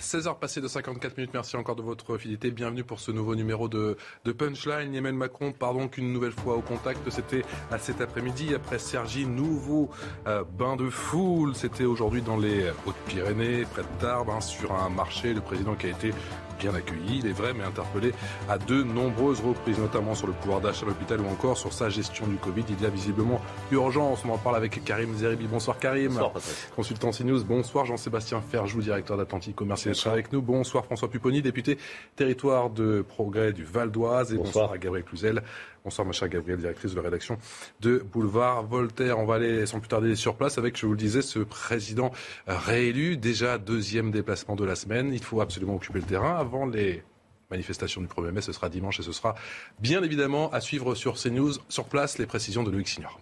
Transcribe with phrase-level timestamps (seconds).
[0.00, 2.50] 16h passées de 54 minutes, merci encore de votre fidélité.
[2.52, 4.94] Bienvenue pour ce nouveau numéro de, de Punchline.
[4.94, 7.00] Emmanuel Macron part donc une nouvelle fois au contact.
[7.10, 9.90] C'était à cet après-midi après Sergi, nouveau
[10.26, 11.56] euh, bain de foule.
[11.56, 15.34] C'était aujourd'hui dans les Hautes-Pyrénées, près de Tarbes, hein, sur un marché.
[15.34, 16.12] Le président qui a été
[16.58, 18.12] bien accueilli, il est vrai, mais interpellé
[18.48, 21.88] à de nombreuses reprises, notamment sur le pouvoir d'achat à l'hôpital ou encore sur sa
[21.88, 22.64] gestion du Covid.
[22.68, 24.22] Il y a visiblement urgence.
[24.24, 25.46] On en parle avec Karim Zeribi.
[25.46, 26.08] Bonsoir Karim.
[26.08, 26.32] Bonsoir
[26.74, 27.44] Consultant CNews.
[27.44, 30.42] Bonsoir Jean-Sébastien Ferjou, directeur d'Atlantique Commercial avec nous.
[30.42, 31.78] Bonsoir François Pupponi, député
[32.14, 34.34] territoire de progrès du Val d'Oise.
[34.34, 35.42] Et bonsoir, à Gabriel Cluzel.
[35.82, 37.38] Bonsoir ma chère Gabrielle, directrice de la rédaction
[37.80, 39.18] de Boulevard Voltaire.
[39.18, 42.10] On va aller sans plus tarder sur place avec, je vous le disais, ce président
[42.46, 45.12] réélu, déjà deuxième déplacement de la semaine.
[45.14, 47.02] Il faut absolument occuper le terrain avant les
[47.50, 48.40] manifestations du 1er mai.
[48.42, 49.34] Ce sera dimanche et ce sera
[49.78, 51.54] bien évidemment à suivre sur CNews.
[51.70, 53.18] Sur place, les précisions de Loïc Signor.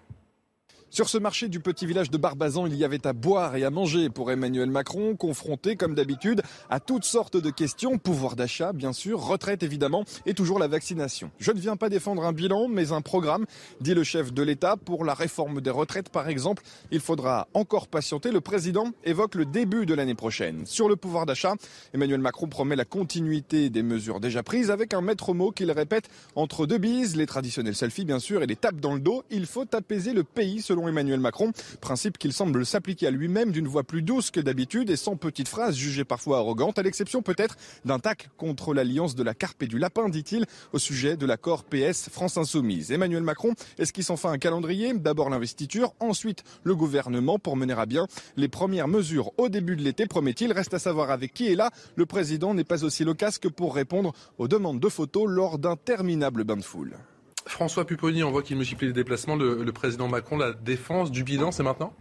[0.97, 3.71] Sur ce marché du petit village de Barbazan, il y avait à boire et à
[3.71, 8.95] manger pour Emmanuel Macron, confronté comme d'habitude à toutes sortes de questions, pouvoir d'achat bien
[8.95, 11.31] sûr, retraite évidemment et toujours la vaccination.
[11.39, 13.45] Je ne viens pas défendre un bilan mais un programme,
[13.83, 16.63] dit le chef de l'État, pour la réforme des retraites par exemple.
[16.91, 18.33] Il faudra encore patienter.
[18.33, 20.65] Le président évoque le début de l'année prochaine.
[20.65, 21.57] Sur le pouvoir d'achat,
[21.93, 26.09] Emmanuel Macron promet la continuité des mesures déjà prises avec un maître mot qu'il répète
[26.37, 29.25] entre deux bises, les traditionnels selfies bien sûr et les tapes dans le dos.
[29.29, 31.53] Il faut apaiser le pays selon Emmanuel Macron.
[31.81, 35.49] Principe qu'il semble s'appliquer à lui-même d'une voix plus douce que d'habitude et sans petites
[35.49, 39.67] phrases jugées parfois arrogantes, à l'exception peut-être d'un tac contre l'alliance de la carpe et
[39.67, 42.93] du lapin, dit-il, au sujet de l'accord PS France Insoumise.
[42.93, 48.07] Emmanuel Macron esquisse enfin un calendrier, d'abord l'investiture, ensuite le gouvernement pour mener à bien
[48.37, 50.53] les premières mesures au début de l'été, promet-il.
[50.53, 51.71] Reste à savoir avec qui est là.
[51.95, 56.45] Le président n'est pas aussi loquace que pour répondre aux demandes de photos lors d'interminables
[56.45, 56.97] bains de foule.
[57.47, 59.37] François Pupponi, on voit qu'il multiplie les déplacements.
[59.37, 61.93] Le, le, président Macron, la défense du bilan, c'est maintenant?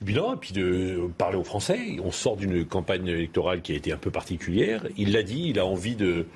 [0.00, 1.98] Du bilan, et puis de parler aux Français.
[2.02, 4.86] On sort d'une campagne électorale qui a été un peu particulière.
[4.96, 6.26] Il l'a dit, il a envie de,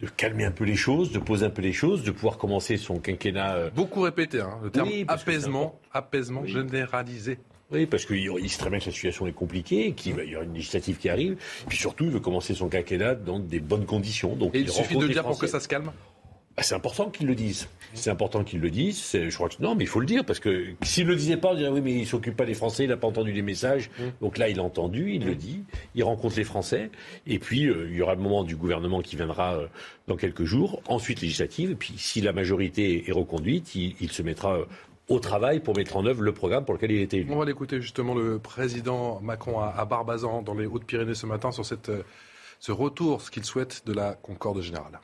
[0.00, 2.76] de calmer un peu les choses, de poser un peu les choses, de pouvoir commencer
[2.76, 3.70] son quinquennat.
[3.74, 6.50] Beaucoup répété, hein, le terme oui, apaisement, apaisement oui.
[6.50, 7.38] généralisé.
[7.72, 10.54] Oui, parce qu'il sait très bien que la situation est compliquée, qu'il y aura une
[10.54, 14.36] législative qui arrive, et puis surtout, il veut commencer son quinquennat dans des bonnes conditions.
[14.36, 15.90] Donc, et il, il suffit de le dire pour que ça se calme
[16.56, 17.68] bah, c'est important qu'ils le disent.
[17.92, 19.10] C'est important qu'ils le disent.
[19.12, 21.50] Je crois que non, mais il faut le dire parce que s'il le disait pas,
[21.52, 23.90] on dirait oui, mais il s'occupe pas des Français, il n'a pas entendu les messages.
[23.98, 24.02] Mmh.
[24.22, 25.28] Donc là, il a entendu, il mmh.
[25.28, 26.90] le dit, il rencontre les Français.
[27.26, 29.66] Et puis euh, il y aura le moment du gouvernement qui viendra euh,
[30.08, 30.82] dans quelques jours.
[30.88, 31.72] Ensuite législative.
[31.72, 34.56] Et puis si la majorité est reconduite, il, il se mettra.
[34.56, 34.64] Euh,
[35.08, 37.30] au travail pour mettre en œuvre le programme pour lequel il était élu.
[37.30, 41.52] On va l'écouter justement le président Macron à, à Barbazan dans les Hautes-Pyrénées ce matin
[41.52, 41.92] sur cette,
[42.58, 44.98] ce retour, ce qu'il souhaite de la concorde générale.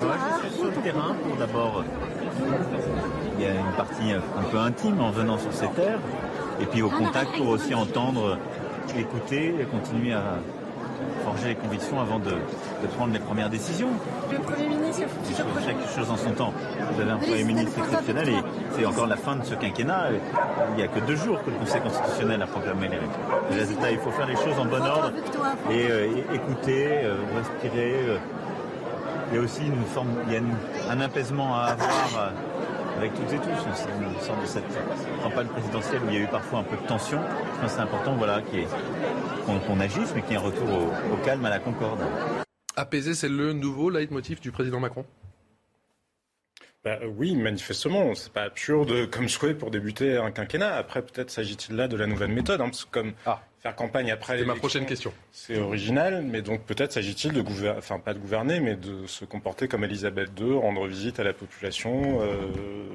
[0.00, 1.82] Je suis sur le terrain pour d'abord.
[3.36, 5.98] Il y a une partie un peu intime en venant sur ces terres,
[6.60, 8.38] et puis au contact pour aussi entendre,
[8.96, 10.38] écouter et continuer à
[11.24, 13.88] forger les convictions avant de, de prendre les premières décisions.
[14.30, 15.02] Le Premier ministre,
[15.66, 16.52] chaque chose en son temps.
[16.92, 18.38] Vous avez un Premier ministre exceptionnel et
[18.76, 20.10] c'est encore la fin de ce quinquennat.
[20.70, 23.10] Il n'y a que deux jours que le Conseil constitutionnel a proclamé les règles.
[23.50, 25.12] Résultat, il faut faire les choses en bon ordre
[25.70, 27.94] et, euh, et écouter, euh, respirer.
[28.10, 28.18] Euh,
[29.30, 30.54] il y a aussi une forme, il y a une,
[30.88, 32.32] un apaisement à avoir
[32.96, 33.68] avec toutes et tous.
[33.74, 34.64] C'est une sorte de cette
[35.22, 37.20] campagne présidentielle où il y a eu parfois un peu de tension.
[37.20, 40.68] Je pense que c'est important voilà, qu'on qu agisse, mais qu'il y ait un retour
[40.68, 42.00] au, au, calme, à la concorde.
[42.76, 45.04] Apaiser, c'est le nouveau leitmotiv du président Macron?
[46.84, 50.74] Bah, oui, manifestement, c'est pas absurde comme souhait pour débuter un quinquennat.
[50.74, 54.10] Après, peut-être s'agit-il là de la nouvelle méthode, hein, parce que comme ah faire campagne
[54.10, 54.38] après.
[54.38, 55.12] C'est ma prochaine question.
[55.32, 59.24] C'est original, mais donc peut-être s'agit-il de gouverner, enfin pas de gouverner, mais de se
[59.24, 62.36] comporter comme Elisabeth II, rendre visite à la population, euh,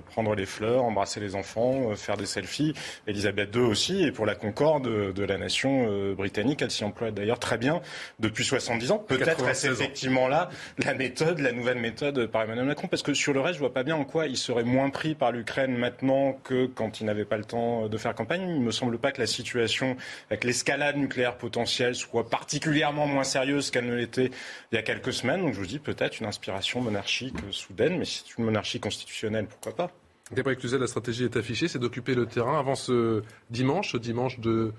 [0.09, 2.73] prendre les fleurs, embrasser les enfants, euh, faire des selfies.
[3.07, 7.11] Elisabeth II aussi, et pour la concorde de, la nation euh, britannique, elle s'y emploie
[7.11, 7.81] d'ailleurs très bien
[8.19, 8.99] depuis 70 ans.
[8.99, 10.49] Peut-être est-ce effectivement là
[10.83, 13.73] la méthode, la nouvelle méthode par Emmanuel Macron, parce que sur le reste, je vois
[13.73, 17.25] pas bien en quoi il serait moins pris par l'Ukraine maintenant que quand il n'avait
[17.25, 18.47] pas le temps de faire campagne.
[18.47, 19.97] Il me semble pas que la situation
[20.29, 24.31] avec les l'escalade nucléaire potentielle soit particulièrement moins sérieuse qu'elle ne l'était
[24.71, 25.41] il y a quelques semaines.
[25.41, 29.47] Donc je vous dis peut-être une inspiration monarchique soudaine, mais si c'est une monarchie constitutionnelle,
[29.47, 29.91] pourquoi pas?
[30.33, 32.57] Gabriel Cluzel, la stratégie est affichée, c'est d'occuper le terrain.
[32.57, 34.71] Avant ce dimanche, ce dimanche de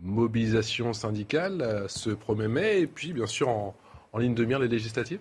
[0.00, 3.74] mobilisation syndicale, ce 1er mai, et puis bien sûr en
[4.18, 5.20] ligne de mire les législatives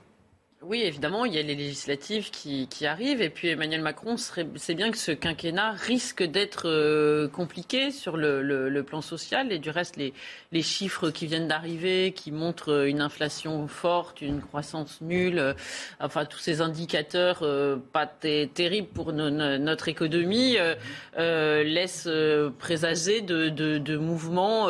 [0.67, 3.21] oui, évidemment, il y a les législatives qui, arrivent.
[3.21, 8.81] Et puis Emmanuel Macron sait bien que ce quinquennat risque d'être euh, compliqué sur le,
[8.81, 9.51] plan social.
[9.51, 10.13] Et du reste, les,
[10.61, 15.53] chiffres qui viennent d'arriver, qui montrent une inflation forte, une croissance nulle, euh,
[15.99, 20.57] enfin tous ces indicateurs euh, pas terribles pour notre économie,
[21.15, 22.09] laissent
[22.57, 24.67] présager de, mouvements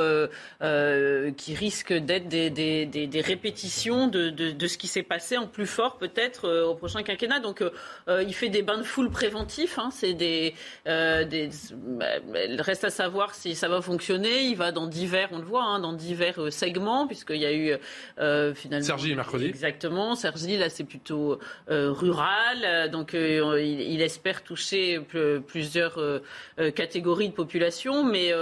[1.38, 6.66] qui risquent d'être des, répétitions de ce qui s'est passé en plus fort peut-être euh,
[6.66, 7.40] au prochain quinquennat.
[7.40, 7.72] Donc euh,
[8.08, 9.80] euh, il fait des bains de foule préventifs.
[9.80, 9.90] Hein.
[9.92, 10.56] c'est des,
[10.86, 11.50] des
[12.60, 14.44] reste à savoir si ça va fonctionner.
[14.44, 17.78] Il va dans divers, on le voit, hein, dans divers segments puisqu'il y a eu
[18.56, 18.86] finalement.
[18.86, 19.46] Sergi mercredi.
[19.46, 20.16] Exactement.
[20.16, 22.90] Sergi là c'est plutôt rural.
[22.92, 25.00] Donc il, espère toucher
[25.48, 26.00] plusieurs
[26.76, 28.34] catégories de population, mais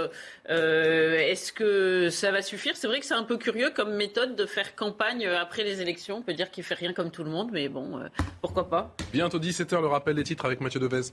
[0.48, 2.76] est-ce que ça va suffire?
[2.76, 6.18] C'est vrai que c'est un peu curieux comme méthode de faire campagne après les élections.
[6.18, 8.08] On peut dire qu'il fait rien comme tout le monde monde, mais bon, euh,
[8.40, 8.94] pourquoi pas.
[9.12, 11.12] Bientôt 17h, le rappel des titres avec Mathieu Devez.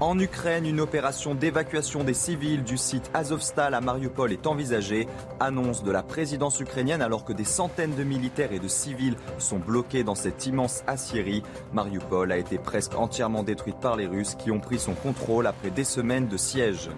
[0.00, 5.06] En Ukraine, une opération d'évacuation des civils du site Azovstal à Mariupol est envisagée.
[5.40, 9.58] Annonce de la présidence ukrainienne alors que des centaines de militaires et de civils sont
[9.58, 11.42] bloqués dans cette immense aciérie.
[11.74, 15.68] Mariupol a été presque entièrement détruite par les Russes qui ont pris son contrôle après
[15.68, 16.88] des semaines de siège.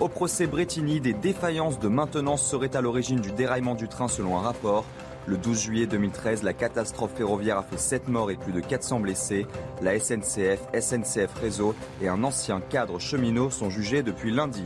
[0.00, 4.38] Au procès Bretigny, des défaillances de maintenance seraient à l'origine du déraillement du train selon
[4.38, 4.84] un rapport.
[5.26, 9.00] Le 12 juillet 2013, la catastrophe ferroviaire a fait 7 morts et plus de 400
[9.00, 9.44] blessés.
[9.82, 14.64] La SNCF, SNCF Réseau et un ancien cadre cheminot sont jugés depuis lundi.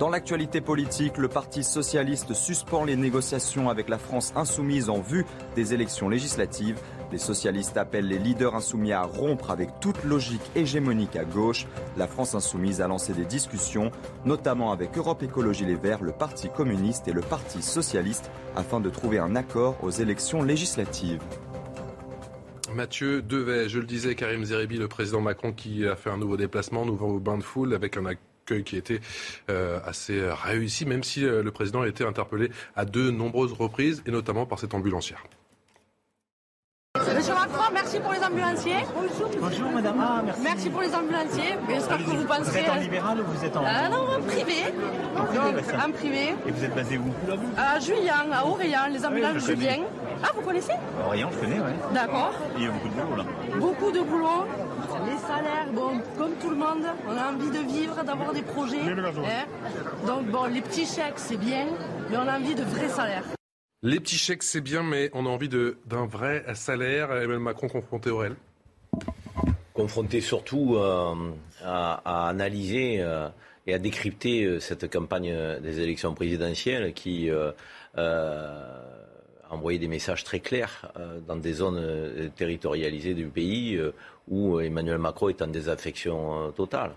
[0.00, 5.24] Dans l'actualité politique, le Parti socialiste suspend les négociations avec la France insoumise en vue
[5.54, 6.80] des élections législatives.
[7.12, 11.66] Les socialistes appellent les leaders insoumis à rompre avec toute logique hégémonique à gauche.
[11.98, 13.90] La France insoumise a lancé des discussions,
[14.24, 18.88] notamment avec Europe Écologie Les Verts, le Parti communiste et le Parti socialiste, afin de
[18.88, 21.20] trouver un accord aux élections législatives.
[22.74, 26.38] Mathieu Devet, je le disais, Karim Zeribi, le président Macron qui a fait un nouveau
[26.38, 29.00] déplacement, nouveau bain de foule avec un accueil qui était
[29.50, 34.02] euh, assez réussi, même si euh, le président a été interpellé à de nombreuses reprises,
[34.06, 35.22] et notamment par cette ambulancière.
[37.22, 38.84] Monsieur Macron, merci pour les ambulanciers.
[38.96, 39.30] Bonjour.
[39.40, 39.94] Bonjour madame.
[40.00, 40.40] Ah, merci.
[40.42, 40.70] merci.
[40.70, 41.56] pour les ambulanciers.
[41.68, 42.42] J'espère que vous penserez.
[42.50, 43.62] Vous êtes en libéral ou vous êtes en.
[43.64, 44.74] Ah non, en privé.
[45.16, 46.34] En privé, Donc, en privé.
[46.44, 47.04] Et vous êtes basé où
[47.56, 49.76] À Julien, à Aurélien, les ambulances oui, Julien.
[50.20, 50.72] Ah, vous connaissez
[51.06, 51.94] Aurélien, je connais, oui.
[51.94, 52.32] D'accord.
[52.56, 53.24] Il y a beaucoup de boulot là.
[53.56, 54.44] Beaucoup de boulot.
[55.06, 58.80] Les salaires, bon, comme tout le monde, on a envie de vivre, d'avoir des projets.
[58.80, 59.46] Hein.
[60.08, 61.66] Donc bon, les petits chèques, c'est bien,
[62.10, 63.22] mais on a envie de vrais salaires.
[63.84, 67.10] Les petits chèques, c'est bien, mais on a envie d'un vrai salaire.
[67.10, 68.36] Emmanuel Macron confronté au réel
[69.74, 71.32] Confronté surtout euh,
[71.64, 73.28] à, analyser euh,
[73.66, 77.54] et à décrypter euh, cette campagne des élections présidentielles qui a
[79.50, 80.92] envoyé des messages très clairs
[81.26, 83.80] dans des zones territorialisées du pays
[84.28, 86.92] où Emmanuel Macron est en désaffection totale.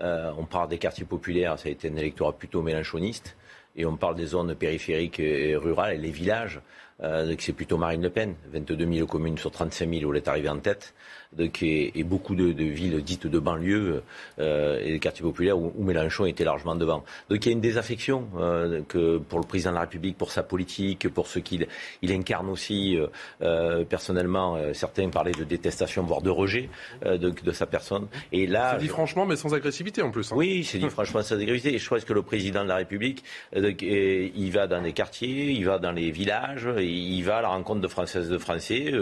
[0.00, 3.36] on parle des quartiers populaires, ça a été un électorat plutôt mélanchoniste
[3.76, 6.60] et on parle des zones périphériques et rurales et les villages,
[7.02, 10.28] euh, c'est plutôt Marine Le Pen, 22 000 communes sur 35 000 où elle est
[10.28, 10.94] arrivée en tête
[11.38, 14.02] et, beaucoup de, villes dites de banlieue
[14.38, 17.04] euh, et des quartiers populaires où, Mélenchon était largement devant.
[17.28, 20.32] Donc il y a une désaffection euh, que pour le président de la République, pour
[20.32, 21.66] sa politique, pour ce qu'il
[22.02, 22.98] il incarne aussi
[23.42, 24.58] euh, personnellement.
[24.72, 26.68] certains parlaient de détestation, voire de rejet
[27.04, 28.06] de, sa personne.
[28.32, 30.32] Et là, c'est dit franchement, mais sans agressivité en plus.
[30.32, 30.36] Hein.
[30.36, 31.74] Oui, c'est dit franchement sans agressivité.
[31.74, 35.64] Et je pense que le président de la République, il va dans les quartiers, il
[35.64, 38.92] va dans les villages, il va à la rencontre de Françaises de Français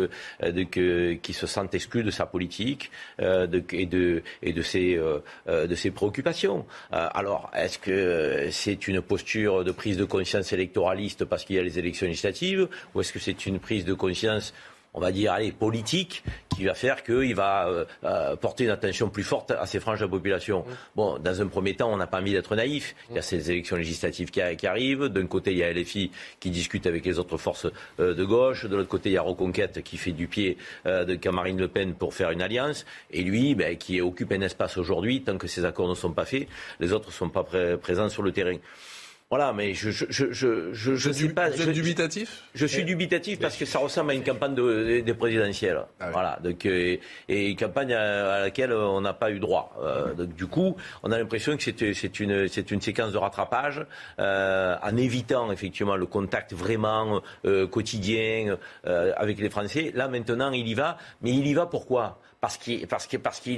[1.22, 5.90] qui se sentent exclus de sa politique euh, et, de, et euh, euh, de ses
[5.90, 6.66] préoccupations.
[6.90, 11.62] alors, est-ce que c'est une posture de prise de conscience électoraliste parce qu'il y a
[11.62, 14.52] les élections législatives ou est-ce que c'est une prise de conscience
[14.94, 16.22] on va dire, allez, politique,
[16.58, 20.00] qui va faire qu'il va euh, euh, porter une attention plus forte à ces franges
[20.00, 20.64] de la population.
[20.96, 22.96] Bon, dans un premier temps, on n'a pas envie d'être naïf.
[23.10, 25.04] Il y a ces élections législatives qui, arrivent.
[25.04, 27.68] D'un côté, il y a LFI qui discute avec les autres forces
[28.00, 28.66] euh, de gauche.
[28.66, 31.94] De l'autre côté, il y a Reconquête qui fait du pied de Camarine Le Pen
[31.94, 32.86] pour faire une alliance.
[33.10, 36.24] Et lui, ben, qui occupe un espace aujourd'hui, tant que ces accords ne sont pas
[36.24, 36.48] faits,
[36.80, 37.44] les autres ne sont pas
[37.80, 38.56] présents sur le terrain.
[39.30, 41.50] Voilà, mais je je je je je, je êtes pas.
[41.50, 45.00] vous êtes je- dubitatif je suis dubitatif parce que ça ressemble à une campagne de,
[45.00, 45.82] de présidentielle.
[46.00, 46.12] Ah oui.
[46.14, 46.96] Voilà, donc, euh,
[47.28, 49.76] et une campagne à, à laquelle on n'a pas eu droit.
[49.82, 53.18] Euh, donc, du coup, on a l'impression que c'est c'est une, c'est une séquence de
[53.18, 53.84] rattrapage
[54.18, 58.56] euh, en évitant effectivement le contact vraiment euh, quotidien
[58.86, 59.92] euh, avec les Français.
[59.94, 60.96] Là, maintenant, il y va.
[61.20, 62.18] Mais il y va pourquoi?
[62.40, 62.86] Parce qu'il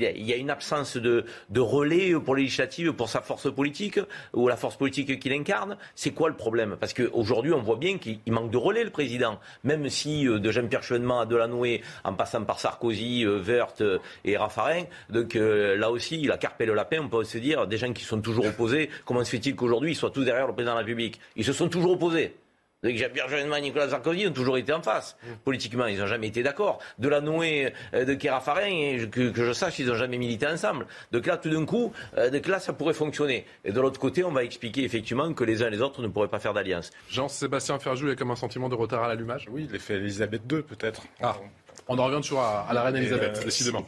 [0.03, 1.25] y a une absence de,
[1.59, 4.01] relais pour les législatives, pour sa force politique
[4.33, 5.77] ou la force politique qu'il incarne.
[5.95, 6.77] C'est quoi le problème?
[6.81, 9.39] Parce qu'aujourd'hui, on voit bien qu'il il manque de relais, le président.
[9.65, 13.43] Même si euh, de Jean-Pierre Chevènement à Delanoë, en passant par Sarkozy, euh,
[13.81, 17.01] euh, et Raffarin, donc euh, là aussi, il a carpé le lapin.
[17.01, 19.97] On peut se dire, des gens qui sont toujours opposés, comment se fait-il qu'aujourd'hui, ils
[19.97, 21.21] soient tous derrière le président de la République?
[21.37, 22.35] Ils se sont toujours opposés.
[22.83, 25.17] Donc Jean-Pierre Chevènement et Nicolas Sarkozy ont toujours été en face.
[25.45, 26.79] Politiquement, ils n'ont jamais été d'accord.
[26.99, 30.17] De la Noé, euh, de Kéra Farin, et que, que je sache, ils n'ont jamais
[30.17, 30.87] milité ensemble.
[31.13, 33.45] Donc là, tout d'un coup, euh, donc là, ça pourrait fonctionner.
[33.65, 36.09] Et de l'autre côté, on va expliquer effectivement que les uns et les autres ne
[36.09, 36.91] pourraient pas faire d'alliance.
[37.11, 39.47] Jean-Sébastien Ferjou, il y a comme un sentiment de retard à l'allumage?
[39.51, 41.03] Oui, l'effet Elisabeth II, peut-être.
[41.21, 41.37] Ah,
[41.89, 43.85] on en revient toujours à, à la reine Et, Elisabeth, euh, décidément.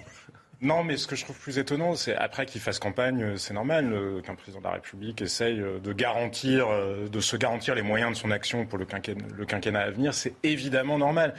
[0.62, 3.52] Non, mais ce que je trouve plus étonnant, c'est après qu'il fasse campagne, euh, c'est
[3.52, 7.74] normal euh, qu'un président de la République essaye euh, de garantir, euh, de se garantir
[7.74, 10.14] les moyens de son action pour le quinquennat, le quinquennat à venir.
[10.14, 11.34] C'est évidemment normal.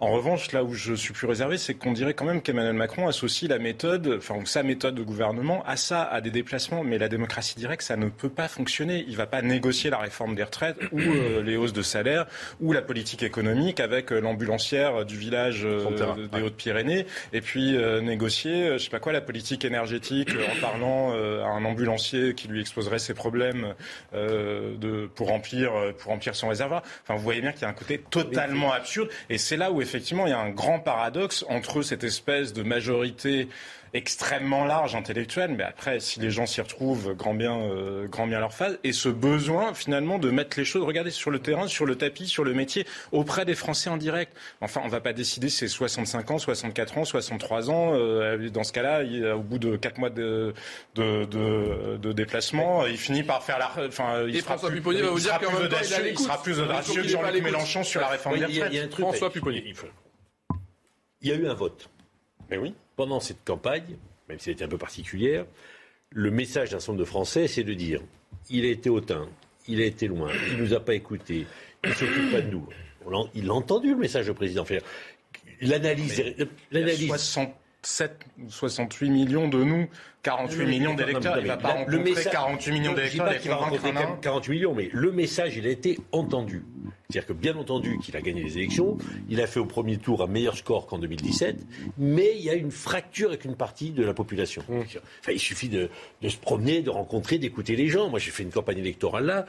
[0.00, 3.08] En revanche, là où je suis plus réservé, c'est qu'on dirait quand même qu'Emmanuel Macron
[3.08, 6.84] associe la méthode, enfin ou sa méthode de gouvernement à ça, à des déplacements.
[6.84, 9.04] Mais la démocratie directe, ça ne peut pas fonctionner.
[9.08, 12.26] Il va pas négocier la réforme des retraites ou euh, les hausses de salaire
[12.60, 15.66] ou la politique économique avec l'ambulancière du village
[16.32, 16.42] des.
[16.42, 21.42] Hautes-Pyrénées et puis négocier, je sais pas quoi, la politique énergétique euh, en parlant euh,
[21.42, 23.74] à un ambulancier qui lui exposerait ses problèmes
[24.14, 26.82] euh, de, pour remplir euh, pour remplir son réservoir.
[27.02, 29.80] Enfin, vous voyez bien qu'il y a un côté totalement absurde et c'est là où
[29.80, 33.48] effectivement il y a un grand paradoxe entre cette espèce de majorité
[33.94, 38.40] extrêmement large intellectuelle, mais après, si les gens s'y retrouvent, grand bien, euh, grand bien
[38.40, 41.86] leur phase, et ce besoin finalement de mettre les choses, regardez, sur le terrain, sur
[41.86, 44.36] le tapis, sur le métier, auprès des Français en direct.
[44.60, 47.92] Enfin, on va pas décider si c'est 65 ans, 64 ans, 63 ans.
[47.94, 49.02] euh, dans ce cas-là,
[49.36, 50.54] au bout de 4 mois de,
[50.94, 53.70] de, de, de déplacement, il finit par faire la...
[53.86, 56.18] Enfin, il Et sera François plus- Pupponi va vous dire qu'en même temps, il il
[56.18, 57.42] sera plus audacieux que Jean-Luc.
[57.42, 58.94] Mélenchon sur la réforme Oui, des retraites.
[58.94, 59.62] François Pupponi.
[61.20, 61.88] Il y a eu un vote.
[62.50, 62.74] Mais oui.
[62.98, 63.96] Pendant cette campagne,
[64.28, 65.46] même si elle était un peu particulière,
[66.10, 68.00] le message d'un certain nombre de Français, c'est de dire
[68.50, 69.28] il a été hautain,
[69.68, 71.46] il a été loin, il ne nous a pas écoutés,
[71.84, 72.66] il ne s'occupe pas de nous.
[73.06, 74.64] On Il a entendu le message du président.
[75.60, 76.24] L'analyse,
[76.72, 79.88] l'analyse 67 ou 68 millions de nous,
[80.22, 81.38] 48 millions d'électeurs.
[81.40, 84.16] Il va pas rencontrer message- 48 millions d'électeurs et convaincre rencontrer un à un.
[84.20, 86.64] 48 millions, mais le message, il a été entendu.
[87.10, 88.98] C'est-à-dire que bien entendu qu'il a gagné les élections,
[89.30, 91.56] il a fait au premier tour un meilleur score qu'en 2017,
[91.96, 94.62] mais il y a une fracture avec une partie de la population.
[94.68, 94.80] Mmh.
[95.20, 95.88] Enfin, il suffit de,
[96.20, 98.10] de se promener, de rencontrer, d'écouter les gens.
[98.10, 99.46] Moi, j'ai fait une campagne électorale là,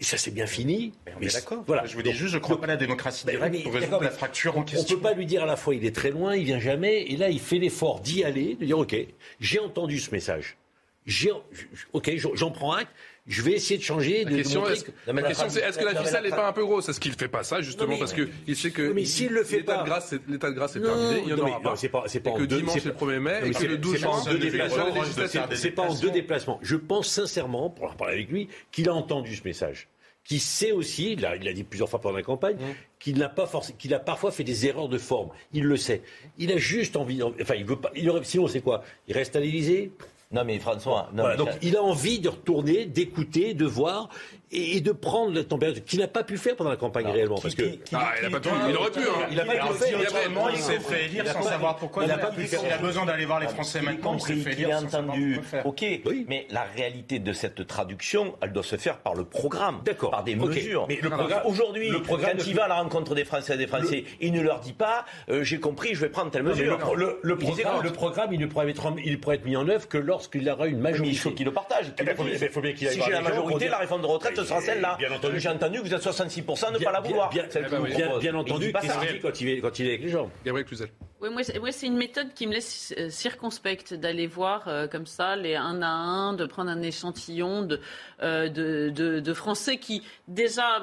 [0.00, 0.92] et ça s'est bien fini.
[1.18, 1.62] On est d'accord.
[1.66, 1.84] Voilà.
[1.84, 4.00] Je vous dis juste, je ne crois pas à la démocratie directe mais pour résoudre
[4.00, 4.96] la mais fracture en on ne question.
[4.96, 7.18] peut pas lui dire à la fois il est très loin, il vient jamais, et
[7.18, 8.96] là il fait l'effort d'y aller, de dire ok,
[9.40, 10.56] j'ai entendu ce message,
[11.06, 11.30] j'ai,
[11.92, 12.90] ok, j'en- prends acte,
[13.26, 15.78] je vais essayer de changer, de, La de question, est-ce que- la question, c'est est-ce
[15.78, 17.88] que la ficelle n'est pas un peu grosse Est-ce qu'il ne fait pas ça, justement,
[17.94, 20.50] mais- parce qu'il sait que mais s'il le fait l'état pas- de grâce, c'est- l'état
[20.50, 21.76] de grâce est Non, terminé, il n'y en aura pas.
[21.76, 23.50] c'est pas, c'est pas Et en que deux, dimanche, c'est le pas- 1er mai, et
[23.50, 24.84] que c'est- le 12 c'est pas en juin, deux déplacements.
[25.54, 26.58] C'est pas en deux déplacements.
[26.62, 29.88] Je pense sincèrement, pour en parler avec lui, qu'il a entendu ce message.
[30.30, 32.56] Qui sait aussi, il l'a dit plusieurs fois pendant la campagne,
[33.00, 35.30] qu'il n'a pas forcé, qu'il a parfois fait des erreurs de forme.
[35.52, 36.02] Il le sait.
[36.38, 38.84] Il a juste envie, enfin, il veut pas, il aurait, sinon c'est quoi?
[39.08, 39.90] Il reste à l'Élysée?
[40.30, 44.08] Non mais François, non, Voilà, mais donc il a envie de retourner, d'écouter, de voir
[44.52, 47.38] et, et de prendre la température qu'il n'a pas pu faire pendant la campagne réellement.
[47.40, 48.98] Parce que Ah, il n'a pas pu, il aurait pu.
[49.00, 49.26] hein.
[49.30, 49.98] il n'a pas pu Alors, faire.
[50.52, 52.04] il s'est fait élire sans savoir pourquoi.
[52.04, 52.60] il a Il pas a, pu le faire.
[52.64, 54.14] il a besoin d'aller voir les Français maintenant.
[54.14, 55.40] Il s'est compris fait élire entendu.
[55.64, 56.26] Ok, Oui.
[56.28, 60.10] mais la réalité de cette traduction, elle doit se faire par le programme, D'accord.
[60.10, 60.86] par des mesures.
[60.88, 63.58] Mais le programme- Aujourd'hui, le programme quand il va à la rencontre des Français et
[63.58, 66.72] des Français, il ne leur dit pas euh, j'ai compris, je vais prendre telle mesure.
[67.22, 67.84] le, programme, écoute.
[67.84, 71.14] le programme, il ne pourrait être, mis en œuvre que lorsqu'il aura une majorité.
[71.14, 71.92] il faut qu'il le partage.
[71.98, 74.44] Eh ben, qu'il aille si voir j'ai la majorité, dire- la réforme de retraite, ce
[74.48, 74.96] sera Bien- celle-là.
[74.98, 75.40] bien entendu.
[75.40, 77.30] J'ai entendu que vous êtes 66% à ne Bien- pas la vouloir.
[77.30, 77.44] bien-
[78.34, 80.88] entendu, qu'est-ce qu'il dit quand il est, quand il est avec les gens Gabriel Cluzel.
[81.22, 85.36] Oui, moi, c'est- une méthode qui me laisse euh, circonspecte d'aller voir euh, comme ça
[85.36, 87.78] les un à un, de prendre un échantillon de,
[88.22, 90.80] euh, de, de- de Français qui déjà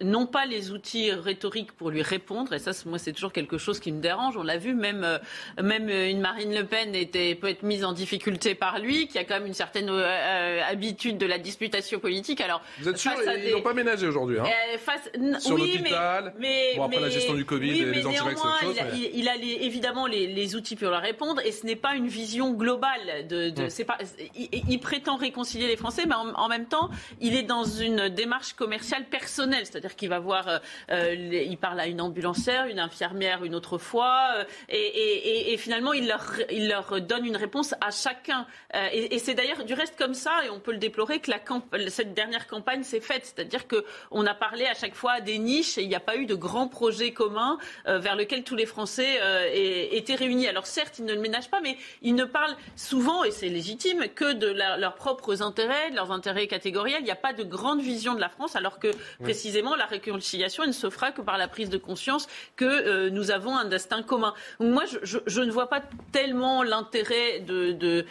[0.00, 2.52] n'ont pas les outils rhétoriques pour lui répondre.
[2.52, 4.36] Et ça, moi, c'est toujours quelque chose qui me dérange.
[4.36, 5.18] On l'a vu, même, euh,
[5.60, 9.24] même une Marine Le Pen était, peut être mise en difficulté par lui, qui a
[9.24, 12.40] quand même une certaine habitude de la disputation politique.
[12.40, 14.38] Alors, Vous êtes sûr Ils des- n'ont pas ménagé aujourd'hui.
[14.38, 14.44] Hein?
[14.78, 15.10] face-
[15.42, 16.34] Sur oui, l'hôpital.
[16.38, 18.14] mais, mais, Bon, après la gestion du Covid oui, et les chose,
[18.62, 21.66] il, mais- il- il a les, évidemment les, les, outils pour leur répondre, et ce
[21.66, 23.26] n'est pas une vision globale.
[23.28, 23.70] De, de mm.
[23.70, 23.98] c'est pas,
[24.34, 28.08] il, il, prétend réconcilier les Français, mais en, en, même temps, il est dans une
[28.08, 30.58] démarche commerciale personnelle, c'est-à-dire qu'il va voir, euh,
[30.90, 35.56] euh il parle à une ambulancière, une infirmière une autre fois, euh, et, et, et,
[35.56, 38.46] finalement, il leur, il leur donne une réponse à chacun.
[38.74, 41.40] Euh, et, c'est d'ailleurs du reste comme ça, et on peut le déplorer, que la
[41.88, 45.82] cette dernière campagne s'est faite, c'est-à-dire qu'on a parlé à chaque fois des niches, et
[45.82, 49.18] il n'y a pas eu de grands projets communs vers lesquels tous les Français
[49.54, 50.48] étaient réunis.
[50.48, 54.06] Alors certes, ils ne le ménagent pas, mais ils ne parlent souvent, et c'est légitime,
[54.14, 57.00] que de leurs propres intérêts, de leurs intérêts catégoriels.
[57.00, 58.88] Il n'y a pas de grande vision de la France, alors que
[59.22, 62.26] précisément la réconciliation elle ne se fera que par la prise de conscience
[62.56, 64.34] que euh, nous avons un destin commun.
[64.60, 68.06] moi, je, je, ne vois pas tellement l'intérêt de, de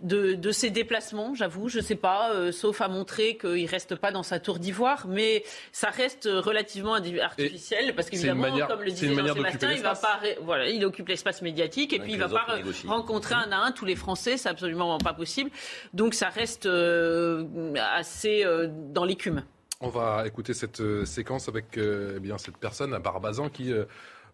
[0.00, 1.68] de, ces déplacements, j'avoue.
[1.68, 4.58] Je ne sais pas, euh, sauf à montrer qu'il ne reste pas dans sa tour
[4.58, 10.20] d'ivoire, mais ça reste relativement artificiel parce qu'évidemment, comme le disait Jean-Sébastien, il va pas,
[10.42, 13.72] voilà, il occupe l'espace médiatique et puis il ne va pas rencontrer un à un
[13.72, 15.50] tous les Français, c'est absolument pas possible.
[15.94, 19.42] Donc ça reste euh, assez euh, dans l'écume.
[19.80, 23.72] On va écouter cette séquence avec eh bien cette personne à Barbazan qui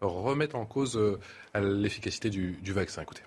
[0.00, 0.98] remet en cause
[1.54, 3.02] l'efficacité du, du vaccin.
[3.02, 3.22] Écoutez.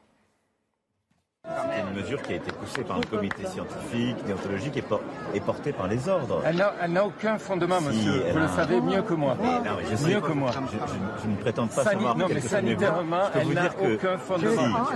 [1.47, 4.83] C'est une mesure qui a été poussée par un comité scientifique, déontologique
[5.33, 6.41] et, portée par les ordres.
[6.45, 8.23] Elle n'a aucun fondement, monsieur.
[8.31, 9.37] Vous le savez mieux que moi.
[9.39, 10.51] je mieux que moi.
[10.51, 14.87] Je, ne prétends pas savoir Non, mais sanitairement, elle n'a aucun fondement.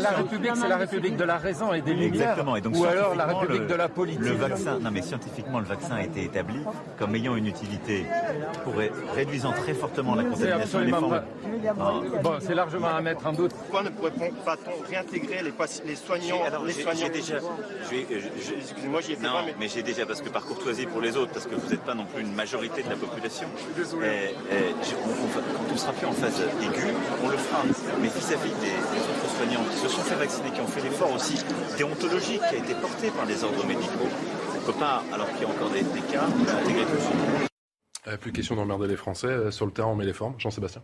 [0.00, 2.30] la République, c'est la République de la raison et des lumières.
[2.30, 2.56] Exactement.
[2.56, 4.20] Et donc, ou alors la République de la politique.
[4.20, 6.60] Le vaccin, non mais scientifiquement, le vaccin a été établi
[6.98, 8.06] comme ayant une utilité
[8.64, 8.74] pour
[9.14, 11.22] réduisant très fortement la contamination des formes.
[12.22, 13.52] Bon, c'est largement à mettre en doute.
[13.52, 14.12] Pourquoi ne pourrait
[14.44, 14.56] pas
[14.88, 16.44] réintégrer les patients les soignants.
[16.44, 17.08] Alors, les soignants.
[17.08, 17.38] déjà.
[17.90, 21.32] Excusez-moi, j'y ai fait non, mais, j'ai déjà, parce que par courtoisie pour les autres,
[21.32, 23.48] parce que vous n'êtes pas non plus une majorité de la population.
[23.76, 24.34] désolé.
[24.52, 27.62] Et, quand on sera plus en phase aiguë, on le fera.
[28.00, 31.36] Mais vis-à-vis des, autres soignants qui se sont fait vacciner, qui ont fait l'effort aussi
[31.76, 34.08] déontologique qui a été porté par les ordres médicaux,
[34.52, 37.48] on ne peut pas, alors qu'il y a encore des, cas, intégrer tout le monde.
[38.06, 39.26] Euh, plus question d'emmerder les Français.
[39.26, 40.34] Euh, sur le terrain, on met les formes.
[40.38, 40.82] Jean-Sébastien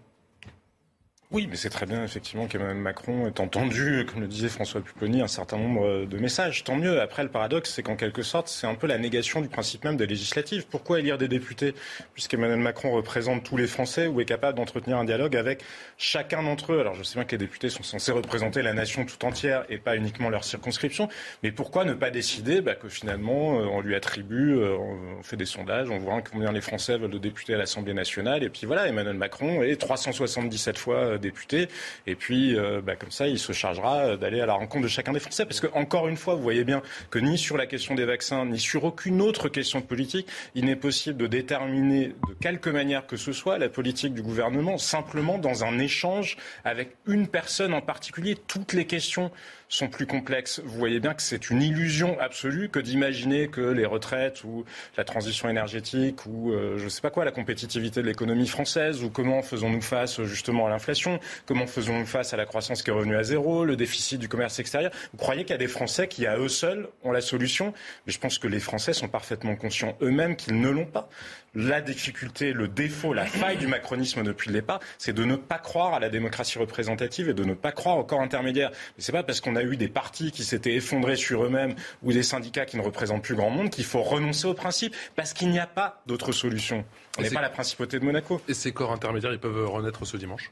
[1.34, 5.20] oui, mais c'est très bien effectivement qu'Emmanuel Macron ait entendu, comme le disait François Pupponi,
[5.20, 6.62] un certain nombre de messages.
[6.62, 7.00] Tant mieux.
[7.00, 9.96] Après, le paradoxe, c'est qu'en quelque sorte, c'est un peu la négation du principe même
[9.96, 10.64] des législatives.
[10.70, 11.74] Pourquoi élire des députés
[12.12, 15.64] puisqu'Emmanuel Macron représente tous les Français ou est capable d'entretenir un dialogue avec
[15.98, 16.78] chacun d'entre eux?
[16.78, 19.78] Alors, je sais bien que les députés sont censés représenter la nation tout entière et
[19.78, 21.08] pas uniquement leur circonscription.
[21.42, 25.36] Mais pourquoi ne pas décider bah, que finalement, euh, on lui attribue, euh, on fait
[25.36, 28.44] des sondages, on voit combien les Français veulent de députés à l'Assemblée nationale?
[28.44, 31.68] Et puis voilà, Emmanuel Macron est 377 fois euh, député.
[32.06, 35.12] Et puis, euh, bah, comme ça, il se chargera d'aller à la rencontre de chacun
[35.12, 35.46] des Français.
[35.46, 38.44] Parce que, encore une fois, vous voyez bien que ni sur la question des vaccins,
[38.44, 43.16] ni sur aucune autre question politique, il n'est possible de déterminer de quelque manière que
[43.16, 48.36] ce soit la politique du gouvernement simplement dans un échange avec une personne en particulier.
[48.46, 49.30] Toutes les questions
[49.68, 50.60] sont plus complexes.
[50.64, 54.64] Vous voyez bien que c'est une illusion absolue que d'imaginer que les retraites ou
[54.96, 59.02] la transition énergétique ou euh, je ne sais pas quoi, la compétitivité de l'économie française
[59.02, 61.03] ou comment faisons-nous face justement à l'inflation,
[61.46, 64.58] comment faisons-nous face à la croissance qui est revenue à zéro, le déficit du commerce
[64.58, 64.90] extérieur.
[65.12, 67.72] Vous croyez qu'il y a des Français qui à eux seuls ont la solution?
[68.06, 71.08] Mais je pense que les Français sont parfaitement conscients eux-mêmes qu'ils ne l'ont pas
[71.54, 75.58] la difficulté, le défaut, la faille du macronisme depuis le départ, c'est de ne pas
[75.58, 78.70] croire à la démocratie représentative et de ne pas croire au corps intermédiaire.
[78.70, 82.12] Mais c'est pas parce qu'on a eu des partis qui s'étaient effondrés sur eux-mêmes ou
[82.12, 85.50] des syndicats qui ne représentent plus grand monde qu'il faut renoncer au principe parce qu'il
[85.50, 86.84] n'y a pas d'autre solution.
[87.18, 88.40] On n'est pas la principauté de Monaco.
[88.48, 90.50] Et ces corps intermédiaires, ils peuvent renaître ce dimanche?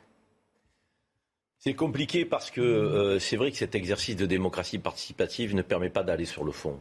[1.63, 5.91] C'est compliqué parce que euh, c'est vrai que cet exercice de démocratie participative ne permet
[5.91, 6.79] pas d'aller sur le fond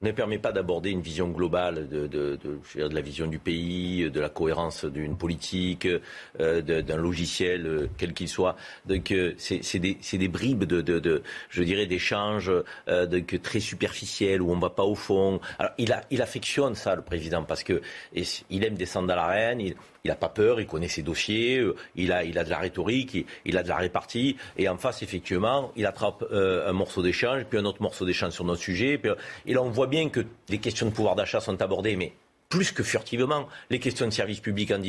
[0.00, 2.36] ne permet pas d'aborder une vision globale de,
[2.74, 5.86] la vision du pays, de la cohérence d'une politique,
[6.40, 8.56] euh, d'un logiciel, euh, quel qu'il soit.
[8.84, 12.50] Donc c'est des, bribes de, je dirais, d'échanges
[13.44, 15.38] très superficiels où on ne va pas au fond.
[15.60, 17.80] Alors il, affectionne ça, le président, parce que
[18.50, 19.72] il aime descendre dans l'arène.
[20.04, 22.58] Il n'a pas peur, il connaît ses dossiers, euh, il a, il a de la
[22.58, 24.36] rhétorique, il, a de la répartie.
[24.56, 28.32] Et en face, effectivement, il attrape euh, un morceau d'échange, puis un autre morceau d'échange
[28.32, 29.00] sur notre sujet.
[29.46, 32.12] et là, on voit bien que les questions de pouvoir d'achat sont abordées, mais
[32.52, 34.82] plus que furtivement, les questions de services publics en,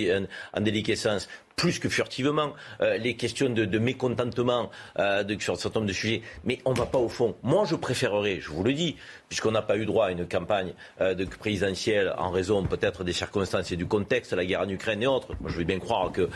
[0.53, 5.87] en, déliquescence, plus que furtivement, euh, les questions de, mécontentement euh, sur un certain nombre
[5.87, 6.23] de sujets.
[6.43, 7.37] Mais on ne va pas au fond.
[7.41, 8.97] Moi, je préférerais, je vous le dis,
[9.29, 13.13] puisqu'on n'a pas eu droit à une campagne euh, de présidentielle en raison peut-être des
[13.13, 15.29] circonstances et du contexte, la guerre en Ukraine et autres.
[15.45, 16.27] Je veux bien croire qu'il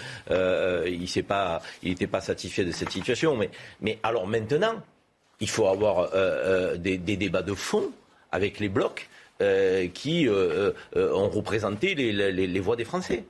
[1.83, 3.37] n'était pas, satisfait de cette situation.
[3.81, 4.81] Mais, alors maintenant,
[5.41, 6.09] il faut avoir
[6.77, 7.91] des, débats de fond
[8.31, 9.09] avec les blocs
[9.93, 13.23] qui euh, euh, ont représenté les, les, les, voix des Français.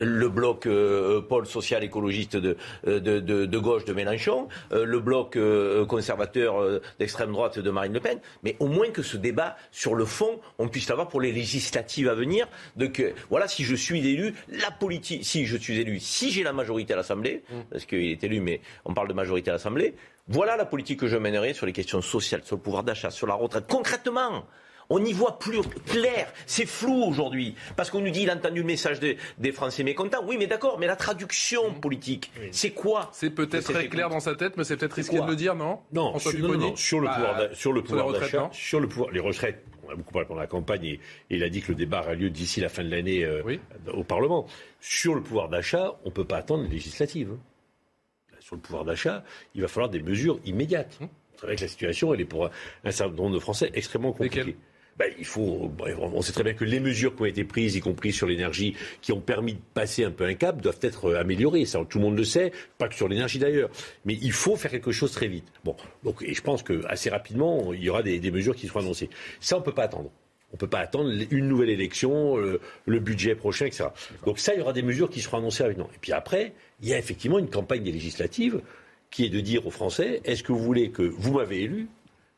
[0.00, 4.98] le bloc euh, pôle social écologiste de, de, de, de, gauche de Mélenchon, euh, le
[4.98, 9.56] bloc euh, conservateur d'extrême droite de Marine Le Pen, mais au moins que ce débat
[9.70, 13.62] sur le fond, on puisse l'avoir pour les législatives à venir, de que voilà, si
[13.64, 17.42] je suis élu, la politique, si je suis élu, si j'ai la majorité à l'Assemblée,
[17.50, 17.54] mmh.
[17.70, 19.94] parce qu'il est élu, mais on parle de majorité à l'Assemblée,
[20.28, 23.26] voilà la politique que je mènerai sur les questions sociales, sur le pouvoir d'achat, sur
[23.26, 24.44] la retraite, concrètement.
[24.90, 26.32] On n'y voit plus clair.
[26.46, 27.54] C'est flou aujourd'hui.
[27.76, 30.22] Parce qu'on nous dit, il a entendu le message des, Français mécontents.
[30.26, 31.80] Oui, mais d'accord, mais la traduction mmh.
[31.80, 35.26] politique, c'est quoi C'est peut-être très clair dans sa tête, mais c'est peut-être risqué de
[35.26, 38.80] le dire, non Non, sur, non, sur le pouvoir, bah, sur le pouvoir d'achat, sur
[38.80, 39.64] le pouvoir, les retraites.
[39.86, 41.00] On a beaucoup parlé pendant la campagne et,
[41.30, 43.42] il a dit que le débat aura lieu d'ici la fin de l'année euh,
[43.92, 44.46] au Parlement.
[44.80, 47.36] Sur le pouvoir d'achat, on ne peut pas attendre les législatives.
[48.38, 49.24] Sur le pouvoir d'achat,
[49.54, 51.00] il va falloir des mesures immédiates.
[51.00, 51.06] Mmh.
[51.36, 52.50] C'est vrai que la situation, elle est pour
[52.84, 54.56] un certain nombre de Français extrêmement compliquée.
[54.98, 57.80] Ben, il faut, on sait très bien que les mesures qui ont été prises, y
[57.80, 61.20] compris sur l'énergie, qui ont permis de passer un peu un cap, doivent être euh,
[61.20, 61.64] améliorées.
[61.64, 63.70] Ça, tout le monde le sait, pas que sur l'énergie d'ailleurs.
[64.04, 65.46] Mais il faut faire quelque chose très vite.
[65.64, 65.74] Bon,
[66.04, 69.08] donc, et je pense que assez rapidement, il y aura des, mesures qui seront annoncées.
[69.40, 70.10] Ça, on peut pas attendre.
[70.52, 73.84] On ne peut pas attendre une nouvelle élection, le, le, budget prochain, etc.
[74.26, 75.88] Donc ça, il y aura des mesures qui seront annoncées rapidement.
[75.94, 78.60] Et puis après, il y a effectivement une campagne des législatives
[79.10, 81.88] qui est de dire aux Français, est-ce que vous voulez que vous m'avez élu,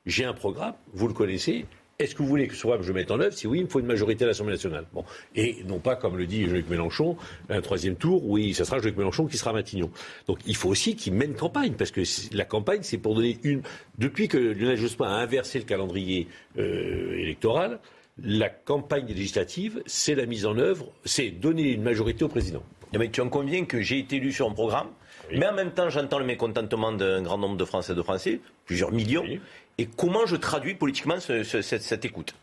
[0.07, 1.67] j'ai un programme, vous le connaissez,
[1.99, 3.69] est-ce que vous voulez que ce programme je mette en œuvre Si oui, il me
[3.69, 4.87] faut une majorité à l'Assemblée nationale.
[4.93, 5.05] Bon.
[5.37, 7.17] Et non pas, comme le dit Jean-Luc Mélenchon,
[7.49, 9.91] un troisième tour, oui, ça sera Jean-Luc Mélenchon qui sera à Matignon.
[10.27, 12.03] Donc il faut aussi qu'il mène campagne, parce que
[12.35, 13.63] la campagne, c'est pour donner une.
[13.99, 16.29] Depuis que Lionel Jospin a inversé le calendrier
[16.59, 17.79] euh, électoral,
[18.23, 22.63] la campagne législative, c'est la mise en œuvre, c'est donner une majorité au président.
[22.99, 24.89] Mais tu en conviens que j'ai été élu sur un programme,
[25.31, 28.41] mais en même temps, j'entends le mécontentement d'un grand nombre de Français et de Français,
[28.67, 29.25] plusieurs millions,
[29.79, 32.35] et comment je traduis politiquement cette, écoute.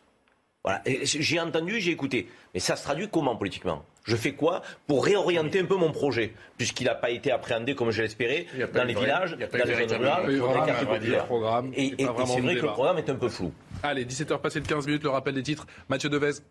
[0.64, 0.82] Voilà.
[1.04, 2.28] J'ai entendu, j'ai écouté.
[2.54, 3.86] Mais ça se traduit comment politiquement?
[4.04, 7.92] Je fais quoi pour réorienter un peu mon projet Puisqu'il n'a pas été appréhendé comme
[7.92, 11.28] je l'espérais dans les villages, dans les zones rurales, dans les quartiers populaires.
[11.76, 13.54] Et, et c'est vrai que le programme est un peu flou.
[13.84, 15.66] Allez, 17h passé de 15 minutes, le rappel des titres.
[15.88, 16.42] Mathieu Devez.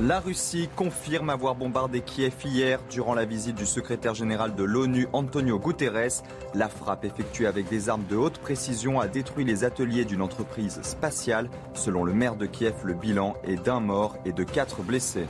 [0.00, 5.08] La Russie confirme avoir bombardé Kiev hier durant la visite du secrétaire général de l'ONU
[5.12, 6.22] Antonio Guterres.
[6.54, 10.80] La frappe effectuée avec des armes de haute précision a détruit les ateliers d'une entreprise
[10.82, 11.50] spatiale.
[11.74, 15.26] Selon le maire de Kiev, le bilan est d'un mort et de quatre blessés.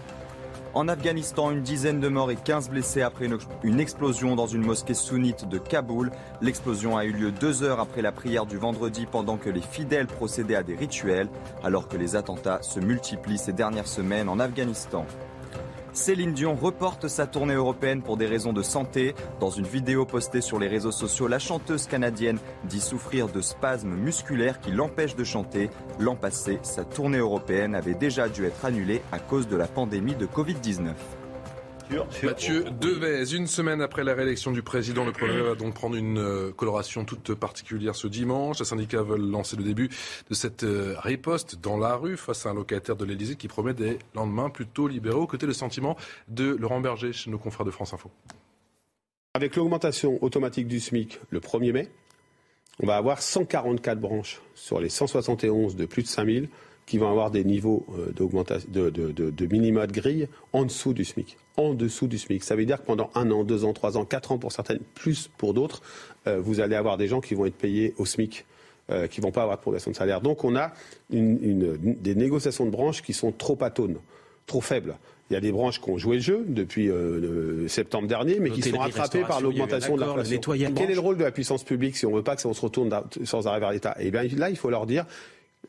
[0.79, 3.29] En Afghanistan, une dizaine de morts et 15 blessés après
[3.65, 6.13] une, explosion dans une mosquée sunnite de Kaboul.
[6.41, 10.07] L'explosion a eu lieu deux heures après la prière du vendredi pendant que les fidèles
[10.07, 11.29] procédaient à des rituels,
[11.65, 15.05] alors que les attentats se multiplient ces dernières semaines en Afghanistan.
[15.99, 19.17] Céline Dion reporte sa tournée européenne pour des raisons de santé.
[19.41, 23.97] Dans une vidéo postée sur les réseaux sociaux, la chanteuse canadienne dit souffrir de spasmes
[23.97, 25.71] musculaires qui l'empêchent de chanter.
[25.99, 30.15] L'an passé, sa tournée européenne avait déjà dû être annulée à cause de la pandémie
[30.15, 30.95] de Covid-19.
[32.23, 36.19] Mathieu Devez, une semaine après la réélection du président, le Premier va donc prendre une
[36.19, 38.59] euh, coloration toute particulière ce dimanche.
[38.59, 39.89] Les syndicats veulent lancer le début
[40.29, 43.75] de cette euh, riposte dans la rue face à un locataire de l'Elysée qui promet
[43.75, 45.27] des lendemains plutôt libéraux.
[45.27, 45.97] Côté le sentiment
[46.29, 48.11] de Laurent Berger chez nos confrères de France Info.
[49.35, 51.89] Avec l'augmentation automatique du SMIC le 1er mai,
[52.81, 56.49] on va avoir 144 branches sur les 171 de plus de 5000
[56.89, 60.95] qui vont avoir des niveaux euh, de, de, de, de minima de grille en dessous
[60.95, 61.37] du SMIC.
[61.59, 62.43] En dessous du SMIC.
[62.43, 64.81] Ça veut dire que pendant un an, deux ans, trois ans, quatre ans pour certaines,
[64.95, 65.83] plus pour d'autres,
[66.27, 68.47] euh, vous allez avoir des gens qui vont être payés au SMIC.
[68.91, 70.23] Euh, qui ne vont pas avoir de progression de salaire.
[70.23, 70.73] Donc on a
[71.11, 73.99] une, des négociations de branches qui sont trop atones,
[74.47, 74.97] trop faibles.
[75.29, 76.91] Il y a des branches qui ont joué le jeu depuis
[77.69, 80.41] septembre dernier, mais qui sont rattrapées par l'augmentation de l'inflation.
[80.75, 82.51] Quel est le rôle de la puissance publique si on ne veut pas que ça
[82.51, 82.91] se retourne
[83.25, 83.95] sans arrêt vers l'État?
[84.01, 85.05] Eh bien là, il faut leur dire,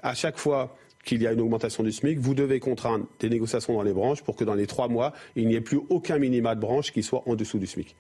[0.02, 3.74] à chaque fois qu'il y a une augmentation du SMIC, vous devez contraindre des négociations
[3.74, 6.56] dans les branches pour que dans les trois mois, il n'y ait plus aucun minima
[6.56, 7.96] de branche qui soit en dessous du SMIC.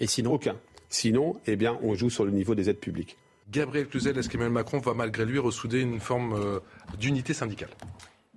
[0.00, 0.56] Et sinon Aucun.
[0.88, 3.16] Sinon, eh bien, on joue sur le niveau des aides publiques.
[3.50, 6.60] Gabriel Cluzel, est-ce qu'Emmanuel Macron va malgré lui ressouder une forme euh,
[6.98, 7.70] d'unité syndicale?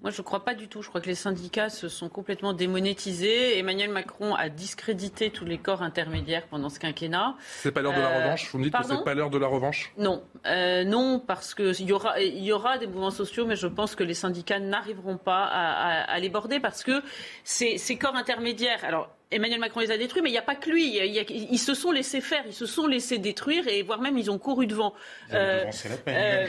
[0.05, 0.83] Moi, je ne crois pas du tout.
[0.83, 3.57] Je crois que les syndicats se sont complètement démonétisés.
[3.57, 7.33] Emmanuel Macron a discrédité tous les corps intermédiaires pendant ce quinquennat.
[7.47, 8.51] C'est pas l'heure de la euh, revanche?
[8.51, 9.91] Vous me dites que c'est pas l'heure de la revanche?
[9.97, 10.21] Non.
[10.45, 14.03] Euh, non, parce qu'il y aura, y aura des mouvements sociaux, mais je pense que
[14.03, 17.01] les syndicats n'arriveront pas à, les border parce que
[17.43, 18.85] ces, ces corps intermédiaires.
[18.85, 20.99] Alors, Emmanuel Macron les a détruits, mais il n'y a pas que lui.
[20.99, 24.37] ils se sont laissés faire, ils se sont laissés détruire et voire même ils ont
[24.37, 24.93] couru devant.
[25.31, 26.47] Ils euh,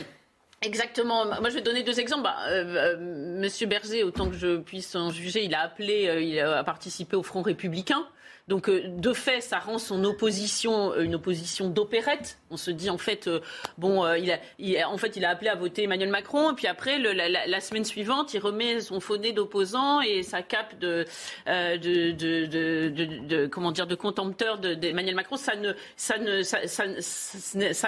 [0.66, 1.24] Exactement.
[1.26, 2.24] Moi, je vais donner deux exemples.
[2.24, 2.96] Bah, euh, euh,
[3.40, 7.14] Monsieur Berger, autant que je puisse en juger, il a appelé, euh, il a participé
[7.14, 8.04] au Front républicain.
[8.48, 12.38] Donc, de fait, ça rend son opposition une opposition d'opérette.
[12.50, 13.28] On se dit, en fait,
[13.76, 14.30] bon, il
[14.76, 17.84] a, en fait, il a appelé à voter Emmanuel Macron, et puis après, la, semaine
[17.84, 21.04] suivante, il remet son faux d'opposant et sa cape de,
[23.48, 25.36] comment dire, de contempteur d'Emmanuel Macron.
[25.36, 25.72] Ça, ne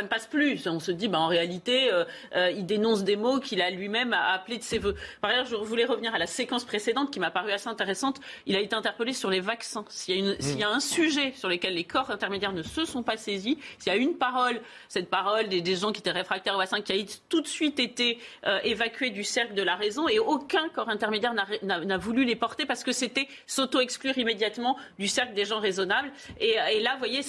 [0.09, 0.67] passe plus.
[0.67, 1.89] On se dit, bah, en réalité,
[2.35, 4.95] il dénonce des mots qu'il a lui-même appelés de ses voeux.
[5.21, 8.21] Par ailleurs, je voulais revenir à la séquence précédente qui m'a paru assez intéressante.
[8.47, 9.85] Il a été interpellé sur les vaccins.
[9.89, 13.59] S'il y a un sujet sur lequel les corps intermédiaires ne se sont pas saisis,
[13.79, 16.93] s'il y a une parole, cette parole des, gens qui étaient réfractaires au vaccin, qui
[16.93, 16.97] a
[17.29, 21.35] tout de suite été euh, évacuée du cercle de la raison, et aucun corps intermédiaire
[21.63, 26.13] n'a voulu les porter parce que c'était s'auto-exclure immédiatement du cercle des gens raisonnables.
[26.41, 27.21] Et, là, vous voyez,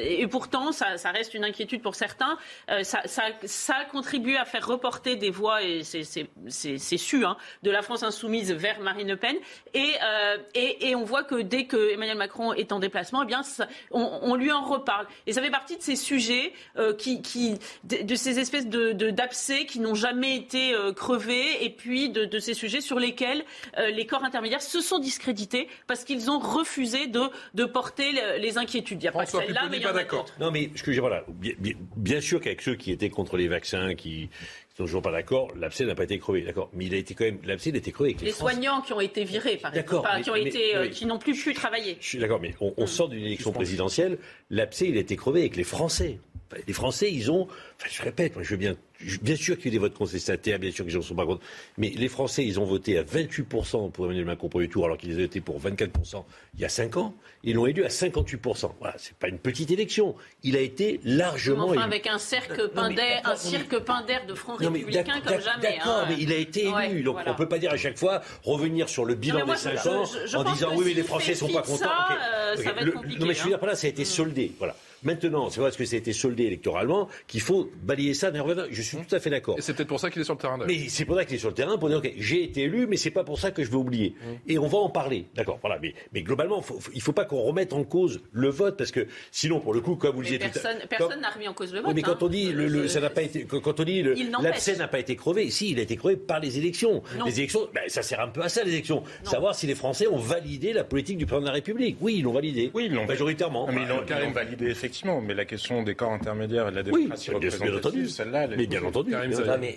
[0.00, 2.38] et pourtant, ça, reste une inquiétude pour certains.
[2.70, 7.82] Euh, ça, a contribué à faire reporter des voix, et c'est su, hein, de la
[7.82, 9.36] France insoumise vers Marine Le Pen.
[9.74, 13.26] Et, euh, et, et on voit que dès que Emmanuel Macron est en déplacement, eh
[13.26, 13.42] bien,
[13.90, 15.06] on, lui en reparle.
[15.26, 19.66] Et ça fait partie de ces sujets euh, qui, qui de, ces espèces de d'abcès
[19.66, 23.44] qui n'ont jamais été euh, crevés, et puis de, ces sujets sur lesquels
[23.78, 27.22] euh, les corps intermédiaires se sont discrédités parce qu'ils ont refusé de,
[27.54, 29.00] de porter les inquiétudes.
[29.00, 30.34] Il n'y a pas celle-là, mais il y en a d'autres.
[30.40, 34.30] Non, mais voilà, bien, bien sûr qu'avec ceux qui étaient contre les vaccins, qui
[34.76, 35.48] toujours pas d'accord.
[35.56, 36.70] L'abcès n'a pas été crevé, d'accord.
[36.72, 38.92] Mais il a été quand même, l'abcès a été crevé avec les, les soignants qui
[38.92, 41.96] ont été virés, par exemple, qui ont été, euh, qui n'ont plus pu travailler.
[42.00, 44.18] Je suis d'accord, mais on, on sort d'une élection présidentielle.
[44.50, 46.18] L'abcès, il a été crevé avec les Français.
[46.66, 48.76] Les Français, ils ont, enfin, je répète, moi, je veux bien
[49.22, 51.42] bien sûr qu'il y a des votes contestataires, bien sûr qu'ils n'en sont pas contre.
[51.78, 54.98] Mais les Français, ils ont voté à 28% pour Emmanuel Macron pour le tour, alors
[54.98, 57.14] qu'ils avaient été pour 24% il y a 5 ans.
[57.44, 58.72] Ils l'ont élu à 58%.
[58.78, 60.14] Voilà, c'est pas une petite élection.
[60.42, 65.20] Il a été largement enfin, avec un cercle pindaire, un cirque pindaire de francs républicains
[65.26, 65.76] comme jamais.
[65.76, 66.06] D'accord, hein.
[66.08, 67.02] mais il a été élu.
[67.02, 69.86] donc on ne peut pas dire à chaque fois revenir sur le bilan des 5
[69.86, 71.84] ans en disant oui, mais les Français ne sont pas contents.
[71.84, 74.04] Ça, euh, ça va être compliqué, non, mais je veux dire, là, ça a été
[74.04, 74.52] soldé.
[74.58, 74.76] Voilà.
[75.04, 78.30] Maintenant, c'est parce que ça a été soldé électoralement qu'il faut balayer ça
[78.70, 79.58] Je suis tout à fait d'accord.
[79.58, 80.58] Et c'est peut-être pour ça qu'il est sur le terrain.
[80.66, 82.86] Mais c'est pour ça qu'il est sur le terrain pour dire ok, j'ai été élu,
[82.86, 84.14] mais c'est pas pour ça que je vais oublier.
[84.20, 84.50] Mmh.
[84.50, 85.58] Et on va en parler, d'accord.
[85.60, 85.78] Voilà.
[85.80, 89.06] Mais, mais globalement, faut, il faut pas qu'on remette en cause le vote parce que
[89.30, 91.80] sinon, pour le coup, comme vous le disiez personne, Personne n'a remis en cause le
[91.80, 91.94] vote.
[91.94, 94.02] mais quand on dit le, ça n'a pas été, quand on dit
[94.42, 97.02] l'abcès n'a pas été crevé, si, il a été crevé par les élections.
[97.24, 99.02] Les élections, ben, ça sert un peu à ça les élections.
[99.22, 101.96] Savoir si les Français ont validé la politique du président de la République.
[102.00, 102.70] Oui, ils l'ont validé.
[102.74, 103.66] Oui, ils l'ont majoritairement.
[103.68, 105.20] Mais ils l'ont validé effectivement.
[105.20, 108.81] Mais la question des corps intermédiaires et de la démocratie oui, représentative, celle-là, mais bien
[108.86, 109.14] entendu.
[109.60, 109.76] mais,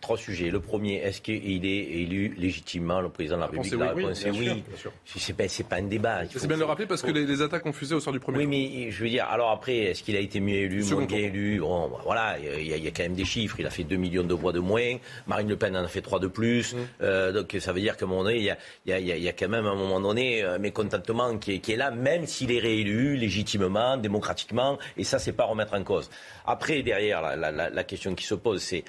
[0.00, 0.50] trois sujets.
[0.50, 4.30] Le premier, est-ce qu'il est élu légitimement le président de la République La réponse est
[4.30, 4.62] oui.
[5.04, 6.20] C'est pas, pas un débat.
[6.30, 8.38] C'est bien de le rappeler parce que les, attaques ont fusé au sort du premier.
[8.38, 11.18] Oui, mais je veux dire, alors après, est-ce qu'il a été mieux élu, moins bien
[11.18, 11.60] élu?
[11.60, 13.56] Bon, bah, voilà, il y, a quand même des chiffres.
[13.58, 14.96] Il a fait 2 millions de voix de moins.
[15.26, 16.74] Marine Le Pen en a fait 3 de plus.
[16.74, 16.78] Mmh.
[17.02, 19.48] Euh, donc ça veut dire qu'à un moment donné, il y a, y a, quand
[19.48, 22.58] même à un moment donné un mécontentement qui est, qui est là, même s'il est
[22.58, 24.78] réélu légitimement, démocratiquement.
[24.96, 26.10] Et ça, c'est pas remettre en cause.
[26.46, 28.84] Après, derrière, la, question qui se pose, c'est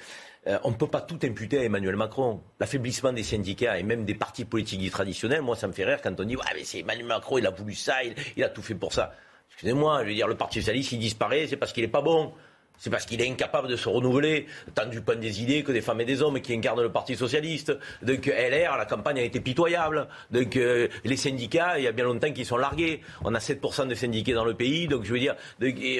[0.46, 2.40] euh, on ne peut pas tout imputer à Emmanuel Macron.
[2.58, 6.18] L'affaiblissement des syndicats et même des partis politiques traditionnels, moi, ça me fait rire quand
[6.18, 7.96] on dit ouais, mais c'est Emmanuel Macron, il a voulu ça,
[8.36, 9.12] il, a tout fait pour ça.
[9.50, 12.32] Excusez-moi, je veux dire, le Parti socialiste, il disparaît, c'est parce qu'il n'est pas bon.
[12.78, 15.80] C'est parce qu'il est incapable de se renouveler, tant du point des idées que des
[15.80, 17.76] femmes et des hommes qui incarnent le Parti Socialiste.
[18.02, 20.08] Donc LR, la campagne a été pitoyable.
[20.30, 23.00] Donc euh, les syndicats, il y a bien longtemps qu'ils sont largués.
[23.24, 25.34] On a 7% de syndiqués dans le pays, donc je veux dire,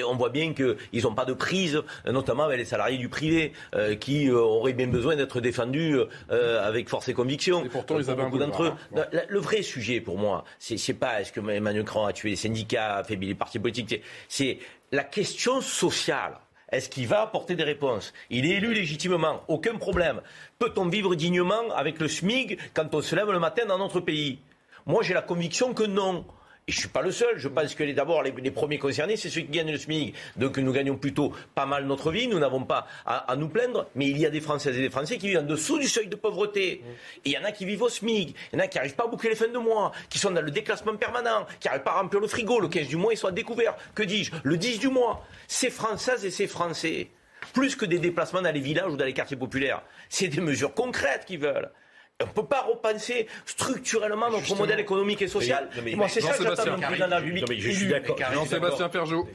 [0.07, 3.95] on voit bien qu'ils n'ont pas de prise, notamment avec les salariés du privé, euh,
[3.95, 7.65] qui euh, auraient bien besoin d'être défendus avec force et conviction.
[7.65, 8.71] Et pourtant, ils avaient un d'entre eux.
[8.95, 9.05] Hein.
[9.27, 12.97] Le, vrai sujet pour moi, c'est pas est-ce que Emmanuel Macron a tué les syndicats,
[12.97, 14.59] affaibli les partis politiques, c'est
[14.91, 16.33] la question sociale.
[16.71, 18.13] Est-ce qu'il va apporter des réponses?
[18.29, 20.21] Il est élu légitimement, aucun problème.
[20.59, 24.39] Peut-on vivre dignement avec le SMIG quand on se lève le matin dans notre pays?
[24.85, 26.25] Moi, j'ai la conviction que non.
[26.69, 27.39] Et je ne suis pas le seul.
[27.39, 30.13] Je pense que d'abord, les, premiers concernés, c'est ceux qui gagnent le SMIC.
[30.35, 32.27] Donc nous gagnons plutôt pas mal notre vie.
[32.27, 33.87] Nous n'avons pas à, nous plaindre.
[33.95, 36.05] Mais il y a des Françaises et des Français qui vivent en dessous du seuil
[36.05, 36.83] de pauvreté.
[37.25, 38.35] Et il y en a qui vivent au SMIC.
[38.53, 40.29] Il y en a qui n'arrivent pas à boucler les fins de mois, qui sont
[40.29, 42.59] dans le déclassement permanent, qui n'arrivent pas à remplir le frigo.
[42.59, 43.75] Le 15 du mois, ils sont découverts.
[43.95, 44.31] Que dis-je?
[44.43, 45.25] Le 10 du mois.
[45.47, 47.09] Ces Françaises et ces Français,
[47.51, 50.75] plus que des déplacements dans les villages ou dans les quartiers populaires, c'est des mesures
[50.75, 51.71] concrètes qu'ils veulent.
[52.21, 55.69] On ne peut pas repenser structurellement notre modèle économique et social.
[55.95, 57.61] Moi, c'est ça que j'attends d'un président de la République.
[57.61, 58.17] Je suis d'accord.
[58.33, 59.25] Jean-Sébastien Ferjot.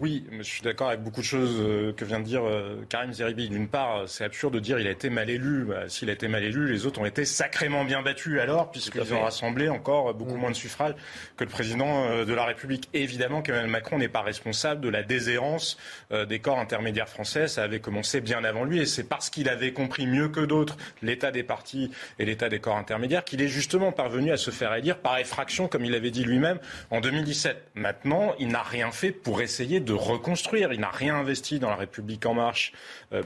[0.00, 3.12] Oui, je suis d'accord avec beaucoup de choses euh, que vient de dire euh, Karim
[3.12, 3.48] Zeribi.
[3.48, 5.64] D'une part, c'est absurde de dire il a été mal élu.
[5.64, 9.12] Bah, S'il a été mal élu, les autres ont été sacrément bien battus alors, puisqu'ils
[9.14, 10.40] ont rassemblé encore beaucoup Mmh.
[10.40, 10.94] moins de suffrages
[11.36, 12.88] que le président euh, de la République.
[12.94, 15.76] Et évidemment qu'Emmanuel Macron n'est pas responsable de la déshérence
[16.12, 17.48] euh, des corps intermédiaires français.
[17.48, 20.76] Ça avait commencé bien avant lui, et c'est parce qu'il avait compris mieux que d'autres
[21.02, 24.74] l'état des partis et l'état des corps intermédiaires qu'il est justement parvenu à se faire
[24.74, 26.58] élire par effraction, comme il avait dit lui-même
[26.90, 27.70] en 2017.
[27.74, 30.72] Maintenant, il n'a rien fait pour essayer de reconstruire.
[30.74, 32.72] Il n'a rien investi dans la République en marche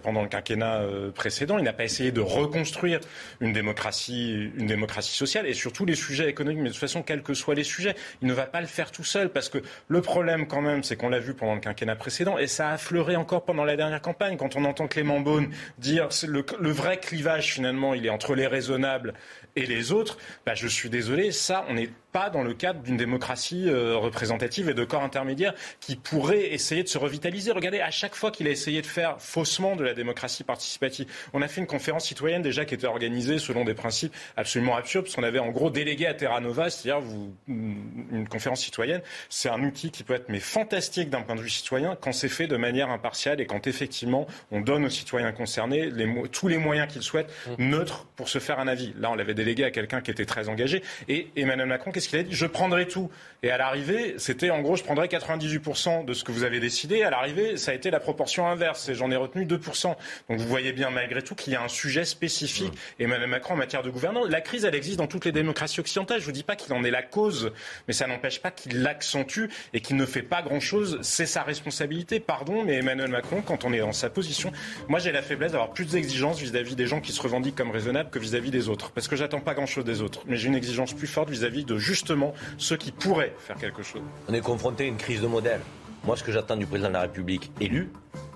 [0.03, 1.59] pendant le quinquennat euh, précédent.
[1.59, 3.01] Il n'a pas essayé de reconstruire
[3.41, 6.61] une démocratie, une démocratie sociale et surtout les sujets économiques.
[6.63, 8.91] Mais de toute façon, quels que soient les sujets, il ne va pas le faire
[8.91, 11.97] tout seul parce que le problème quand même, c'est qu'on l'a vu pendant le quinquennat
[11.97, 14.37] précédent et ça a affleuré encore pendant la dernière campagne.
[14.37, 18.47] Quand on entend Clément Beaune dire le, le vrai clivage finalement, il est entre les
[18.47, 19.15] raisonnables
[19.57, 22.97] et les autres, bah, je suis désolé, ça, on n'est pas dans le cadre d'une
[22.97, 27.53] démocratie euh, représentative et de corps intermédiaires qui pourrait essayer de se revitaliser.
[27.53, 31.43] Regardez, à chaque fois qu'il a essayé de faire faussement de la démocratie participative, on
[31.43, 35.17] a fait une conférence citoyenne déjà qui était organisée selon des principes absolument absurdes, parce
[35.17, 39.63] qu'on avait en gros délégué à Terra Nova, c'est-à-dire vous, une conférence citoyenne, c'est un
[39.65, 42.57] outil qui peut être mais fantastique d'un point de vue citoyen quand c'est fait de
[42.57, 46.93] manière impartiale et quand effectivement on donne aux citoyens concernés les, mo- tous les moyens
[46.93, 48.93] qu'ils souhaitent, neutres, pour se faire un avis.
[48.99, 50.83] Là, on l'avait délégué à quelqu'un qui était très engagé.
[51.09, 52.33] Et Emmanuel Macron, qu'est-ce qu'il a dit?
[52.35, 53.11] Je prendrai tout.
[53.43, 57.03] Et à l'arrivée, c'était en gros, je prendrai 98% de ce que vous avez décidé.
[57.03, 58.89] À l'arrivée, ça a été la proportion inverse.
[58.89, 59.97] Et j'en ai retenu 2%.
[60.29, 62.73] Donc vous voyez bien malgré tout qu'il y a un sujet spécifique.
[62.99, 64.29] Emmanuel Macron en matière de gouvernance.
[64.29, 66.21] La crise, elle existe dans toutes les démocraties occidentales.
[66.21, 67.53] Je vous dis pas qu'il en est la cause,
[67.89, 70.99] mais ça n'empêche pas qu'il l'accentue et qu'il ne fait pas grand-chose.
[71.03, 72.21] C'est sa responsabilité.
[72.21, 74.53] Pardon, mais Emmanuel Macron, quand on est dans sa position,
[74.89, 78.11] moi j'ai la faiblesse d'avoir plus d'exigences vis-à-vis des gens qui se revendiquent comme raisonnables
[78.11, 78.91] que vis-à-vis des autres.
[78.93, 80.23] Parce que j'attends pas grand-chose des autres.
[80.27, 84.03] Mais j'ai une exigence plus forte vis-à-vis de justement ceux qui pourraient faire quelque chose.
[84.29, 85.61] On est confronté à une crise de modèle.
[86.05, 87.91] Moi, ce que j'attends du président de la République élu,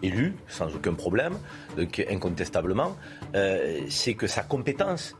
[0.05, 1.35] élu, sans aucun problème,
[1.77, 2.97] donc incontestablement,
[3.35, 5.17] euh, c'est que sa compétence,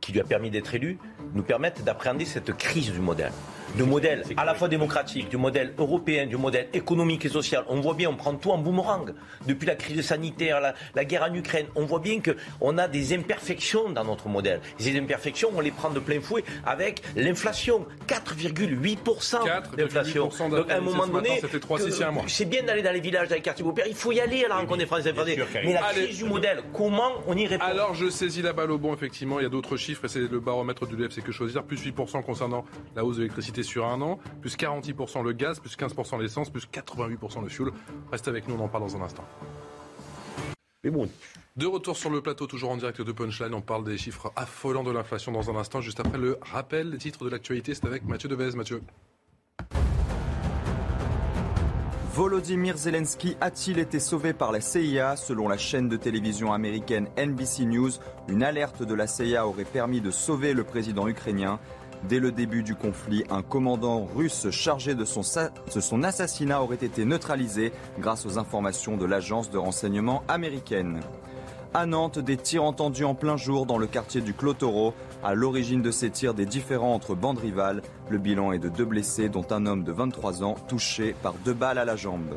[0.00, 0.98] qui lui a permis d'être élu,
[1.34, 3.32] nous permette d'appréhender cette crise du modèle.
[3.76, 7.64] Du modèle à la fois démocratique, du modèle européen, du modèle économique et social.
[7.68, 9.12] On voit bien, on prend tout en boomerang.
[9.46, 13.14] Depuis la crise sanitaire, la, la guerre en Ukraine, on voit bien qu'on a des
[13.14, 14.60] imperfections dans notre modèle.
[14.78, 17.86] Ces imperfections, on les prend de plein fouet avec l'inflation.
[18.08, 20.28] 4,8% d'inflation.
[20.28, 22.24] 4,8% Donc à un moment donné, c'était 3, 6 il y a un mois.
[22.26, 23.88] c'est bien d'aller dans les villages, dans les quartiers populaires.
[23.88, 25.12] Il faut y aller à la rencontre des Français.
[25.64, 26.06] Mais la Allez.
[26.06, 27.64] crise du modèle, comment on y répond?
[27.64, 30.20] Alors je saisis la balle au bon, effectivement, il y a d'autres chiffres, et c'est
[30.30, 32.64] le baromètre du LEF, c'est que choisir, plus 8% concernant
[32.96, 36.66] la hausse de l'électricité sur un an, plus 46% le gaz, plus 15% l'essence, plus
[36.66, 37.68] 88% le fuel.
[38.10, 39.24] Reste avec nous, on en parle dans un instant.
[40.84, 41.08] Mais bon,
[41.56, 44.84] De retour sur le plateau, toujours en direct de Punchline, on parle des chiffres affolants
[44.84, 48.04] de l'inflation dans un instant, juste après le rappel des titres de l'actualité, c'est avec
[48.04, 48.54] Mathieu Devez.
[48.54, 48.80] Mathieu.
[52.18, 57.64] Volodymyr Zelensky a-t-il été sauvé par la CIA Selon la chaîne de télévision américaine NBC
[57.64, 57.90] News,
[58.26, 61.60] une alerte de la CIA aurait permis de sauver le président ukrainien.
[62.04, 67.72] Dès le début du conflit, un commandant russe chargé de son, assassinat aurait été neutralisé
[67.98, 71.00] grâce aux informations de l'agence de renseignement américaine.
[71.74, 74.94] À Nantes, des tirs entendus en plein jour dans le quartier du Clotoro.
[75.22, 77.82] À l'origine de ces tirs, des différends entre bandes rivales.
[78.08, 81.52] Le bilan est de deux blessés, dont un homme de 23 ans touché par deux
[81.52, 82.36] balles à la jambe.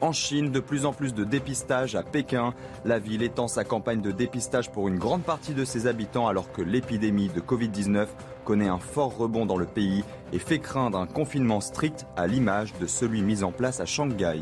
[0.00, 2.54] En Chine, de plus en plus de dépistage à Pékin.
[2.86, 6.50] La ville étend sa campagne de dépistage pour une grande partie de ses habitants alors
[6.50, 8.06] que l'épidémie de Covid-19
[8.44, 12.74] connaît un fort rebond dans le pays et fait craindre un confinement strict à l'image
[12.80, 14.40] de celui mis en place à Shanghai.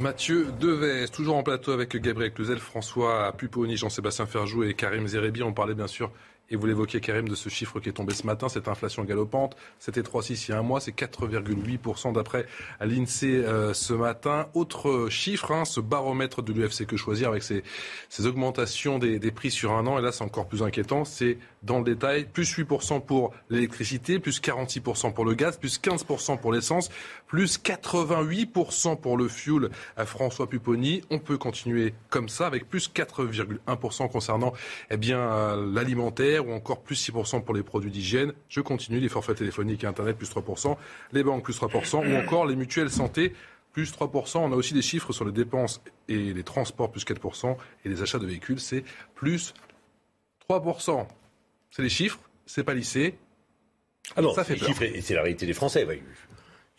[0.00, 5.42] Mathieu Devez, toujours en plateau avec Gabriel Cluzel, François Pupponi, Jean-Sébastien Ferjou et Karim Zerebi.
[5.42, 6.10] On parlait bien sûr,
[6.52, 9.56] et vous l'évoquiez Karim, de ce chiffre qui est tombé ce matin, cette inflation galopante.
[9.78, 12.46] C'était 3,6 il y a un mois, c'est 4,8% d'après
[12.80, 14.48] l'INSEE euh, ce matin.
[14.54, 17.64] Autre chiffre, hein, ce baromètre de l'UFC que choisir avec ces,
[18.10, 21.38] ces augmentations des, des prix sur un an, et là c'est encore plus inquiétant, c'est
[21.62, 26.52] dans le détail, plus 8% pour l'électricité, plus 46% pour le gaz, plus 15% pour
[26.52, 26.90] l'essence,
[27.32, 31.00] plus 88% pour le fuel à François Pupponi.
[31.08, 34.52] On peut continuer comme ça avec plus 4,1% concernant
[34.90, 38.34] eh bien, euh, l'alimentaire ou encore plus 6% pour les produits d'hygiène.
[38.50, 40.76] Je continue, les forfaits téléphoniques et Internet plus 3%,
[41.12, 43.32] les banques plus 3% ou encore les mutuelles santé
[43.72, 44.40] plus 3%.
[44.40, 48.02] On a aussi des chiffres sur les dépenses et les transports plus 4% et les
[48.02, 49.54] achats de véhicules, c'est plus
[50.50, 51.06] 3%.
[51.70, 53.14] C'est les chiffres, c'est pas lissé.
[54.16, 54.68] Alors, ça fait peur.
[55.00, 55.86] c'est la réalité des Français.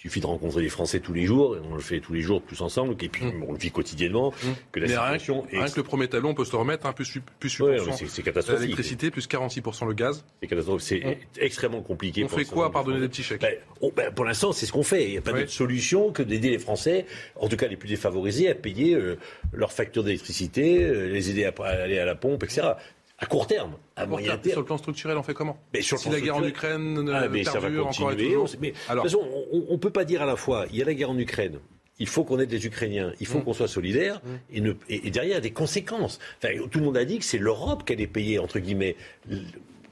[0.04, 2.20] Il suffit de rencontrer les Français tous les jours, et on le fait tous les
[2.20, 4.34] jours tous ensemble, et puis on le vit quotidiennement,
[4.74, 6.86] que la Mais rien, que- rien que le premier talon, on peut se le remettre,
[6.88, 7.86] hein, plus, plus Ouais, 8%.
[8.02, 8.62] mais c'est- catastrophique.
[8.64, 10.26] L'électricité, plus 46% le gaz.
[10.42, 11.04] C'est catastrophique.
[11.32, 12.26] C'est extrêmement compliqué.
[12.26, 14.12] On pour fait un quoi à part donner de des petits chèques Ben, on- ben,
[14.14, 15.06] Pour l'instant, c'est ce qu'on fait.
[15.06, 15.40] Il n'y a pas Oui.
[15.40, 17.06] d'autre solution que d'aider les Français,
[17.38, 19.18] en tout cas les plus défavorisés, à payer euh,
[19.54, 22.72] leurs factures d'électricité, euh, les aider à, à aller à la pompe, etc.
[23.20, 24.60] À court terme, à moyen Sur terme.
[24.60, 25.58] le plan structurel, on fait comment?
[25.74, 28.16] Mais sur Si la guerre en Ukraine euh, Ah, mais ça va perdure encore et
[28.16, 28.36] continuer.
[28.38, 29.32] On- mais, Alors, de toute façon,
[29.70, 31.60] on ne peut pas dire à la fois, il y a la guerre en Ukraine,
[32.00, 33.44] il faut qu'on aide les Ukrainiens, il faut Mm.
[33.44, 34.20] qu'on soit solidaire,
[34.52, 36.20] et, ne- et- et derrière, il y a des conséquences.
[36.44, 38.96] Enfin, tout le monde a dit que c'est l'Europe qui allait payer, entre guillemets.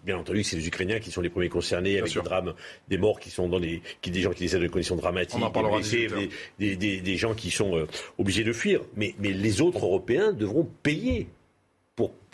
[0.03, 2.23] Bien entendu, c'est les Ukrainiens qui sont les premiers concernés avec sûr.
[2.23, 2.53] des drames,
[2.87, 5.51] des morts qui sont dans des, qui, des gens qui décèdent de conditions dramatiques, des
[5.51, 6.19] parlera blessés, 18 heures.
[6.57, 7.85] des, des- des- des gens qui sont euh,
[8.17, 8.81] obligés de fuir.
[8.95, 11.27] Mais, mais les autres Européens devront payer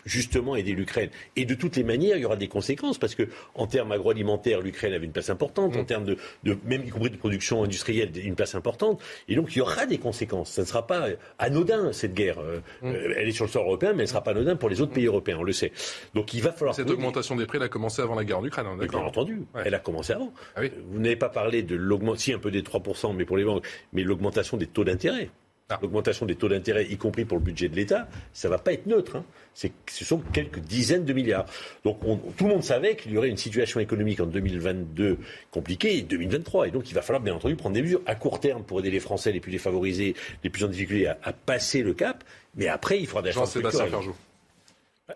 [0.08, 1.10] justement aider l'Ukraine.
[1.36, 4.60] Et de toutes les manières, il y aura des conséquences parce que en termes agroalimentaires,
[4.60, 5.80] l'Ukraine avait une place importante, Mm.
[5.80, 9.00] en termes de, de- même y compris de production industrielle, une place importante.
[9.28, 10.50] Et donc il y aura des conséquences.
[10.52, 12.38] Ça ne sera pas anodin cette guerre.
[12.40, 12.86] Euh, Mm.
[12.86, 14.80] euh, elle est sur le sol européen, mais elle ne sera pas anodin pour les
[14.80, 15.36] autres pays européens.
[15.38, 15.72] On le sait.
[16.14, 18.38] Donc il va falloir cette des- augmentation des prix, elle a commencé avant la guerre
[18.38, 19.62] en Ukraine, hein, bien entendu, Ouais.
[19.66, 20.32] elle a commencé avant.
[20.56, 20.70] Ah oui.
[20.90, 23.66] Vous n'avez pas parlé de l'augmentation, si un peu des 3%, mais pour les banques,
[23.92, 25.30] mais l'augmentation des taux d'intérêt.
[25.70, 25.78] Ah.
[25.82, 28.86] L'augmentation des taux d'intérêt, y compris pour le budget de l'État, ça va pas être
[28.86, 29.16] neutre.
[29.16, 29.24] hein.
[29.52, 31.44] Ce sont quelques dizaines de milliards.
[31.84, 35.18] Donc on- tout le monde savait qu'il y aurait une situation économique en 2022
[35.50, 36.68] compliquée et 2023.
[36.68, 38.90] Et donc il va falloir bien entendu prendre des mesures à court terme pour aider
[38.90, 42.24] les Français les plus défavorisés, les plus en difficulté à, à passer le cap.
[42.56, 43.88] Mais après, il faudra des Jean-Sébastien.
[43.88, 44.14] Ferjou.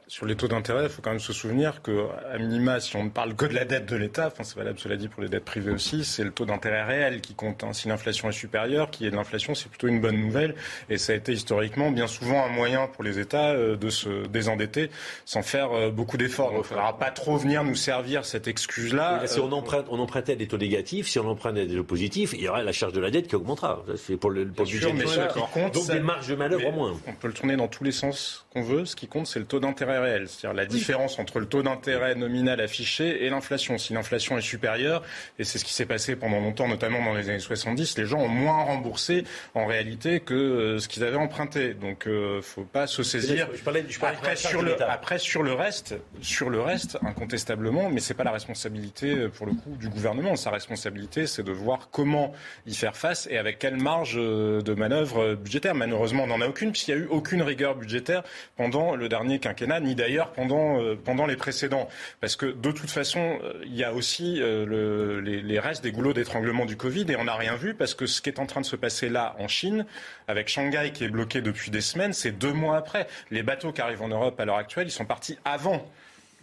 [0.08, 3.04] Sur les taux d'intérêt, il faut quand même se souvenir que, à minima, si on
[3.04, 5.28] ne parle que de la dette de l'État, enfin c'est valable cela dit pour les
[5.28, 7.62] dettes privées aussi, c'est le taux d'intérêt réel qui compte.
[7.62, 7.74] hein.
[7.74, 10.54] Si l'inflation est supérieure, qu'il y ait de l'inflation, c'est plutôt une bonne nouvelle.
[10.88, 14.26] Et ça a été historiquement bien souvent un moyen pour les États euh, de se
[14.28, 14.88] désendetter
[15.26, 16.48] sans faire euh, beaucoup d'efforts.
[16.52, 19.18] Donc il ne faudra pas trop venir nous servir cette excuse-là.
[19.20, 21.76] Là, si Euh, on, emprunte, on empruntait des taux négatifs, si on emprunte à des
[21.76, 23.82] taux positifs, il y aura la charge de la dette qui augmentera.
[23.86, 26.00] Ça, C'est pour le, pour le budget sûr, mais ce qui compte, Donc ça- des
[26.00, 26.94] marges de manœuvre en moins.
[27.06, 28.86] On peut le tourner dans tous les sens qu'on veut.
[28.86, 30.28] Ce qui compte, c'est le taux d'intérêt réel.
[30.28, 33.78] C'est-à-dire la différence entre le taux d'intérêt nominal affiché et l'inflation.
[33.78, 35.02] Si l'inflation est supérieure,
[35.38, 38.18] et c'est ce qui s'est passé pendant longtemps, notamment dans les années 70, les gens
[38.18, 39.24] ont moins remboursé
[39.54, 41.74] en réalité que euh, ce qu'ils avaient emprunté.
[41.74, 43.48] Donc, euh, faut pas se saisir.
[43.54, 44.90] Je parlais, je parlais de Après sur, le, l'État.
[44.90, 49.46] après sur le reste, sur le reste, incontestablement, mais c'est pas la responsabilité euh, pour
[49.46, 50.36] le coup du gouvernement.
[50.36, 52.32] Sa responsabilité, c'est de voir comment
[52.66, 55.74] y faire face et avec quelle marge euh, de manœuvre budgétaire.
[55.74, 58.22] Malheureusement, on n'en a aucune puisqu'il n'y a eu aucune rigueur budgétaire
[58.56, 61.88] pendant le dernier quinquennat, ni d'ailleurs pendant euh, pendant les précédents.
[62.20, 65.82] Parce que de toute façon, euh, il y a aussi euh, le- les, les restes
[65.82, 68.38] des goulots d'étranglement du Covid et on n'a rien vu parce que ce qui est
[68.38, 69.86] en train de se passer là en Chine,
[70.28, 73.06] avec Shanghai qui est bloqué depuis des semaines, c'est deux mois après.
[73.30, 75.84] Les bateaux qui arrivent en Europe à l'heure actuelle, ils sont partis avant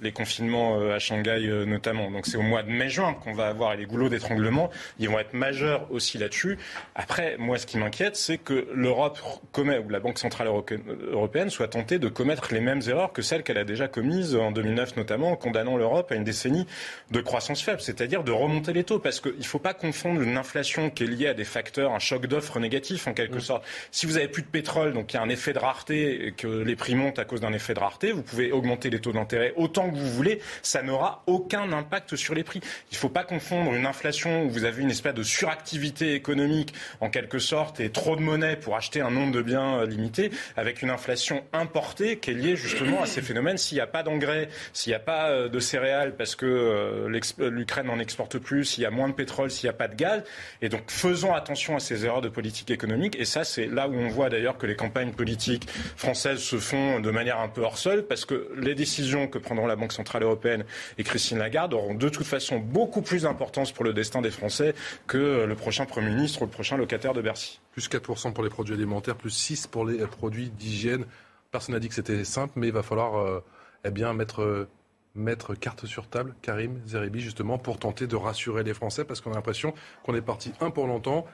[0.01, 2.09] les confinements euh, à Shanghai euh, notamment.
[2.11, 4.69] Donc c'est au mois de mai-juin qu'on va avoir les goulots d'étranglement.
[4.99, 6.57] Ils vont être majeurs aussi là-dessus.
[6.95, 9.19] Après, moi, ce qui m'inquiète, c'est que l'Europe
[9.51, 13.43] commet, ou la Banque Centrale Européenne- soit tentée de commettre les mêmes erreurs que celles
[13.43, 16.65] qu'elle a déjà commises en 2009 notamment, en condamnant l'Europe à une décennie
[17.11, 18.99] de croissance faible, c'est-à-dire de remonter les taux.
[18.99, 21.99] Parce qu'il ne faut pas confondre une inflation qui est liée à des facteurs, un
[21.99, 23.65] choc d'offres négatif en quelque sorte.
[23.91, 26.31] Si vous avez plus de pétrole, donc il y a un effet de rareté, et
[26.31, 29.11] que les prix montent à cause d'un effet de rareté, vous pouvez augmenter les taux
[29.11, 32.61] d'intérêt autant que vous voulez, ça n'aura aucun impact sur les prix.
[32.91, 36.73] Il ne faut pas confondre une inflation où vous avez une espèce de suractivité économique
[36.99, 40.31] en quelque sorte et trop de monnaie pour acheter un nombre de biens euh, limité
[40.55, 43.57] avec une inflation importée qui est liée justement à ces phénomènes.
[43.57, 47.49] S'il n'y a pas d'engrais, s'il n'y a pas euh, de céréales parce que euh,
[47.49, 49.95] l'Ukraine n'en exporte plus, s'il y a moins de pétrole, s'il n'y a pas de
[49.95, 50.23] gaz,
[50.61, 53.15] et donc faisons attention à ces erreurs de politique économique.
[53.19, 56.99] Et ça, c'est là où on voit d'ailleurs que les campagnes politiques françaises se font
[56.99, 60.23] de manière un peu hors sol parce que les décisions que prendront la Banque centrale
[60.23, 60.65] européenne
[60.97, 64.75] et Christine Lagarde auront de toute façon beaucoup plus d'importance pour le destin des Français
[65.07, 67.59] que le prochain Premier ministre ou le prochain locataire de Bercy.
[67.71, 71.05] Plus 4% pour les produits alimentaires, plus 6% pour les euh, produits d'hygiène.
[71.51, 73.43] Personne n'a dit que c'était simple, mais il va falloir euh,
[73.83, 74.67] eh bien, mettre, euh,
[75.15, 79.31] mettre carte sur table, Karim Zeribi, justement, pour tenter de rassurer les Français, parce qu'on
[79.31, 79.73] a l'impression
[80.03, 81.25] qu'on est parti un pour longtemps,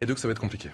[0.00, 0.70] et deux que ça va être compliqué.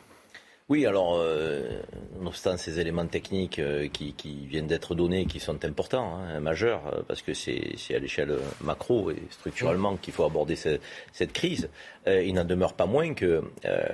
[0.72, 1.82] Oui, alors, euh,
[2.16, 4.14] nonobstant ces éléments techniques euh, qui,
[4.46, 9.10] viennent d'être donnés, qui sont importants, hein, majeurs, euh, parce que c'est à l'échelle macro
[9.10, 10.78] et structurellement qu'il faut aborder ce-
[11.12, 11.68] cette crise,
[12.06, 13.42] euh, il n'en demeure pas moins qu'il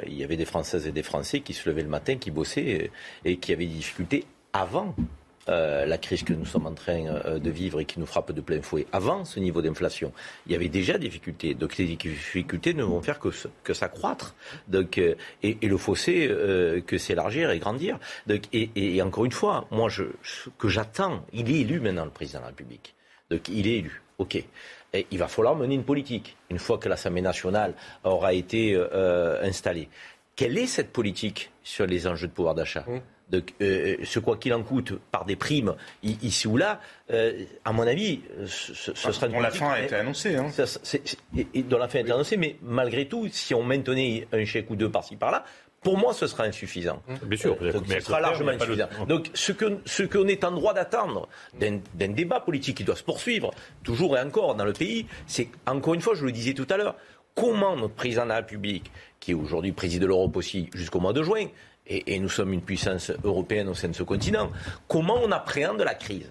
[0.07, 2.93] y avait des Françaises et des Français qui se levaient le matin, qui bossaient
[3.25, 4.95] et qui avaient des difficultés avant
[5.49, 8.33] euh, la crise que nous sommes en train euh, de vivre et qui nous frappe
[8.33, 10.13] de plein fouet, avant ce niveau d'inflation,
[10.47, 11.55] il y avait déjà des difficultés.
[11.55, 13.29] Donc les difficultés ne vont faire que,
[13.63, 14.35] que s'accroître.
[14.75, 16.29] Euh, et, le fossé
[16.87, 17.99] que s'élargir et grandir.
[18.27, 22.39] Donc, et, encore une fois, moi, ce que j'attends, il est élu maintenant, le président
[22.39, 22.95] de la République.
[23.31, 24.03] Donc il est élu.
[24.19, 24.43] Ok.
[24.95, 27.75] Il va falloir mener une politique une fois que l'Assemblée nationale
[28.05, 28.75] aura été
[29.43, 29.89] installée.
[30.35, 32.85] Quelle est cette politique sur les enjeux de pouvoir d'achat?
[32.87, 33.01] Mmh.
[33.31, 37.73] De, euh, Ce quoi qu'il en coûte par des primes ici ou là, euh, à
[37.73, 40.37] mon avis, ce, ce sera une dont la fin a été annoncée.
[40.37, 40.49] Hein.
[41.55, 44.71] et, dont la fin a été annoncée, mais malgré tout, si on maintenait un chèque
[44.71, 45.45] ou deux par-ci par-là,
[45.81, 47.03] pour moi, ce sera insuffisant.
[47.23, 48.89] Bien sûr, euh, ce sera largement insuffisant.
[49.07, 53.53] Donc, ce qu'on ce est en droit d'attendre d'un débat politique qui doit se poursuivre,
[53.85, 56.77] toujours et encore dans le pays, c'est, encore une fois, je le disais tout à
[56.77, 56.97] l'heure,
[57.35, 61.13] comment notre président de la République, qui est aujourd'hui président de l'Europe aussi jusqu'au mois
[61.13, 61.47] de juin,
[61.89, 64.51] et, nous sommes une puissance européenne au sein de ce continent,
[64.87, 66.31] comment on appréhende la crise?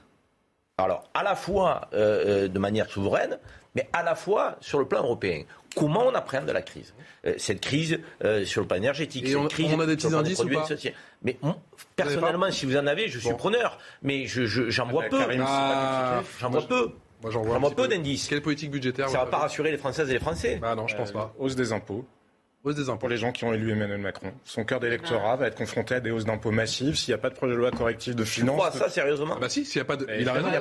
[0.77, 3.39] Alors, à la fois euh, euh, de manière souveraine,
[3.75, 5.43] mais à la fois sur le plan européen.
[5.75, 6.93] Comment on appréhende la crise?
[7.25, 7.99] Euh, Cette crise
[8.45, 10.67] sur le plan énergétique, on, crise on a des petits indices ou pas?
[11.23, 11.37] Mais
[11.95, 13.79] personnellement, si vous en avez, je suis preneur.
[14.01, 15.19] Mais j'en je, vois peu.
[16.39, 16.91] j'en vois peu.
[17.21, 18.27] Moi, j'en vois, peu d'indices.
[18.27, 20.57] Quelle politique budgétaire Ça ne va pas rassurer les Françaises et les Français.
[20.61, 21.33] Bah non, je pense pas.
[21.39, 22.05] Hausse des impôts.
[22.67, 22.99] Hausse des impôts.
[22.99, 24.33] Pour les gens qui ont élu Emmanuel Macron.
[24.43, 27.29] Son cœur d'électorat va être confronté à des hausses d'impôts massives s'il n'y a pas
[27.29, 28.55] de projet de loi correctif de finances.
[28.55, 29.35] Tu crois ça sérieusement?
[29.35, 30.07] Ah Bah si, s'il n'y a pas de.
[30.19, 30.51] Il, a raison, il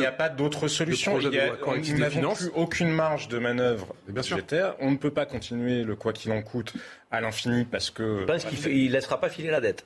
[0.00, 1.18] n'y a pas d'autres solutions.
[1.20, 4.74] Il n'y a plus aucune marge de manœuvre budgétaire.
[4.80, 6.74] On ne peut pas continuer le quoi qu'il en coûte
[7.10, 8.20] à l'infini parce que.
[8.20, 9.84] Je pense qu'il ne laissera pas filer la dette.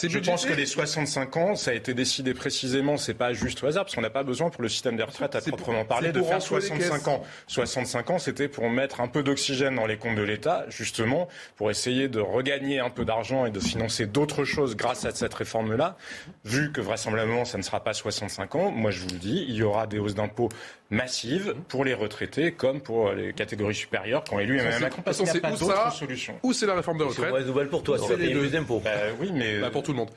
[0.00, 3.66] Je pense que les 65 ans, ça a été décidé précisément, c'est pas juste au
[3.66, 6.22] hasard, parce qu'on n'a pas besoin pour le système des retraites à proprement parler de
[6.22, 7.22] faire 65 ans.
[7.46, 11.70] 65 ans, c'était pour mettre un peu d'oxygène dans les comptes de l'État, justement, pour
[11.70, 15.96] essayer de regagner un peu d'argent et de financer d'autres choses grâce à cette réforme-là.
[16.44, 19.54] Vu que vraisemblablement, ça ne sera pas 65 ans, moi je vous le dis, il
[19.54, 20.48] y aura des hausses d'impôts
[20.92, 25.16] massive pour les retraités comme pour les catégories supérieures qui ont élu Emmanuel Macron parce
[25.16, 26.38] qu'il n'y a pas d'autre solution.
[26.42, 27.32] Ou c'est la réforme des retraites.
[27.34, 28.48] C'est une nouvelle pour toi, c'est les deux.
[28.48, 30.10] Bah, oui, mais bah, pour tout le monde.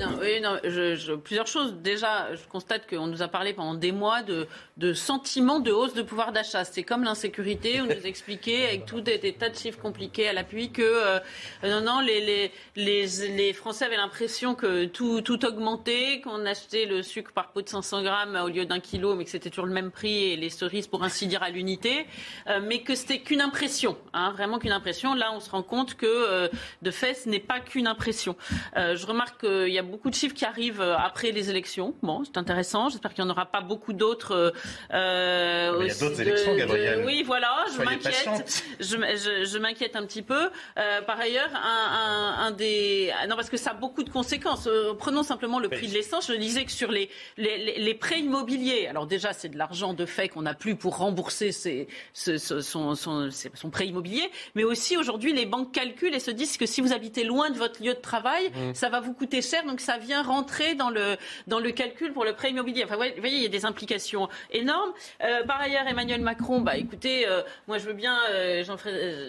[0.00, 1.74] Non, oui, non, je, plusieurs choses.
[1.74, 5.94] Déjà, je constate qu'on nous a parlé pendant des mois de, de sentiments de hausse
[5.94, 6.64] de pouvoir d'achat.
[6.64, 7.80] C'est comme l'insécurité.
[7.80, 11.20] On nous expliquait avec tout des, tas de chiffres compliqués à l'appui que euh,
[11.62, 16.86] non, non, les, les, les, les Français avaient l'impression que tout, tout augmentait, qu'on achetait
[16.86, 19.66] le sucre par pot de 500 grammes au lieu d'un kilo, mais que c'était toujours
[19.66, 22.06] le même prix et les cerises pour ainsi dire à l'unité,
[22.48, 25.14] euh, mais que c'était qu'une impression, hein, vraiment qu'une impression.
[25.14, 26.48] Là, on se rend compte que euh,
[26.82, 28.36] de fait, ce n'est pas qu'une impression.
[28.74, 31.94] je remarque qu'il y a beaucoup de chiffres qui arrivent euh, après les élections.
[32.02, 32.88] Bon, c'est intéressant.
[32.88, 34.32] J'espère qu'il n'y en aura pas beaucoup d'autres.
[34.34, 34.50] Euh,
[34.94, 37.02] euh il y a d'autres élections, Gabriel.
[37.04, 38.64] Oui, voilà, je m'inquiète.
[38.80, 40.50] Je, je, m'inquiète un petit peu.
[40.78, 43.12] Euh, par ailleurs, un, un, un, des.
[43.20, 44.66] Ah, non, parce que ça a beaucoup de conséquences.
[44.66, 46.28] Euh, prenons simplement le prix de l'essence.
[46.28, 50.06] Je disais que sur les, les, les, prêts immobiliers, alors déjà, c'est de l'argent de
[50.06, 54.30] fait qu'on n'a plus pour rembourser ses, son, son, son, son, prêt immobilier.
[54.54, 57.58] Mais aussi, aujourd'hui, les banques calculent et se disent que si vous habitez loin de
[57.58, 58.74] votre lieu de travail, mmh.
[58.74, 61.16] ça va vous coûter cher, donc ça vient rentrer dans le,
[61.48, 62.84] dans le calcul pour le prêt immobilier.
[62.84, 64.92] Enfin, vous voyez, il y a des implications énormes.
[65.22, 68.62] Euh, par ailleurs, Emmanuel Macron, bah, écoutez, euh, moi je veux bien, euh,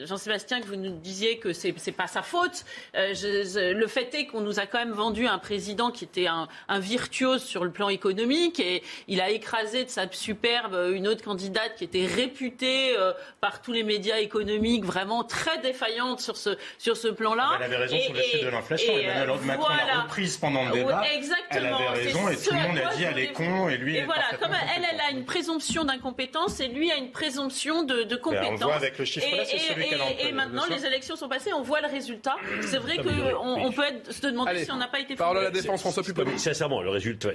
[0.05, 2.63] Jean-Sébastien, que vous nous disiez que c'est n'est pas sa faute.
[2.93, 6.79] le fait est qu'on nous a quand même vendu un président qui était un, un,
[6.79, 11.75] virtuose sur le plan économique et il a écrasé de sa superbe une autre candidate
[11.75, 12.95] qui était réputée
[13.39, 17.53] par tous les médias économiques vraiment très défaillante sur ce, sur ce plan-là.
[17.57, 18.93] Elle avait raison sur le sujet de l'inflation.
[18.93, 21.03] Emmanuel Macron l'a reprise pendant le débat.
[21.13, 21.41] exactement.
[21.51, 23.97] Elle avait raison et tout le monde a dit elle est con et lui.
[23.97, 28.03] Et voilà, comme elle, elle a une présomption d'incompétence et lui a une présomption de,
[28.03, 28.59] de compétence.
[28.59, 31.15] Ben, on voit avec le chiffre là, c'est celui qu'elle Et, et maintenant, les élections
[31.15, 32.35] sont passées, on voit le résultat.
[32.61, 35.15] C'est vrai qu'on on peut être, se demander si on n'a pas été.
[35.15, 36.39] Parole à la défense, François Pupponi.
[36.39, 37.29] Sincèrement, le résultat.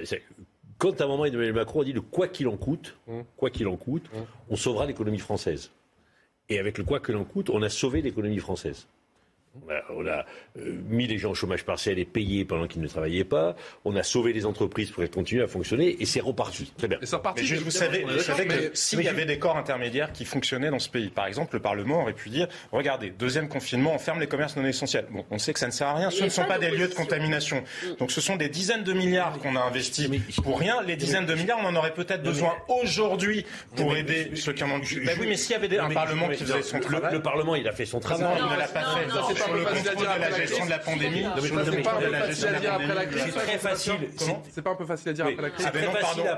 [0.77, 3.23] Quand à un moment Emmanuel Macron a dit le quoi qu'il en coûte, hum.
[3.35, 4.25] quoi qu'il en coûte, hum.
[4.49, 5.71] on sauvera l'économie française.
[6.49, 8.87] Et avec le quoi qu'il en coûte, on a sauvé l'économie française.
[9.89, 10.25] On a
[10.57, 13.55] euh, mis les gens au chômage partiel et payé pendant qu'ils ne travaillaient pas.
[13.85, 16.71] On a sauvé les entreprises pour qu'elles continuent à fonctionner et c'est reparti.
[16.77, 16.99] Très bien.
[17.01, 20.89] Mais je, vous savez, que s'il y avait des corps intermédiaires qui fonctionnaient dans ce
[20.89, 24.55] pays, par exemple, le Parlement aurait pu dire regardez, deuxième confinement, on ferme les commerces
[24.55, 25.07] non essentiels.
[25.11, 26.09] Bon, on sait que ça ne sert à rien.
[26.09, 27.63] Ce ne sont pas des lieux de contamination.
[27.99, 30.09] Donc ce sont des dizaines de milliards qu'on a investis
[30.43, 30.81] pour rien.
[30.83, 33.45] Les dizaines de milliards, on en aurait peut-être besoin aujourd'hui
[33.75, 34.79] pour aider ceux qui en ont.
[34.79, 37.13] Ben oui, mais s'il y avait un Parlement qui faisait son travail.
[37.13, 38.39] Le Parlement, il a fait son travail.
[38.39, 38.83] Non, il ne l'a pas
[39.33, 41.25] fait sur le contrôle de la gestion de la pandémie.
[41.37, 43.23] C'est pas un peu facile à dire après la crise.
[43.25, 43.93] C'est très facile.
[44.51, 45.67] C'est pas un peu facile à dire après la crise.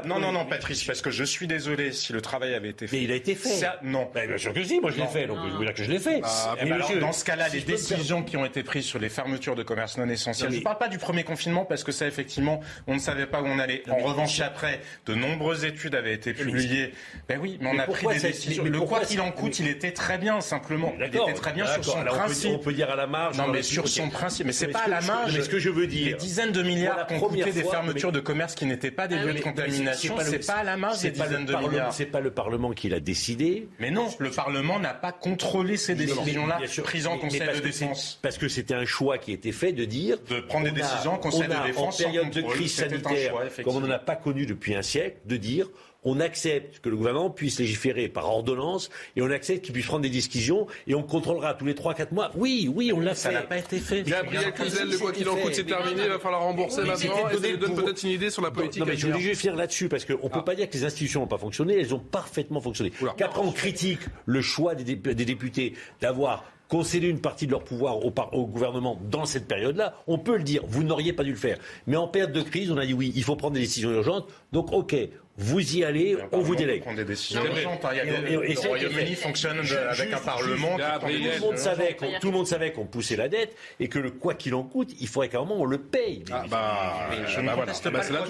[0.06, 2.96] Non, non, non, Patrice, parce que je suis désolé si le travail avait été fait.
[2.96, 3.68] Mais il a été fait.
[3.84, 4.10] Non.
[4.14, 6.00] Bien sûr que si, moi je l'ai fait, donc je veux dire que je l'ai
[6.00, 6.22] fait.
[6.24, 6.56] Ah,
[7.00, 10.08] dans ce cas-là, les décisions qui ont été prises sur les fermetures de commerce non
[10.08, 13.26] essentiels, je ne parle pas du premier confinement parce que ça, effectivement, on ne savait
[13.26, 13.84] pas où on allait.
[13.90, 16.94] En revanche, après, de nombreuses études avaient été publiées.
[17.28, 18.64] Ben oui, mais on a pris des décisions.
[18.64, 20.94] Le quoi qu'il en coûte, il était très bien, simplement.
[20.98, 22.52] Il était très bien sur son principe.
[22.54, 23.38] On peut dire faire à la marge.
[23.38, 25.36] Non, mais sur son principe, mais c'est pas à la marge.
[25.36, 28.12] Mais ce que je veux dire, des dizaines de milliards qui ont coûté des fermetures
[28.12, 30.16] de commerce qui n'étaient pas des Ah lieux de contamination.
[30.22, 31.94] C'est pas à la marge des C'est pas le dizaines de Parlement- milliards.
[31.94, 33.68] C'est pas le Parlement qui l'a décidé.
[33.80, 38.20] Mais non, le Parlement n'a pas contrôlé ces décisions-là prises en Conseil parce de défense.
[38.22, 40.18] Parce que c'était un choix qui était fait de dire.
[40.30, 43.76] De prendre des décisions en Conseil de défense En période de crise sanitaire, choix, comme
[43.78, 45.68] on n'en a pas connu depuis un siècle, de dire
[46.04, 50.02] on accepte que le gouvernement puisse légiférer par ordonnance et on accepte qu'il puisse prendre
[50.04, 52.32] des décisions et on contrôlera tous les 3-4 mois.
[52.36, 53.20] Oui, oui, on l'a fait.
[53.22, 54.04] Ça n'a pas été fait.
[54.04, 57.30] Gabriel Cluzel, le quoi qu'il en coûte, c'est terminé, il va falloir rembourser maintenant.
[57.30, 59.20] Et ça nous donne pour- peut-être une idée sur la politique Non, mais je voulais
[59.20, 61.80] juste finir là-dessus parce qu'on ne peut pas dire que les institutions n'ont pas fonctionné,
[61.80, 62.92] elles ont parfaitement fonctionné.
[63.18, 67.64] Qu'après on critique le choix des, dé- des députés d'avoir concédé une partie de leur
[67.64, 71.24] pouvoir au, par- au gouvernement dans cette période-là, on peut le dire, vous n'auriez pas
[71.24, 71.58] dû le faire.
[71.88, 74.28] Mais en période de crise, on a dit oui, il faut prendre des décisions urgentes,
[74.52, 74.96] donc ok,
[75.42, 76.82] vous y allez, on vous délègue.
[76.82, 77.90] prendre des décisions Non, mais- urgentes, hein.
[77.94, 81.08] Il y a et- des- et- et le Royaume-Uni fonctionne avec un parlement prend Tout
[81.08, 84.12] le monde savait qu'on- tout le monde savait qu'on poussait la dette et que le
[84.12, 86.24] quoi qu'il en coûte, il faudrait qu'à un moment on le paye.
[86.32, 87.72] Ah bah, Je ne bah voilà.
[87.72, 88.26] conteste Bah, pas c'est le là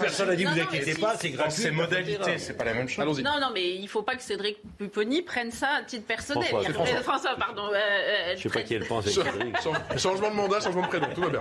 [0.00, 1.62] personne a dit vous inquiétez pas, c'est Dans gratuit.
[1.62, 3.02] ses modalités, c'est pas la même chose.
[3.02, 3.22] Allons-y.
[3.22, 6.48] Non, non, mais il ne faut pas que Cédric Pupponi prenne ça à titre personnel.
[7.02, 7.62] François, pardon.
[7.72, 9.06] euh, euh, Je sais pas qui elle pense.
[9.98, 11.40] Changement de mandat, changement de prénom, tout va bien.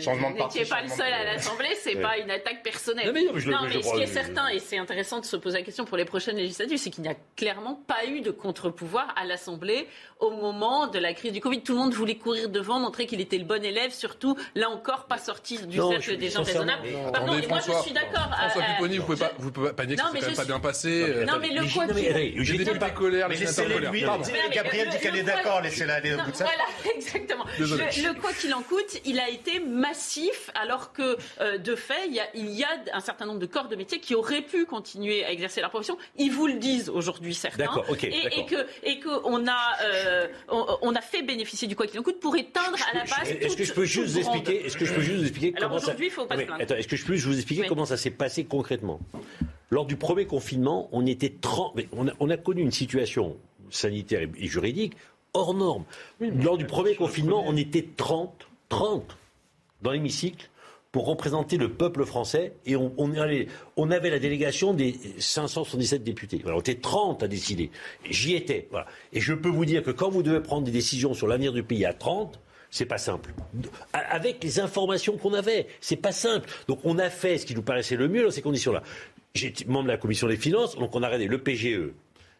[0.00, 3.06] Changement de vous parti, n'étiez pas le seul à l'Assemblée, c'est pas une attaque personnelle.
[3.06, 4.58] Non, mais non, mais je le- je le ce crois, qui est je- certain, et
[4.58, 7.16] c'est intéressant de se poser la question pour les prochaines législatives, c'est qu'il n'y a
[7.36, 9.86] clairement pas eu de contre-pouvoir à l'Assemblée
[10.20, 11.62] au moment de la crise du Covid.
[11.62, 15.04] Tout le monde voulait courir devant, montrer qu'il était le bon élève, surtout, là encore,
[15.06, 16.88] pas sorti du Non, cercle je- des gens raisonnables.
[16.90, 17.12] non.
[17.12, 17.82] Pardon, moi je François.
[17.82, 18.28] suis d'accord.
[18.36, 20.34] François euh, Pupponi, vous pouvez je- pas, vous pouvez pas nier que c'est quand même
[20.36, 21.24] pas bien passé.
[21.26, 23.92] Non, mais le quoi j'ai dit députés pas- colères, les sénateurs colères.
[24.52, 26.44] Gabriel dit qu'elle le est d'accord, laissez-la aller au bout de ça.
[26.44, 27.44] Voilà, exactement.
[27.58, 32.06] Le, le quoi qu'il en coûte, il a été massif, alors que euh, de fait,
[32.08, 34.42] il y, a, il y a un certain nombre de corps de métier qui auraient
[34.42, 35.96] pu continuer à exercer leur profession.
[36.16, 37.64] Ils vous le disent aujourd'hui, certains.
[37.64, 38.46] D'accord, ok, et, et d'accord.
[38.46, 42.02] que et que on a euh, on, on a fait bénéficier du quoi qu'il en
[42.02, 43.30] coûte pour éteindre à la base.
[43.30, 45.68] Est-ce que je peux juste vous expliquer Est-ce que je peux juste vous expliquer Alors
[45.70, 46.62] comment ça aujourd'hui, il faut pas Non, se mais plaindre.
[46.62, 47.68] attends, Est-ce que je peux juste vous expliquer Oui.
[47.68, 49.00] comment ça s'est passé concrètement?
[49.70, 53.36] Lors du premier confinement, on était 30, mais on a, on a connu une situation
[53.70, 54.94] sanitaire et, et juridique
[55.32, 55.84] hors norme.
[56.20, 59.16] Lors du premier confinement, on était 30, 30
[59.82, 60.48] dans l'hémicycle
[60.94, 66.38] pour représenter le peuple français et on, avait la délégation des 577 députés.
[66.40, 67.72] Voilà, on était 30 à décider.
[68.08, 68.68] J'y étais.
[69.12, 71.64] Et je peux vous dire que quand vous devez prendre des décisions sur l'avenir du
[71.64, 72.38] pays à 30,
[72.70, 73.34] c'est pas simple.
[73.92, 76.48] Avec les informations qu'on avait, c'est pas simple.
[76.68, 78.84] Donc on a fait ce qui nous paraissait le mieux dans ces conditions-là.
[79.34, 81.90] J'étais membre de la commission des finances, donc on a regardé le PGE,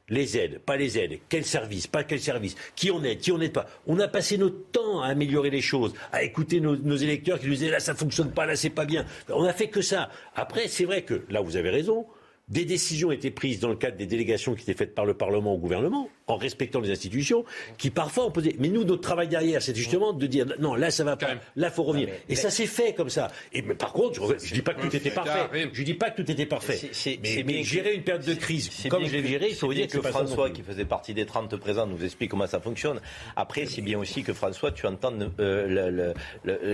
[0.09, 3.38] les aides, pas les aides, quel service, pas quel service, qui on aide, qui on
[3.38, 3.66] n'aide pas.
[3.86, 7.52] On a passé notre temps à améliorer les choses, à écouter nos, électeurs qui nous
[7.52, 9.07] disaient là ça fonctionne pas, là c'est pas bien.
[9.28, 10.11] On a fait que ça.
[10.34, 12.07] Après, c'est vrai que là vous avez raison.
[12.49, 15.55] Des décisions étaient prises dans le cadre des délégations qui étaient faites par le Parlement
[15.55, 17.42] au gouvernement, en respectant les institutions,
[17.78, 18.55] qui parfois ont posé.
[18.59, 21.70] Mais nous, notre travail derrière, c'est justement de dire non, là ça va pas, là
[21.70, 22.11] faut revenir.
[22.28, 23.28] Et ça s'est fait comme ça.
[23.55, 25.70] Et mais par contre, je, je dis pas que tout était parfait.
[25.72, 26.76] Je dis pas que tout était parfait.
[26.76, 29.74] C'est- c'est- mais, gérer une période de crise comme je l'ai géré, il faut vous
[29.74, 33.01] dire que François, qui faisait partie des 30 présents, nous explique comment ça fonctionne.
[33.36, 36.12] Après, c'est bien aussi que François, tu entendes euh,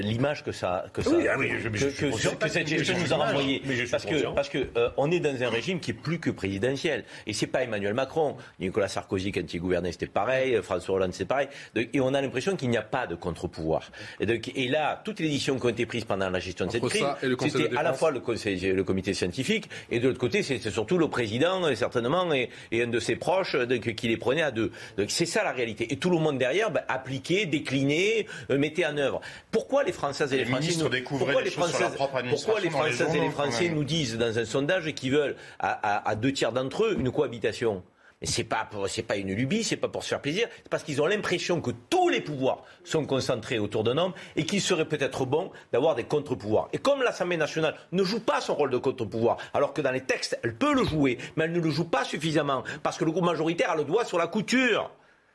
[0.01, 2.45] l'image que ça, que ça, Oui, ah oui, je- que, je suis que- conscient que
[2.45, 5.51] que cette gestion nous a suis Parce que, parce que euh, on est dans un
[5.61, 7.05] régime qui est plus que présidentiel.
[7.27, 8.37] Et c'est pas Emmanuel Macron.
[8.59, 10.59] Nicolas Sarkozy, quand il gouvernait, c'était pareil.
[10.63, 11.49] François Hollande, c'est pareil.
[11.75, 13.91] Donc, Et on a l'impression qu'il n'y a pas de contre-pouvoir.
[14.21, 16.73] Et, donc- et là, toutes les décisions qui ont été prises pendant la gestion de
[16.73, 17.05] cette crise,
[17.49, 20.99] c'était à la fois le, conseil, le comité scientifique, et de l'autre côté, c'est surtout
[20.99, 24.43] le président, euh, certainement, et, et un de ses proches, euh, donc, qui les prenait
[24.43, 24.71] à deux.
[24.97, 25.93] Donc c'est ça la réalité.
[25.93, 29.21] Et tout le monde derrière, bah, appliquait, déclinait, euh, mettait en œuvre.
[29.51, 30.89] Pourquoi les Françaises et les Les Français nous,
[31.19, 36.15] pourquoi les pourquoi Françaises et les Français nous disent dans un sondage qu'ils veulent à,
[36.17, 37.83] deux tiers d'entre eux une cohabitation
[38.21, 40.83] mais c'est pas c'est pas une lubie, c'est pas pour se faire plaisir, c'est parce
[40.83, 44.85] qu'ils ont l'impression que tous les pouvoirs sont concentrés autour d'un homme et qu'il serait
[44.85, 46.69] peut-être bon d'avoir des contre-pouvoirs.
[46.73, 50.03] Et comme l'Assemblée nationale ne joue pas son rôle de contre-pouvoir, alors que dans les
[50.03, 53.13] textes elle peut le jouer, mais elle ne le joue pas suffisamment parce que le
[53.13, 54.91] groupe majoritaire a le doigt sur la couture.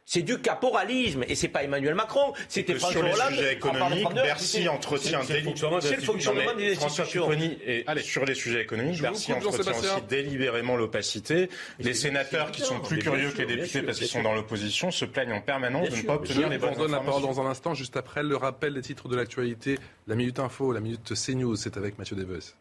[0.08, 3.30] C'est du caporalisme et c'est pas Emmanuel Macron, c'était François sur les Hollande.
[3.34, 7.32] sujets économiques, Bercy entretient c'est- c'est le déli- fonctionnement des institutions.
[7.66, 11.50] et sur les sujets économiques, Bercy entretient aussi délibérément l'opacité.
[11.80, 15.06] Les sénateurs qui sont plus curieux que les députés parce qu'ils sont dans l'opposition se
[15.06, 17.42] plaignent en permanence de ne pas Je obtenir les vous bonnes redonne la parole dans
[17.42, 19.80] un instant, juste après le rappel des titres de l'actualité.
[20.08, 22.54] La Minute Info, la Minute CNews, c'est avec Mathieu Deves.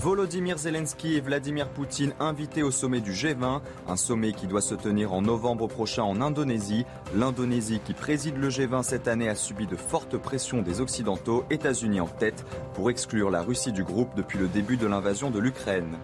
[0.00, 4.76] Volodymyr Zelensky et Vladimir Poutine invités au sommet du G20, un sommet qui doit se
[4.76, 6.86] tenir en novembre prochain en Indonésie.
[7.16, 12.00] L'Indonésie qui préside le G20 cette année a subi de fortes pressions des Occidentaux, États-Unis
[12.00, 15.98] en tête, pour exclure la Russie du groupe depuis le début de l'invasion de l'Ukraine.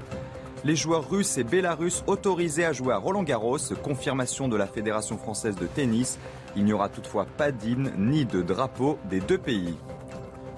[0.64, 5.18] Les joueurs russes et bélarusses autorisés à jouer à Roland Garros, confirmation de la Fédération
[5.18, 6.18] française de tennis.
[6.56, 9.76] Il n'y aura toutefois pas d'hymne ni de drapeau des deux pays.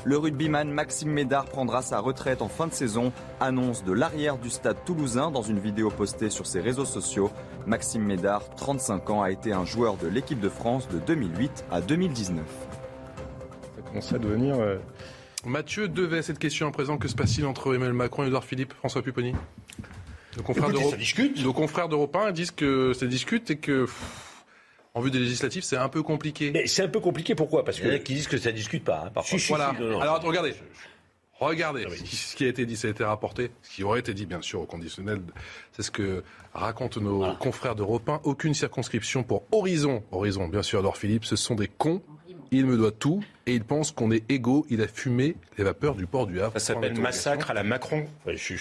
[0.06, 4.50] Le rugbyman Maxime Médard prendra sa retraite en fin de saison, annonce de l'arrière du
[4.50, 7.28] stade toulousain dans une vidéo postée sur ses réseaux sociaux.
[7.66, 11.80] Maxime Médard, 35 ans, a été un joueur de l'équipe de France de 2008 à
[11.80, 12.44] 2019.
[13.74, 14.54] Ça commence à devenir...
[14.60, 14.76] Euh,
[15.44, 16.98] Mathieu devait cette question à présent.
[16.98, 19.32] Que se passe-t-il entre Emmanuel Macron et Edouard Philippe, François Pupponi?
[20.36, 20.70] Nos confrères,
[21.42, 23.86] Nos confrères d'Europe 1 disent que ça discute et que
[24.96, 26.50] en vue des législatives, c'est un peu compliqué.
[26.52, 27.64] Mais c'est un peu compliqué, pourquoi?
[27.66, 27.84] Parce que...
[27.84, 29.38] Il y en a qui disent que ça ne discute pas, hein, parfois.
[29.48, 29.74] voilà.
[30.00, 30.54] Alors, regardez.
[31.38, 33.50] Regardez ce qui a été dit, ça a été rapporté.
[33.60, 35.20] Ce qui aurait été dit, bien sûr, au conditionnel,
[35.72, 36.24] c'est ce que
[36.54, 38.22] racontent nos confrères d'Europe 1.
[38.24, 40.02] Aucune circonscription pour Horizon.
[40.12, 42.00] Horizon, bien sûr, alors Philippe, ce sont des cons.
[42.50, 44.66] Il me doit tout et il pense qu'on est égaux.
[44.70, 46.52] Il a fumé les vapeurs du port du Havre.
[46.54, 48.06] Ça s'appelle massacre à la Macron.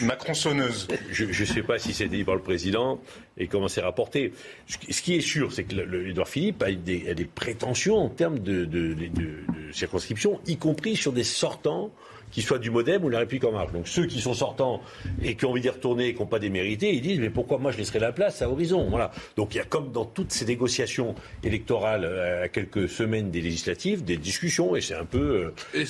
[0.01, 0.87] Macron sonneuse.
[1.11, 2.99] Je ne sais pas si c'est dit par le président
[3.37, 4.33] et comment c'est rapporté.
[4.67, 8.65] Ce qui est sûr, c'est que Edouard Philippe a des, des, prétentions en termes de,
[8.65, 11.91] de, de circonscription, y compris sur des sortants
[12.35, 13.71] qui soient du Modem ou de la République en marche.
[13.71, 14.81] Donc ceux qui sont sortants
[15.23, 17.59] et qui ont envie d'y retourner et qui n'ont pas démérité, ils disent mais pourquoi
[17.59, 18.89] moi je laisserai la place à Horizon?
[18.89, 19.11] Voilà.
[19.37, 21.15] Donc il y a comme dans toutes ces négociations
[21.45, 25.53] électorales euh, à quelques semaines des législatives, des discussions et c'est un peu.
[25.75, 25.85] Euh,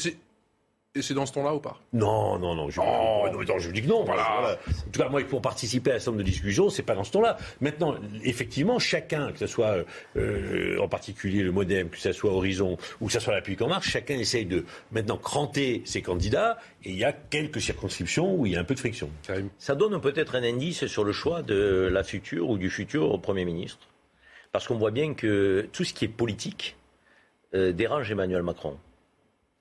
[0.96, 1.78] et c'est dans ce ton-là ou pas?
[1.91, 2.70] Non, non, non.
[2.70, 3.28] Je, oh.
[3.30, 4.06] non, je dis que non.
[4.06, 4.58] Voilà.
[4.88, 7.04] En tout cas, moi, pour participer à un certain nombre de discussions, c'est pas dans
[7.04, 7.38] ce ton-là.
[7.60, 9.84] Maintenant, effectivement, chacun, que ce soit
[10.16, 13.62] euh, en particulier le MoDem, que ce soit Horizon ou que ce soit la République
[13.62, 16.58] en marche, chacun essaye de maintenant cranter ses candidats.
[16.86, 19.10] Et il y a quelques circonscriptions où il y a un peu de friction.
[19.58, 23.43] Ça donne peut-être un indice sur le choix de la future ou du futur Premier
[23.43, 23.89] ministre.
[24.54, 26.78] Parce qu'on voit bien que tout ce qui est politique
[27.54, 28.78] euh, dérange Emmanuel Macron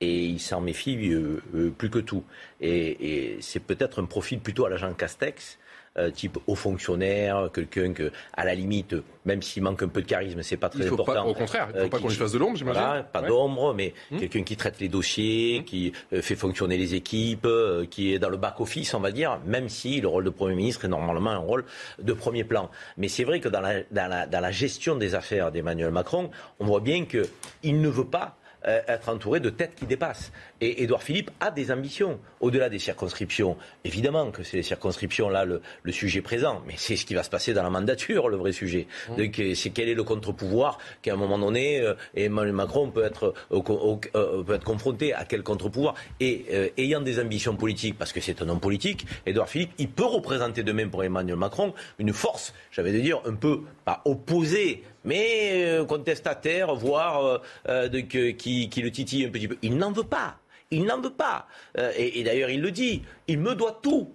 [0.04, 2.24] et il s'en méfie euh, euh, plus que tout.
[2.60, 5.58] Et, c'est peut-être un profil plutôt à l'agent Castex,
[5.96, 10.06] euh, type haut fonctionnaire, quelqu'un que, à la limite, même s'il manque un peu de
[10.06, 11.26] charisme, c'est pas très important.
[11.26, 13.04] au contraire, il ne faut pas qu'on lui fasse de l'ombre, j'imagine.
[13.12, 14.18] pas d'ombre, mais hum.
[14.18, 15.64] quelqu'un qui traite les dossiers, hum.
[15.64, 17.48] qui fait fonctionner les équipes,
[17.90, 20.84] qui est dans le back-office, on va dire, même si le rôle de Premier ministre
[20.84, 21.64] est normalement un rôle
[22.00, 22.70] de premier plan.
[22.96, 26.30] Mais c'est vrai que dans la, dans la, dans la gestion des affaires d'Emmanuel Macron,
[26.58, 30.32] on voit bien qu'il ne veut pas être entouré de têtes qui dépassent.
[30.64, 33.58] Et Édouard Philippe a des ambitions, au-delà des circonscriptions.
[33.84, 35.60] Évidemment que c'est les circonscriptions, là, le,
[35.92, 38.86] sujet présent, mais c'est ce qui va se passer dans la mandature, le vrai sujet.
[39.10, 39.20] Mmh.
[39.20, 43.34] Euh, c'est quel est le contre-pouvoir qu'à un moment donné, euh, Emmanuel Macron peut être,
[43.50, 45.96] peut être confronté à quel contre-pouvoir?
[46.18, 46.46] Et
[46.78, 50.62] ayant des ambitions politiques, parce que c'est un homme politique, Édouard Philippe, il peut représenter
[50.62, 55.84] demain pour Emmanuel Macron une force, j'avais de dire, un peu, pas opposée mais euh,
[55.84, 57.38] contestataire, voire euh,
[57.68, 59.56] euh, qui, le titille un petit peu.
[59.62, 60.38] Il n'en veut pas.
[60.70, 61.46] Il n'en veut pas.
[61.76, 63.02] et, et d'ailleurs, il le dit.
[63.28, 64.12] Il me doit tout.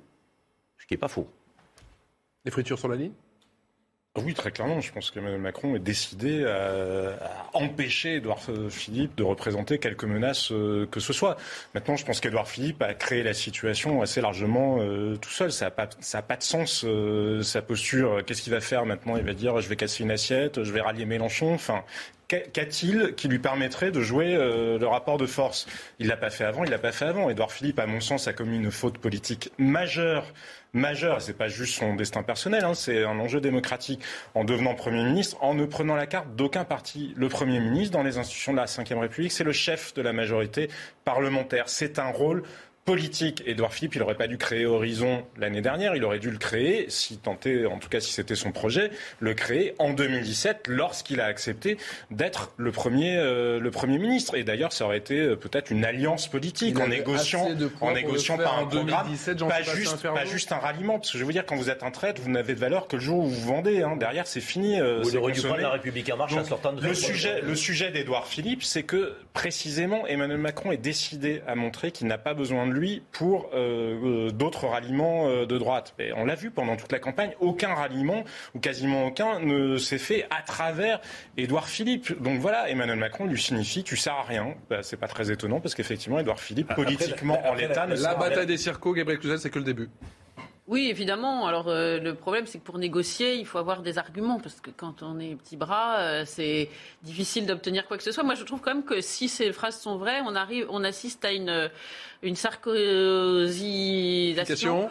[0.78, 1.28] Ce qui n'est pas faux.
[2.46, 3.14] Les fritures sur la ligne?
[4.16, 4.82] Ah oui, très clairement.
[4.82, 7.16] Je pense qu'Emmanuel Macron est décidé à,
[7.54, 8.40] empêcher Édouard
[8.70, 11.38] Philippe de représenter quelque menace euh, que ce soit.
[11.76, 15.52] Maintenant, je pense qu'Édouard Philippe a créé la situation assez largement euh, tout seul.
[15.52, 18.26] Ça n'a pas, pas de sens, euh, sa posture.
[18.26, 19.16] Qu'est-ce qu'il va faire maintenant?
[19.16, 21.54] Il va dire je vais casser une assiette, je vais rallier Mélenchon.
[21.54, 21.84] Enfin,
[22.30, 25.66] Qu'a-t-il qui lui permettrait de jouer le rapport de force?
[25.98, 27.30] Il l'a pas fait avant, il l'a pas fait avant.
[27.30, 30.26] Édouard Philippe, à mon sens, a commis une faute politique majeure
[30.74, 34.02] majeur, c'est pas juste son destin personnel, hein, c'est un enjeu démocratique,
[34.36, 37.14] en devenant Premier ministre, en ne prenant la carte d'aucun parti.
[37.16, 40.14] Le Premier ministre, dans les institutions de la Ve République, c'est le chef de la
[40.14, 40.70] majorité
[41.06, 41.70] parlementaire.
[41.70, 42.44] C'est un rôle
[42.90, 43.44] politique.
[43.46, 46.88] Édouard Philippe, il n'aurait pas dû créer Horizon l'année dernière, il aurait dû le créer,
[46.90, 51.26] si tenté, en tout cas si c'était son projet, le créer en 2017 lorsqu'il a
[51.26, 51.78] accepté
[52.10, 54.36] d'être le premier, euh, le premier ministre.
[54.36, 58.58] Et d'ailleurs, ça aurait été euh, peut-être une alliance politique en négociant, en négociant par
[58.58, 59.06] un programme,
[59.48, 60.98] pas, juste, pas juste un ralliement.
[60.98, 62.96] Parce que je veux dire, quand vous êtes un traître, vous n'avez de valeur que
[62.96, 63.84] le jour où vous vendez.
[63.84, 63.98] Hein.
[63.98, 64.82] Derrière, c'est fini.
[64.82, 67.56] Euh, vous n'aurez dû prendre la République en marche Donc, sortant de le sujet, le
[67.56, 72.34] sujet d'Édouard Philippe, c'est que précisément Emmanuel Macron est décidé à montrer qu'il n'a pas
[72.34, 72.79] besoin de lui
[73.12, 75.94] pour euh, euh, d'autres ralliements euh, de droite.
[76.16, 78.24] On l'a vu pendant toute la campagne, aucun ralliement,
[78.56, 81.00] ou quasiment aucun, ne s'est fait à travers
[81.38, 82.22] Édouard Philippe.
[82.22, 84.56] Donc voilà, Emmanuel Macron lui signifie tu sers à rien.
[84.70, 88.48] Bah, c'est pas très étonnant parce qu'effectivement, Édouard Philippe, politiquement, en l'état, ne La bataille
[88.48, 89.90] des circos, Gabriel Cluzel, c'est que le début.
[90.68, 91.48] Oui, évidemment.
[91.48, 95.02] Alors le problème, c'est que pour négocier, il faut avoir des arguments, parce que quand
[95.02, 96.70] on est petit bras, c'est
[97.02, 98.24] difficile d'obtenir quoi que ce soit.
[98.24, 101.26] Moi, je trouve quand même que si ces phrases sont vraies, on arrive, on assiste
[101.26, 101.72] à une
[102.22, 104.90] une sarkozisation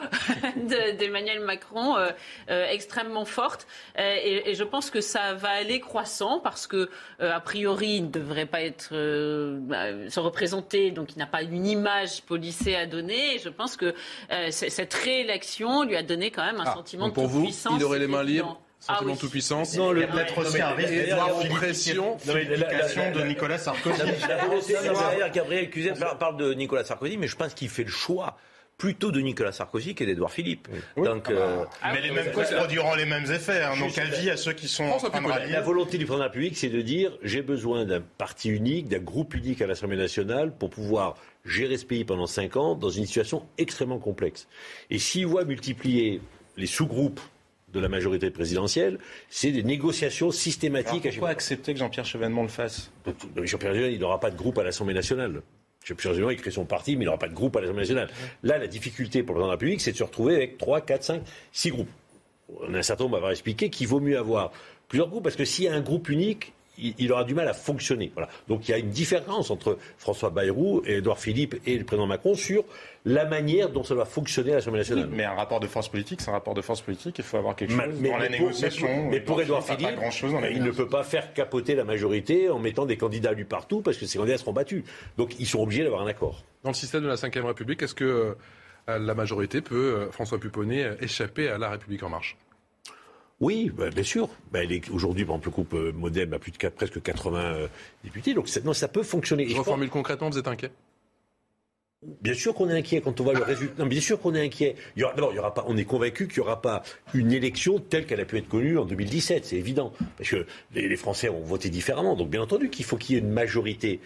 [0.98, 2.08] d'Emmanuel Macron euh,
[2.50, 3.66] euh, extrêmement forte.
[3.98, 8.04] Euh, et, et, je pense que ça va aller croissant parce que, a priori, il
[8.04, 8.88] ne devrait pas être
[9.60, 13.34] bah, se représenter, donc il n'a pas une image policée à donner.
[13.36, 13.94] Et je pense que
[14.50, 17.74] cette réélection lui a donné quand même un Ah, sentiment donc pour de vous, puissance.
[17.76, 19.16] il aurait les mains libres Ah Sentiment oui.
[19.16, 20.24] de toute-puissance Non, le- Édouard
[21.42, 22.16] de pression.
[22.26, 23.98] De Nicolas Sarkozy.
[24.28, 27.90] La, volonté, derrière, Gabriel par- parle de Nicolas Sarkozy, mais je pense qu'il fait le
[27.90, 28.36] choix
[28.76, 30.68] plutôt de Nicolas Sarkozy que d'Edouard Philippe.
[30.96, 33.64] Donc, euh, Mais les mêmes causes produiront les mêmes effets.
[33.64, 33.72] hein.
[33.78, 35.32] Donc, avis à ceux qui sont en train de Pupponi.
[35.32, 35.52] rallier.
[35.52, 38.88] La volonté du président de la République, c'est de dire j'ai besoin d'un parti unique,
[38.88, 42.90] d'un groupe unique à l'Assemblée nationale pour pouvoir gérer ce pays pendant cinq ans dans
[42.90, 44.46] une situation extrêmement complexe.
[44.90, 46.20] Et s'il voit multiplier
[46.56, 47.20] les sous-groupes
[47.72, 48.98] de la majorité présidentielle,
[49.28, 51.28] c'est des négociations systématiques Alors, à pourquoi fois.
[51.30, 52.90] accepter que Jean-Pierre Chevènement le fasse?
[53.06, 55.42] Mais Jean-Pierre Chevènement, il n'aura pas de groupe à l'Assemblée nationale.
[55.84, 58.08] Jean-Pierre Chevènement, il crée son parti, mais il n'aura pas de groupe à l'Assemblée nationale.
[58.42, 60.80] Là, la difficulté pour le président de la République, c'est de se retrouver avec 3,
[60.80, 61.90] 4, 5, 6 groupes.
[62.60, 64.52] On a un certain nombre à avoir expliqué qu'il vaut mieux avoir
[64.88, 67.48] plusieurs groupes, parce que s'il y a un groupe unique, il, il aura du mal
[67.48, 68.10] à fonctionner.
[68.14, 68.28] Voilà.
[68.48, 72.06] Donc il y a une différence entre François Bayrou et Édouard Philippe et le président
[72.06, 72.64] Macron sur
[73.04, 75.08] la manière dont ça va fonctionner à l'Assemblée nationale.
[75.10, 77.16] Mais un rapport de force politique, c'est un rapport de force politique.
[77.18, 78.86] Il faut avoir quelque chose Ma- dans la pour- négociation.
[79.04, 79.98] mais, mais pour Édouard Philippe,
[80.52, 83.96] il ne peut pas faire capoter la majorité en mettant des candidats lui partout parce
[83.96, 84.84] que ces candidats seront battus.
[85.16, 86.44] Donc ils sont obligés d'avoir un accord.
[86.64, 88.04] Dans le système de la Ve République, est-ce que
[88.88, 92.36] euh, la majorité peut, euh, François Pupponi, euh, échapper à la République en marche?
[93.40, 94.28] Oui, bah, bien sûr.
[94.50, 97.38] Bah, elle est- Aujourd'hui, par exemple, le groupe euh, Modem a plus de presque 80
[97.40, 97.68] euh,
[98.02, 98.34] députés.
[98.34, 99.44] Donc ça- non, ça peut fonctionner.
[99.46, 100.70] Je pense- reformule concrètement, vous êtes inquiet?
[102.22, 103.82] Bien sûr qu'on est inquiet quand on voit le résultat.
[103.82, 104.76] Non, bien sûr qu'on est inquiet.
[104.96, 106.82] D'abord, il y aura pas, on est convaincu qu'il n'y aura pas
[107.14, 109.44] une élection telle qu'elle a pu être connue en 2017.
[109.44, 109.92] C'est évident.
[110.16, 112.14] Parce que les, les Français ont voté différemment.
[112.14, 114.00] Donc, bien entendu qu'il faut qu'il y ait une majorité.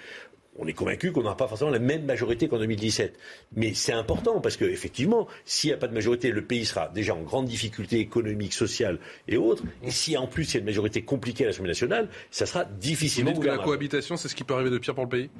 [0.58, 3.18] On est convaincu qu'on n'aura pas forcément la même majorité qu'en 2017.
[3.56, 6.88] Mais c'est important parce que, effectivement, s'il n'y a pas de majorité, le pays sera
[6.88, 8.98] déjà en grande difficulté économique, sociale
[9.28, 9.62] et autres.
[9.82, 12.64] Et si en plus il y a une majorité compliquée à l'Assemblée nationale, ça sera
[12.64, 15.10] Vous difficilement dites que la cohabitation, c'est ce qui peut arriver de pire pour le
[15.10, 15.30] pays?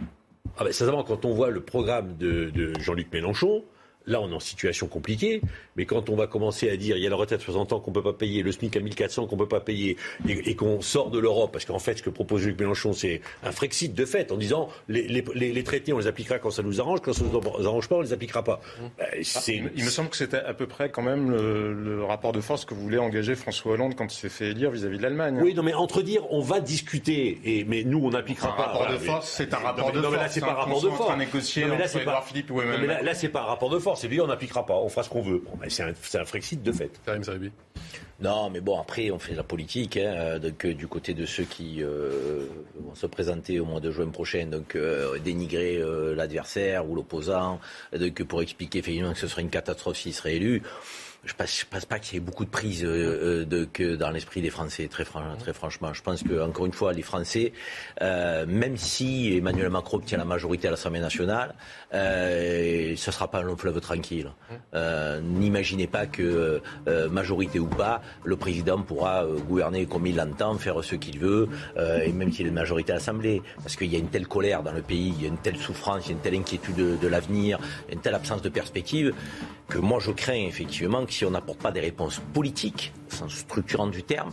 [0.57, 3.65] Ah ben, sincèrement, quand on voit le programme de, de Jean-Luc Mélenchon,
[4.07, 5.41] là, on est en situation compliquée.
[5.77, 7.81] Mais quand on va commencer à dire il y a la retraite à 60 ans
[7.81, 9.97] qu'on peut pas payer, le SMIC à 1400 qu'on peut pas payer,
[10.29, 13.21] et, et qu'on sort de l'Europe, parce qu'en fait, ce que propose Jean-Luc Mélenchon, c'est
[13.43, 16.51] un Frexit de fait, en disant les, les, les- les traités, on les appliquera quand
[16.51, 18.61] ça nous arrange, quand ça nous arrange pas, on les appliquera pas.
[18.99, 22.05] Ben, c'est- Il, il me semble que c'était à peu près quand même le, le
[22.05, 25.03] rapport de force que voulait engager François Hollande quand il s'est fait élire vis-à-vis de
[25.03, 25.39] l'Allemagne.
[25.43, 28.63] Oui, non, mais entre dire, on va discuter, et, mais nous, on n'appliquera pas.
[28.67, 30.55] rapport de force, c'est un rapport de non, mais là, force, c'est hein, pas un
[30.57, 31.19] rapport de force.
[31.19, 33.41] négocier Non, mais là, c'est pas- Philippe ou non, mais là, Emmanuel là, c'est pas
[33.43, 33.92] un rapport de force.
[33.97, 34.75] C'est lui, on n'appliquera pas.
[34.75, 35.39] On fera ce qu'on veut.
[35.39, 36.91] Bon, ben, c'est un, Frexit de fait.
[37.05, 37.51] Karim Zeribi.
[38.21, 39.97] Non, mais bon, après, on fait de la politique.
[39.97, 42.47] Hein, donc, euh, du côté de ceux qui euh,
[42.79, 47.59] vont se présenter au mois de juin prochain, donc euh, dénigrer euh, l'adversaire ou l'opposant,
[47.99, 50.63] donc pour expliquer effectivement que ce serait une catastrophe s'il serait élu.
[51.25, 54.11] Je ne pense, pas qu'il y ait beaucoup de prise euh, euh, de, que dans
[54.11, 55.93] l'esprit des Français, très, fran- très franchement.
[55.95, 57.53] Je pense que encore une fois, les Français,
[58.01, 61.55] euh, même si Emmanuel Macron obtient la majorité à l'Assemblée nationale,
[61.95, 64.33] euh, ce ne sera pas un long fleuve tranquille.
[65.23, 66.61] N'imaginez pas que,
[67.11, 71.49] majorité ou pas, le président pourra gouverner comme il l'entend, faire ce qu'il veut,
[72.05, 73.43] et même s'il est de majorité à l'Assemblée.
[73.63, 75.57] Parce qu'il y a une telle colère dans le pays, il y a une telle
[75.57, 77.61] souffrance, il y a une telle inquiétude de, de l'avenir,
[77.93, 79.15] une telle absence de perspective,
[79.69, 84.03] que moi je crains effectivement si on n'apporte pas des réponses politiques, sens structurant du
[84.03, 84.31] terme,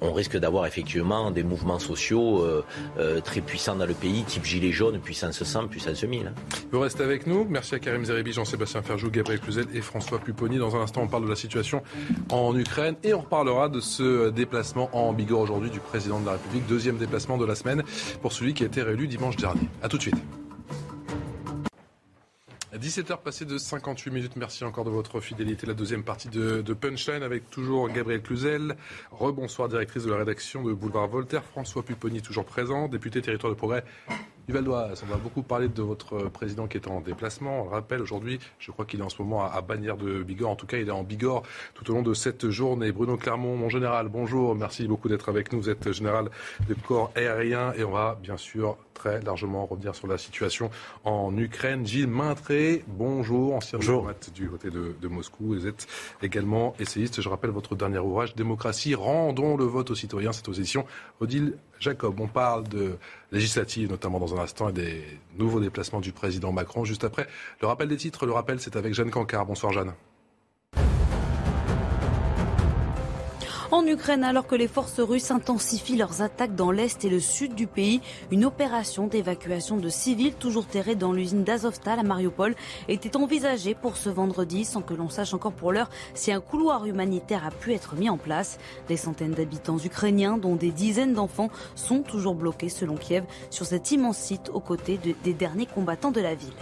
[0.00, 2.64] on risque d'avoir effectivement des mouvements sociaux euh,
[2.98, 6.28] euh, très puissants dans le pays, type Gilets jaunes, puissance 100, puissance 1000.
[6.28, 6.32] hein.
[6.70, 7.44] Vous restez avec nous.
[7.48, 10.58] Merci à Karim Zeribi, Jean-Sébastien Ferjou, Gabriel Cluzel et François Pupponi.
[10.58, 11.82] Dans un instant, on parle de la situation
[12.30, 16.32] en Ukraine et on reparlera de ce déplacement en Bigorre aujourd'hui du président de la
[16.32, 16.66] République.
[16.66, 17.82] Deuxième déplacement de la semaine
[18.22, 19.68] pour celui qui a été réélu dimanche dernier.
[19.82, 20.16] A tout de suite.
[22.78, 24.36] 17h passées de 58 minutes.
[24.36, 25.66] Merci encore de votre fidélité.
[25.66, 28.76] La deuxième partie de, de Punchline avec toujours Gabriel Cluzel.
[29.12, 31.44] Rebonsoir, directrice de la rédaction de Boulevard Voltaire.
[31.44, 32.88] François Pupponi, toujours présent.
[32.88, 33.84] Député territoire de progrès
[34.46, 35.02] du Val d'Oise.
[35.06, 37.62] On va beaucoup parler de votre président qui est en déplacement.
[37.62, 40.22] On le rappelle aujourd'hui, je crois qu'il est en ce moment à, à Bagnères de
[40.22, 40.50] Bigorre.
[40.50, 41.42] En tout cas, il est en Bigorre
[41.74, 42.92] tout au long de cette journée.
[42.92, 44.54] Bruno Clermont, mon général, bonjour.
[44.54, 45.60] Merci beaucoup d'être avec nous.
[45.60, 46.28] Vous êtes général
[46.68, 50.70] de corps aérien et on va bien sûr très largement revenir sur la situation
[51.04, 51.86] en Ukraine.
[51.86, 55.46] Gilles Maintré, bonjour, ancien diplomate du côté de, de Moscou.
[55.46, 55.86] Vous êtes
[56.22, 57.20] également essayiste.
[57.20, 60.32] Je rappelle votre dernier ouvrage, Démocratie, rendons le vote aux citoyens.
[60.32, 60.86] C'est aux éditions
[61.20, 62.20] Odile Jacob.
[62.20, 62.96] On parle de
[63.32, 65.04] législative, notamment dans un instant, et des
[65.38, 66.84] nouveaux déplacements du président Macron.
[66.84, 67.26] Juste après,
[67.60, 68.26] le rappel des titres.
[68.26, 69.46] Le rappel, c'est avec Jeanne Cancard.
[69.46, 69.92] Bonsoir, Jeanne.
[73.70, 77.54] En Ukraine, alors que les forces russes intensifient leurs attaques dans l'est et le sud
[77.54, 78.00] du pays,
[78.30, 82.54] une opération d'évacuation de civils toujours terrés dans l'usine d'Azovstal à Mariupol
[82.88, 86.86] était envisagée pour ce vendredi sans que l'on sache encore pour l'heure si un couloir
[86.86, 88.58] humanitaire a pu être mis en place.
[88.88, 93.90] Des centaines d'habitants ukrainiens, dont des dizaines d'enfants, sont toujours bloqués selon Kiev sur cet
[93.90, 96.52] immense site aux côtés de- des derniers combattants de la ville.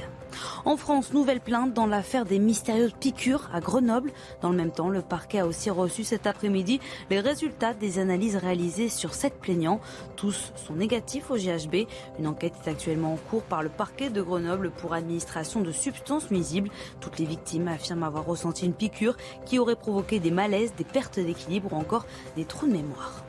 [0.64, 4.12] En France, nouvelle plainte dans l'affaire des mystérieuses piqûres à Grenoble.
[4.40, 6.80] Dans le même temps, le parquet a aussi reçu cet après-midi
[7.10, 9.80] les résultats des analyses réalisées sur sept plaignants.
[10.16, 11.86] Tous sont négatifs au GHB.
[12.18, 16.30] Une enquête est actuellement en cours par le parquet de Grenoble pour administration de substances
[16.30, 16.70] nuisibles.
[17.00, 19.16] Toutes les victimes affirment avoir ressenti une piqûre
[19.46, 22.06] qui aurait provoqué des malaises, des pertes d'équilibre ou encore
[22.36, 23.24] des trous de mémoire.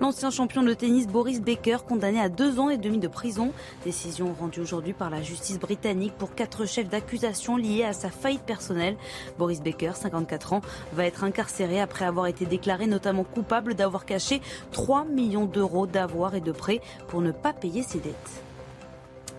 [0.00, 3.52] L'ancien champion de tennis Boris Becker, condamné à deux ans et demi de prison.
[3.84, 8.42] Décision rendue aujourd'hui par la justice britannique pour quatre chefs d'accusation liés à sa faillite
[8.42, 8.96] personnelle.
[9.38, 10.60] Boris Becker, 54 ans,
[10.92, 14.40] va être incarcéré après avoir été déclaré notamment coupable d'avoir caché
[14.72, 18.42] 3 millions d'euros d'avoirs et de prêts pour ne pas payer ses dettes.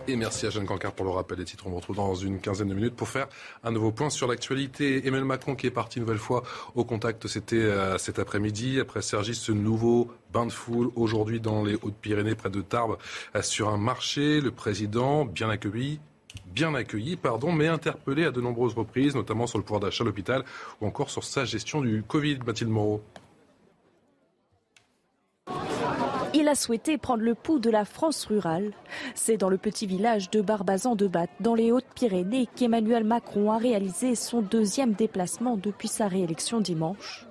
[0.06, 1.66] Et merci à Jeanne Cancard pour le rappel des titres.
[1.66, 3.26] On vous retrouve dans une quinzaine de minutes pour faire
[3.62, 5.06] un nouveau point sur l'actualité.
[5.06, 6.42] Emmanuel Macron qui est parti une nouvelle fois
[6.74, 8.80] au contact, c'était euh, cet après-midi.
[8.80, 12.98] Après Sergi, ce nouveau bain de foule aujourd'hui dans les Hautes-Pyrénées, près de Tarbes,
[13.34, 14.42] euh, sur un marché.
[14.42, 16.00] Le président, bien accueilli,
[16.52, 20.06] bien accueilli, pardon, mais interpellé à de nombreuses reprises, notamment sur le pouvoir d'achat à
[20.06, 20.44] l'hôpital
[20.82, 22.40] ou encore sur sa gestion du Covid.
[22.46, 23.02] Mathilde Moreau.
[26.44, 28.72] Il a souhaité prendre le pouls de la France rurale.
[29.14, 33.56] C'est dans le petit village de Barbazan de Batte, dans les Hautes-Pyrénées, qu'Emmanuel Macron a
[33.56, 37.26] réalisé son deuxième déplacement depuis sa réélection dimanche.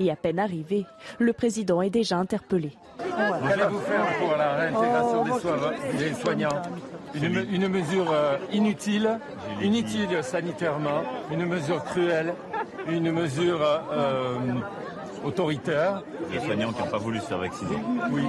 [0.00, 0.84] Et à peine arrivé,
[1.18, 2.72] le président est déjà interpellé.
[2.98, 3.70] Faire
[4.18, 6.62] pour la réintégration des, soignants
[7.14, 9.18] une, mesure euh, inutile,
[9.62, 12.34] inutile sanitairement, une mesure cruelle,
[12.86, 13.60] une mesure
[13.92, 14.36] euh,
[15.28, 16.02] autoritaire.
[16.32, 17.76] Les soignants qui n'ont pas voulu se faire vacciner.
[18.10, 18.22] Oui.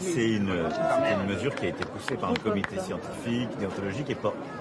[0.00, 0.52] C'est une,
[1.28, 4.10] mesure qui a été poussée par un comité scientifique, déontologique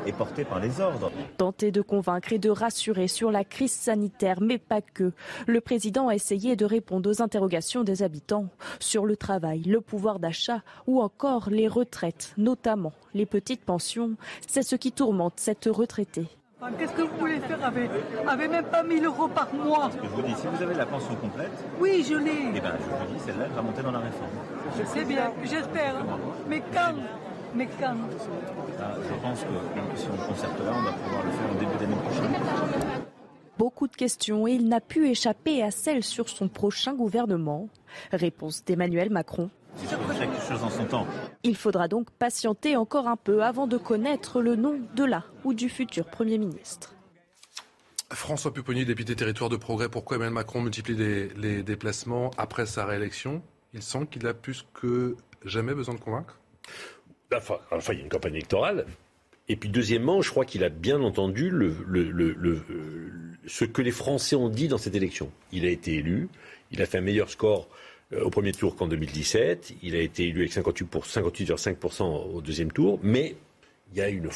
[0.06, 1.12] et, portée par les ordres.
[1.38, 5.12] Tenter de convaincre et de rassurer sur la crise sanitaire, mais pas que.
[5.46, 8.48] Le président a essayé de répondre aux interrogations des habitants
[8.80, 14.16] sur le travail, le pouvoir d'achat ou encore les retraites, notamment les petites pensions.
[14.48, 16.37] C'est ce qui tourmente cette retraitée.
[16.80, 17.90] Qu'est-ce que vous voulez faire avec,
[18.28, 21.16] avec même pas 1000 euros par mois je vous dis, si vous avez la pension
[21.16, 21.52] complète.
[21.80, 22.50] Oui, je l'ai.
[22.56, 24.32] Eh bien, je vous dis, celle-là, elle va monter dans la réforme.
[24.80, 26.04] Je sais bien, j'espère.
[26.50, 26.96] Mais quand?
[27.54, 27.96] Mais quand?
[28.80, 31.78] Ah, Je pense que si on concerte là, on va pouvoir le faire au début
[31.80, 33.04] d'année prochaine.
[33.60, 37.70] Beaucoup de questions et il n'a pu échapper à celle sur son prochain gouvernement.
[38.12, 39.50] Réponse d'Emmanuel Macron.
[41.44, 45.54] Il faudra donc patienter encore un peu avant de connaître le nom de la ou
[45.54, 46.94] du futur Premier ministre.
[48.12, 53.42] François Pupponi, député territoire de progrès, pourquoi Emmanuel Macron multiplie les, déplacements après sa réélection?
[53.74, 56.40] Il sent qu'il a plus que jamais besoin de convaincre
[57.36, 58.86] enfin, il y a une campagne électorale.
[59.50, 61.76] Et puis deuxièmement, je crois qu'il a bien entendu le,
[63.46, 65.32] ce que les Français ont dit dans cette élection.
[65.52, 66.28] Il a été élu,
[66.72, 69.76] il a fait un meilleur score euh, au premier tour qu'en 2017.
[69.84, 73.00] Il a été élu avec 58,5% au deuxième tour.
[73.04, 73.36] Mais
[73.94, 74.30] il y a une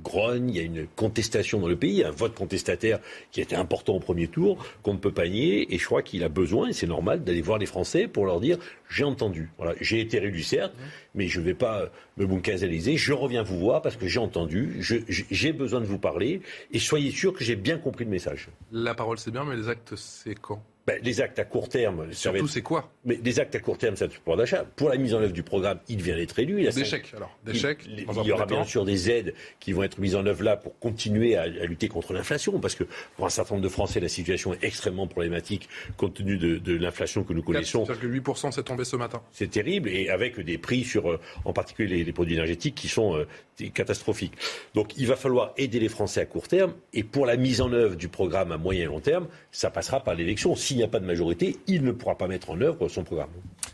[0.00, 3.00] grogne, il y a une contestation dans le pays, un vote contestataire
[3.32, 6.22] qui était important au premier tour, qu'on ne peut pas nier, et je crois qu'il
[6.22, 8.58] a besoin, et c'est normal, d'aller voir les Français pour leur dire
[8.88, 9.50] j'ai entendu.
[9.58, 10.72] Voilà, j'ai été réélu certes,
[11.16, 14.80] mais je ne vais pas me bunkazaliser, je reviens vous voir parce que j'ai entendu,
[14.80, 18.50] j'ai besoin de vous parler, et soyez sûr que j'ai bien compris le message.
[18.70, 20.62] La parole c'est bien, mais les actes c'est quand?
[20.86, 22.12] Ben, les actes à court terme.
[22.12, 24.64] Surtout, c'est quoi Mais les actes à court terme, c'est le pouvoir d'achat.
[24.64, 26.64] Pour la mise en œuvre du programme, il vient d'être élu.
[26.64, 27.30] Des chèques, alors.
[27.44, 27.86] Des chèques.
[27.86, 30.76] Il, y aura bien sûr des aides qui vont être mises en œuvre là pour
[30.80, 32.58] continuer à, lutter contre l'inflation.
[32.58, 32.84] Parce que
[33.16, 37.22] pour un certain nombre de Français, la situation est extrêmement problématique compte tenu de, l'inflation
[37.22, 37.84] que nous connaissons.
[37.84, 39.22] 4,8% s'est tombé ce matin.
[39.30, 39.88] C'est terrible.
[39.88, 43.26] Et avec des prix sur, euh, en particulier les, produits énergétiques qui sont euh,
[43.70, 44.34] catastrophiques.
[44.74, 46.74] Donc il va falloir aider les Français à court terme.
[46.92, 50.00] Et pour la mise en œuvre du programme à moyen et long terme, ça passera
[50.02, 50.56] par l'élection.
[50.72, 53.28] S'il n'y a pas de majorité, il ne pourra pas mettre en œuvre son programme.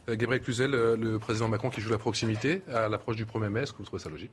[0.09, 3.51] Euh, Gabriel Cluzel, euh, le président Macron qui joue la proximité à l'approche du 1er
[3.51, 4.33] mai, est-ce que vous trouvez ça logique?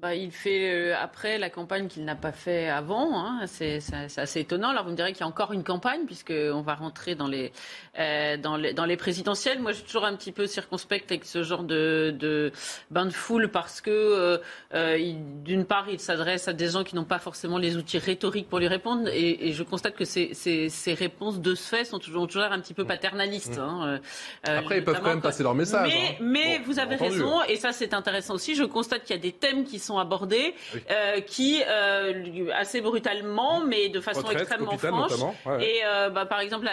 [0.00, 3.18] Bah, il fait euh, après la campagne qu'il n'a pas fait avant.
[3.18, 3.46] Hein.
[3.46, 3.80] C'est
[4.16, 4.68] assez étonnant.
[4.68, 7.52] Alors vous me direz qu'il y a encore une campagne puisqu'on va rentrer dans les,
[7.98, 9.58] euh, dans les, dans les présidentielles.
[9.58, 12.52] Moi, je suis toujours un petit peu circonspecte avec ce genre de, de
[12.92, 14.40] bain de foule parce que
[14.72, 18.48] euh, d'une part, il s'adresse à des gens qui n'ont pas forcément les outils rhétoriques
[18.48, 21.84] pour lui répondre, et, et je constate que ces, ces, ces, réponses de ce fait
[21.84, 23.58] sont toujours, toujours un petit peu paternalistes.
[23.58, 24.00] Hein.
[24.44, 25.92] après, ils peuvent quand même passer leur message.
[25.92, 26.14] Mais, hein.
[26.20, 28.54] mais vous avez raison, et ça c'est intéressant aussi.
[28.54, 30.54] Je constate qu'il y a des thèmes qui sont sont abordés,
[30.90, 35.12] euh, qui euh, assez brutalement, mais de façon extrêmement franche.
[35.60, 36.68] Et euh, bah, par exemple,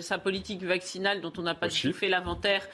[0.00, 2.66] sa politique vaccinale dont on n'a pas fait l'inventaire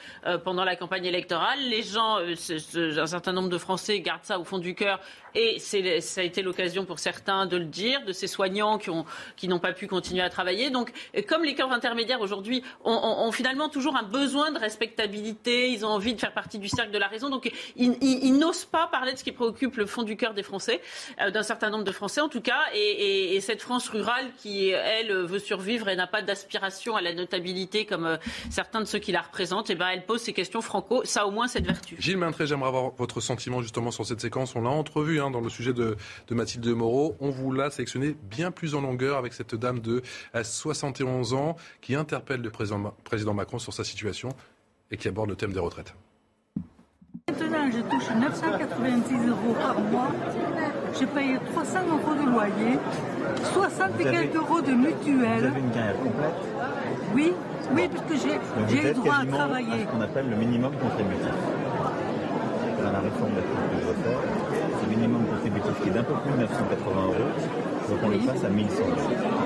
[0.43, 4.57] pendant la campagne électorale, les gens, un certain nombre de Français gardent ça au fond
[4.57, 4.99] du cœur
[5.35, 9.05] et ça a été l'occasion pour certains de le dire, de ces soignants qui n'ont
[9.35, 10.69] qui pas pu continuer à travailler.
[10.69, 10.91] Donc,
[11.27, 16.15] comme les corps intermédiaires aujourd'hui ont, finalement toujours un besoin de respectabilité, ils ont envie
[16.15, 19.17] de faire partie du cercle de la raison, donc ils, ils n'osent pas parler de
[19.17, 20.81] ce qui préoccupe occupe le fond du cœur des Français,
[21.21, 25.11] euh, d'un certain nombre de Français en tout cas, et, cette France rurale qui, elle,
[25.11, 28.17] veut survivre et n'a pas d'aspiration à la notabilité comme euh,
[28.49, 31.03] certains de ceux qui la représentent, et eh ben elle pose ces questions franco.
[31.05, 31.95] Ça au moins cette vertu.
[31.99, 34.55] Gilles Maintré, j'aimerais avoir votre sentiment justement sur cette séquence.
[34.55, 35.95] On l'a entrevu hein, dans le sujet de,
[36.27, 37.15] de Mathilde Moreau.
[37.19, 40.01] On vous l'a sélectionné bien plus en longueur avec cette dame de
[40.41, 44.29] 71 ans qui interpelle le président Macron sur sa situation
[44.91, 45.93] et qui aborde le thème des retraites.
[47.29, 50.07] Maintenant, je touche 990 euros par mois.
[50.97, 52.79] J'ai payé 300 euros de loyer,
[53.53, 55.41] 60 et quelques euros de mutuelle.
[55.41, 56.39] Vous avez une carrière complète
[57.13, 57.33] Oui,
[57.75, 58.15] oui, parce que
[58.67, 59.73] j'ai le droit à travailler.
[59.73, 61.29] À ce qu'on appelle le minimum contributif.
[62.83, 64.19] Dans la réforme de la que je dois faire,
[64.79, 67.13] c'est le minimum contributif qui est d'un peu plus de 980 euros.
[67.89, 68.97] Donc on le passe à 1100 euros.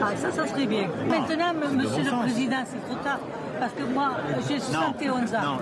[0.02, 0.88] Ah, ça, ça serait bien.
[1.10, 3.20] Maintenant, monsieur le Président, c'est trop tard.
[3.64, 4.12] Parce que moi,
[4.50, 5.58] j'ai 71 ans.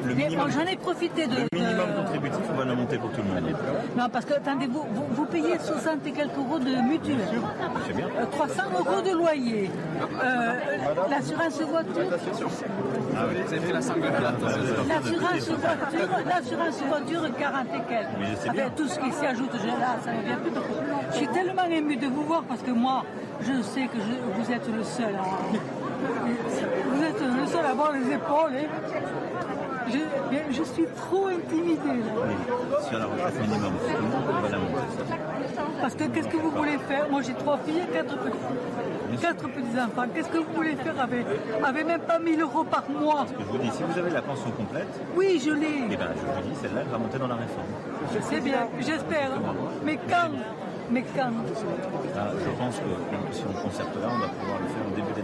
[0.49, 1.35] J'en ai profité de.
[1.35, 3.55] Le minimum contributif, on va le monter pour tout le monde.
[3.95, 7.17] Non, parce que, attendez, vous, vous, payez 60 et quelques euros de mutuelle.
[7.85, 8.07] C'est bien.
[8.31, 9.69] 300 euh, euros de loyer.
[10.01, 10.53] Euh,
[11.11, 12.01] l'assurance voiture.
[13.15, 13.35] Ah oui.
[13.45, 18.49] Vous avez fait la L'assurance voiture, l'assurance voiture, 40 et quelques.
[18.49, 20.51] Avec tout ce qui s'y ajoute, là, ça ne vient plus.
[21.11, 23.05] Je suis tellement ému de vous voir parce que moi,
[23.41, 25.13] je sais que vous êtes le seul
[26.01, 28.51] vous êtes le seul à avoir les épaules.
[28.55, 29.01] Hein.
[30.51, 32.03] Je, suis trop intimidée.
[32.87, 33.73] Sur la retraite minimum,
[35.81, 37.09] Parce que qu'est-ce que vous voulez faire?
[37.09, 40.07] Moi j'ai trois filles et quatre petits, quatre petits enfants.
[40.13, 41.25] Qu'est-ce que vous voulez faire avec,
[41.63, 43.25] avec même pas 1000 euros par mois?
[43.37, 44.87] Je vous dis, si vous avez la pension complète.
[45.15, 45.83] Oui, je l'ai.
[45.91, 47.67] Eh bien, je vous dis, celle-là, elle va monter dans la réforme.
[48.21, 49.31] C'est bien, j'espère.
[49.83, 50.31] Mais quand?
[50.91, 51.31] mais quand?
[52.15, 55.20] Ah, Je pense que si on concerte là, on va pouvoir le faire au début.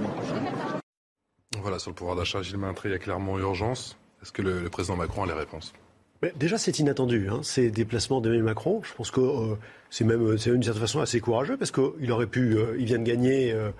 [1.62, 3.98] Voilà, sur le pouvoir d'achat, Gilles Maintré, il y a clairement urgence.
[4.22, 5.74] Est-ce que le, président Macron a les réponses?
[6.22, 8.82] Mais déjà, c'est inattendu, hein, ces déplacements d'Emmanuel Macron.
[8.84, 9.56] Je pense que euh,
[9.92, 12.98] c'est même, c'est d'une certaine façon assez courageux parce qu'il aurait pu, euh, il vient
[12.98, 13.72] de gagner euh,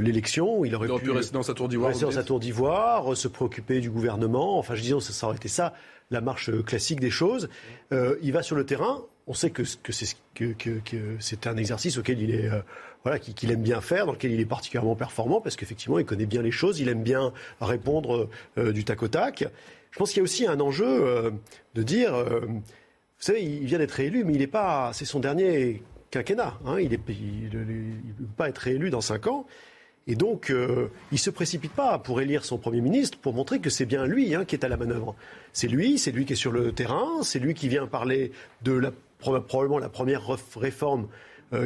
[0.00, 3.28] l'élection, il aurait, pu, rester dans sa tour d'ivoire, rester dans sa tour d'ivoire, se
[3.28, 4.58] préoccuper du gouvernement.
[4.58, 5.74] Enfin, je disais, ça, ça aurait été ça
[6.10, 7.48] la marche classique des choses.
[7.92, 9.04] il va sur le terrain.
[9.28, 12.48] On sait que, que c'est que, que, c'est un exercice auquel il est
[13.06, 16.26] voilà, qu'il aime bien faire, dans lequel il est particulièrement performant, parce qu'effectivement, il connaît
[16.26, 18.28] bien les choses, il aime bien répondre
[18.58, 19.44] euh, du tac au tac.
[19.92, 21.30] Je pense qu'il y a aussi un enjeu euh,
[21.76, 22.62] de dire, euh, vous
[23.20, 26.58] savez, il vient d'être élu, mais il n'est pas, c'est son dernier quinquennat.
[26.66, 27.14] Hein, il ne peut
[28.36, 29.46] pas être réélu dans cinq ans.
[30.08, 33.70] Et donc, il ne se précipite pas pour élire son Premier ministre, pour montrer que
[33.70, 35.14] c'est bien lui hein, qui est à la manœuvre.
[35.52, 38.32] C'est lui, c'est lui qui est sur le terrain, c'est lui qui vient parler
[38.62, 38.90] de la,
[39.20, 40.26] probablement la première
[40.56, 41.06] réforme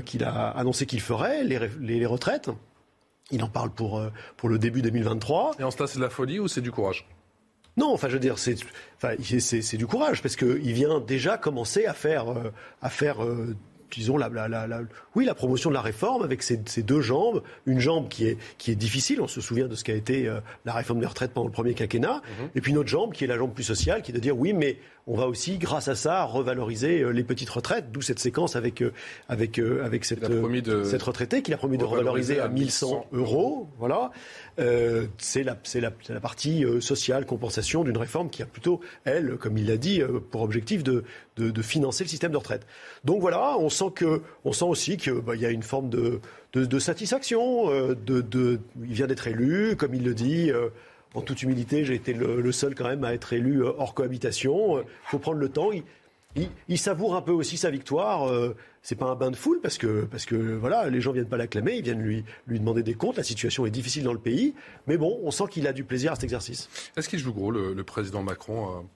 [0.05, 2.51] qu'il a annoncé qu'il ferait, les, retraites.
[3.31, 5.53] Il en parle pour, euh, pour le début 2023.
[5.59, 7.07] Et en cela, c'est de la folie ou c'est du courage?
[7.77, 8.57] Non, enfin, je veux dire, c'est,
[8.97, 12.53] enfin, du courage parce qu'il vient déjà commencer à faire, euh,
[12.83, 13.19] à faire
[13.93, 14.29] disons, la,
[15.15, 17.43] oui, la promotion de la réforme avec ces, deux jambes.
[17.67, 20.31] Une jambe qui est, qui est difficile, on se souvient de ce qu'a été
[20.65, 22.51] la réforme des retraites pendant le premier quinquennat, mhm.
[22.55, 24.37] et puis une autre jambe qui est la jambe plus sociale, qui est de dire
[24.37, 28.57] oui, mais on va aussi, grâce à ça, revaloriser les petites retraites, d'où cette séquence
[28.57, 28.83] avec,
[29.29, 30.25] avec, avec cette,
[30.85, 33.69] cette retraitée qu'il a promis de revaloriser à 1100 euros.
[33.79, 34.11] Voilà.
[34.59, 39.57] Euh, c'est la, la, la, partie sociale, compensation d'une réforme qui a plutôt, elle, comme
[39.59, 41.05] il l'a dit, pour objectif de,
[41.37, 42.67] de, de, financer le système de retraite.
[43.05, 46.21] Donc voilà, on sent, que, on sent aussi qu'il bah, y a une forme de,
[46.53, 47.69] de satisfaction.
[47.71, 50.53] De, de, il vient d'être élu, comme il le dit
[51.15, 54.79] en toute humilité, j'ai été le, seul quand même à être élu euh, hors cohabitation.
[54.79, 55.71] Il euh, faut prendre le temps.
[56.69, 58.29] Il, savoure un peu aussi sa victoire.
[58.29, 61.29] Euh, c'est pas un bain de foule parce que parce que voilà, les gens viennent
[61.29, 63.17] pas l'acclamer, ils viennent lui lui demander des comptes.
[63.17, 64.55] La situation est difficile dans le pays,
[64.87, 66.69] mais bon, on sent qu'il a du plaisir à cet exercice.
[66.97, 68.87] Est-ce qu'il joue gros le, président Macron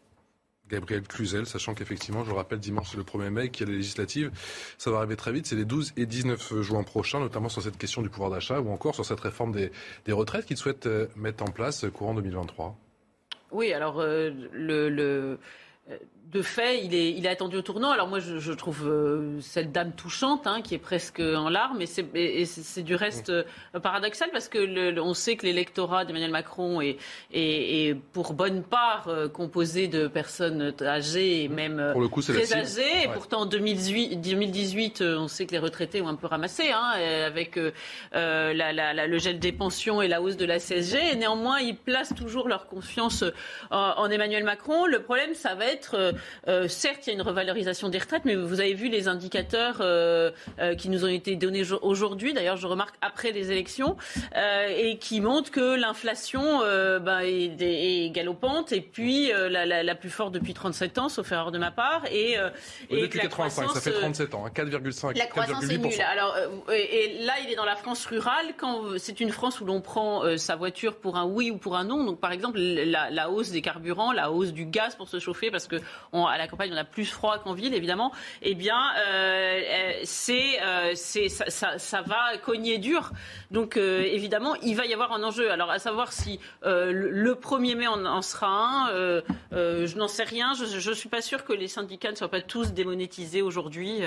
[0.71, 3.79] Gabriel Cluzel, sachant qu'effectivement, je le rappelle, dimanche le 1er mai, qu'il y a les
[3.79, 4.31] législatives,
[4.79, 7.77] ça va arriver très vite, c'est les 12 et 19 juin prochains, notamment sur cette
[7.77, 9.71] question du pouvoir d'achat ou encore sur cette réforme des,
[10.12, 12.77] retraites qu'il souhaite euh, mettre en place courant 2023.
[13.53, 15.39] Oui, alors euh, le
[16.33, 17.91] de fait, il est, il est attendu au tournant.
[17.91, 22.45] Alors moi, je, trouve euh, cette dame touchante, hein, qui est presque en larmes, et
[22.47, 23.45] c'est du reste euh,
[23.83, 26.97] paradoxal parce que le, on sait que l'électorat d'Emmanuel Macron est,
[27.33, 33.05] est, pour bonne part euh, composé de personnes âgées et même très âgées.
[33.05, 36.93] Et pourtant, en 2018, 2018, on sait que les retraités ont un peu ramassé, hein,
[37.27, 37.59] avec
[38.12, 41.12] la, le gel des pensions et la hausse de la CSG.
[41.12, 43.25] Et néanmoins, ils placent toujours leur confiance
[43.70, 44.87] en, en Emmanuel Macron.
[44.87, 46.14] Le problème, ça va être
[46.49, 49.79] euh, certes, il y a une revalorisation des retraites, mais vous avez vu les indicateurs
[49.81, 53.97] euh, euh, qui nous ont été donnés jo- aujourd'hui, d'ailleurs, je remarque après les élections,
[54.37, 56.61] euh, et qui montrent que l'inflation
[57.01, 61.31] ben, est, est galopante, et puis la, la- la plus forte depuis 37 ans, sauf
[61.33, 62.33] erreur de ma part, et,
[62.91, 65.77] et Depuis que la 85, ça fait euh, 37 ans, hein, 4,5, la croissance est
[65.77, 65.81] 4,8%.
[65.81, 66.01] nulle.
[66.03, 66.37] Alors,
[66.73, 68.55] et, et là, il est dans la France rurale.
[68.57, 71.85] Quand c'est une France où l'on prend sa voiture pour un oui ou pour un
[71.85, 72.05] non.
[72.05, 75.51] Donc, par exemple, la, la hausse des carburants, la hausse du gaz pour se chauffer,
[75.51, 75.77] parce que
[76.15, 78.12] on- à la campagne, on a plus froid qu'en ville, évidemment.
[78.41, 83.11] Eh bien, euh, euh, c'est, euh, c'est, ça, ça, ça va cogner dur.
[83.55, 85.51] Donc, euh, évidemment, il va y avoir un enjeu.
[85.51, 89.22] Alors, à savoir si euh, le- le 1er mai en, en sera un, euh,
[89.52, 90.52] je n'en sais rien.
[90.55, 94.01] Je ne suis pas sûre que les syndicats ne soient pas tous démonétisés aujourd'hui,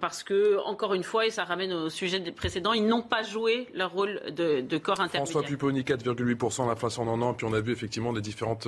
[0.00, 3.22] parce que, encore une fois, et ça ramène au sujet des précédents, ils n'ont pas
[3.22, 5.30] joué leur rôle de, de corps intermédiaire.
[5.32, 7.34] François Pupponi, 4,8% l'inflation en un an.
[7.34, 8.66] Puis on a vu effectivement les différentes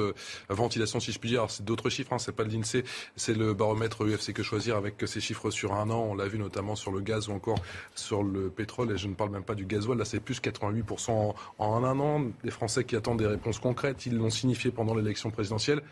[0.48, 1.40] ventilations, si je puis dire.
[1.40, 2.84] Alors, C'est d'autres chiffres, hein, c'est pas de l'INSEE,
[3.16, 6.06] c'est le baromètre UFC que choisir avec ces chiffres sur un an.
[6.10, 7.59] On l'a vu notamment sur le gaz ou encore
[7.97, 8.93] sur le pétrole.
[8.93, 9.99] Et je ne parle même pas du gasoil.
[9.99, 12.27] Là, c'est plus 88% en, un an.
[12.45, 15.83] Les Français qui attendent des réponses concrètes, ils l'ont signifié pendant l'élection présidentielle.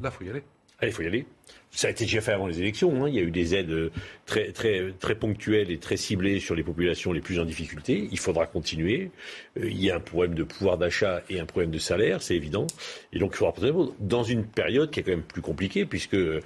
[0.00, 0.44] Là, faut y aller.
[0.82, 1.26] Il faut y aller.
[1.74, 3.02] Ça a été déjà fait avant les élections.
[3.02, 3.08] hein.
[3.08, 3.90] Il y a eu des aides euh,
[4.26, 8.08] très, très, très ponctuelles et très ciblées sur les populations les plus en difficulté.
[8.12, 9.10] Il faudra continuer.
[9.58, 12.36] Euh, il y a un problème de pouvoir d'achat et un problème de salaire, c'est
[12.36, 12.66] évident.
[13.14, 16.12] Et donc, il faudra poursuivre dans une période qui est quand même plus compliquée, puisque
[16.12, 16.42] euh,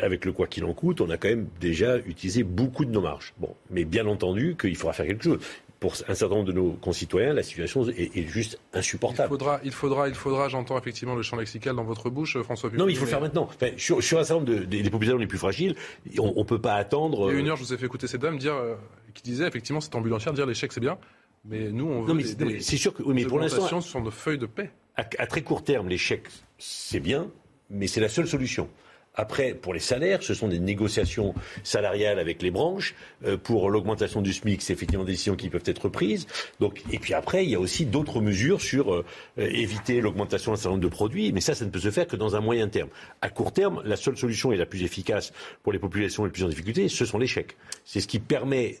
[0.00, 3.02] avec le quoi qu'il en coûte, on a quand même déjà utilisé beaucoup de nos
[3.02, 3.34] marges.
[3.36, 5.40] Bon, mais bien entendu qu'il faudra faire quelque chose.
[5.84, 9.28] Pour un certain nombre de nos concitoyens, la situation est, est juste Il insupportable.
[9.28, 12.78] faudra, il faudra, il faudra, j'entends effectivement le champ lexical dans votre bouche, François Pupponi.
[12.80, 13.42] Non, mais il faut le faire maintenant.
[13.50, 15.76] Enfin, sur, sur un certain nombre de- des, des populations les plus fragiles,
[16.18, 17.28] on ne peut pas attendre.
[17.28, 18.76] Il y a euh, une heure, je vous ai fait écouter cette dame dire, euh,
[19.12, 20.96] qui disait effectivement, cette ambulancière dire l'échec c'est bien,
[21.44, 24.00] mais nous on veut Non, mais des- c'est- sûr que- oui, mais pour l'instant- sur
[24.00, 24.70] nos feuilles de paix.
[24.96, 26.22] à, à très court terme, l'échec,
[26.56, 27.26] c'est bien,
[27.68, 28.70] mais c'est la seule solution.
[29.14, 32.94] Après, pour les salaires, ce sont des négociations salariales avec les branches.
[33.24, 36.26] Euh, pour l'augmentation du SMIC, c'est effectivement des décisions qui peuvent être prises.
[36.58, 39.04] Donc, et puis après, il y a aussi d'autres mesures sur euh,
[39.38, 41.32] euh, éviter l'augmentation d'un certain nombre de produits.
[41.32, 42.88] Mais ça, ça ne peut se faire que dans un moyen terme.
[43.22, 45.32] À court terme, la seule solution et la plus efficace
[45.62, 47.56] pour les populations les plus en difficulté, ce sont les chèques.
[47.84, 48.78] C'est ce qui permet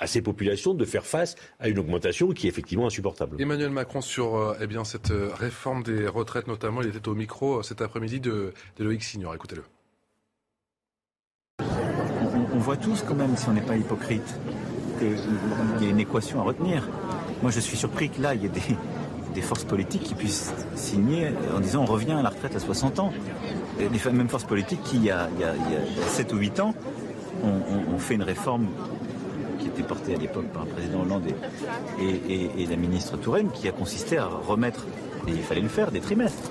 [0.00, 3.40] à ces populations de faire face à une augmentation qui est effectivement insupportable.
[3.40, 8.20] Emmanuel Macron sur eh cette réforme des retraites notamment, il était au micro cet après-midi
[8.20, 9.37] de, de Loïc Signor.
[9.38, 9.62] Écoutez-le.
[12.54, 14.34] on, voit tous quand même, si on n'est pas hypocrite,
[14.98, 15.12] qu'il
[15.80, 16.88] y a une équation à retenir.
[17.42, 18.50] Moi, je suis surpris que là, il y ait
[19.32, 22.98] des, forces politiques qui puissent signer en disant on revient à la retraite à 60
[22.98, 23.12] ans.
[23.78, 26.32] Les mêmes forces politiques qui, il y a, il y a- il y a 7
[26.32, 26.74] ou 8 ans,
[27.44, 28.66] ont, fait une réforme
[29.60, 31.26] qui était portée à l'époque par le président Hollande
[32.00, 34.84] et- et la ministre Touraine, qui a consisté à remettre,
[35.28, 36.50] et il fallait le faire, des trimestres.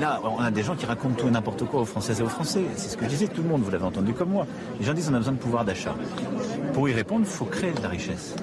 [0.00, 2.28] Là, on a des gens qui racontent tout et n'importe quoi aux Françaises et aux
[2.28, 2.64] Français.
[2.76, 4.46] C'est ce que je disais, tout le monde, vous l'avez entendu comme moi.
[4.78, 5.94] Les gens disent on a besoin de pouvoir d'achat.
[6.72, 8.34] Pour y répondre, il faut créer de la richesse.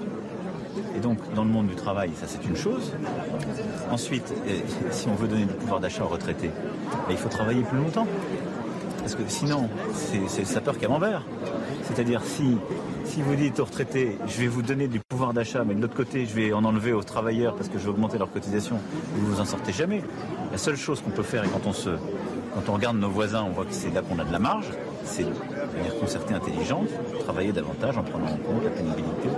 [0.96, 2.94] Et donc, dans le monde du travail, ça c'est une chose.
[3.92, 4.32] Ensuite,
[4.92, 6.52] si on veut donner du pouvoir d'achat aux retraités,
[7.10, 8.08] eh, il faut travailler plus longtemps.
[9.00, 11.24] Parce que sinon, c'est le sapeur camembert.
[11.84, 12.58] C'est-à-dire, si,
[13.08, 15.96] si vous dites aux retraités, je vais vous donner du pouvoir d'achat, mais de l'autre
[15.96, 18.80] côté, je vais en enlever aux travailleurs parce que je vais augmenter leur cotisation,
[19.14, 20.04] vous vous en sortez jamais.
[20.52, 21.90] La seule chose qu'on peut faire, et quand on, se,
[22.54, 24.68] quand on regarde nos voisins, on voit que c'est là qu'on a de la marge,
[25.06, 25.30] c'est de
[25.78, 26.90] manière concertée intelligente,
[27.22, 29.30] travailler davantage en prenant en compte la pénibilité.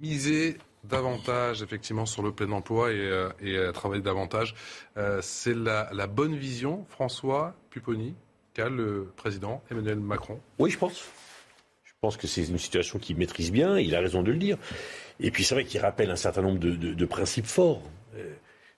[0.00, 4.54] Miser davantage effectivement sur le plein emploi et, euh, et, euh, travailler davantage.
[4.96, 8.14] Euh, c'est la, la bonne vision, François Pupponi,
[8.54, 10.40] qu'a le président Emmanuel Macron?
[10.58, 11.04] Oui, je pense.
[12.02, 14.56] Je pense que c'est une situation qu'il maîtrise bien, il a raison de le dire.
[15.20, 17.82] Et puis c'est vrai qu'il rappelle un certain nombre de, de- de principes forts.
[18.16, 18.32] Euh,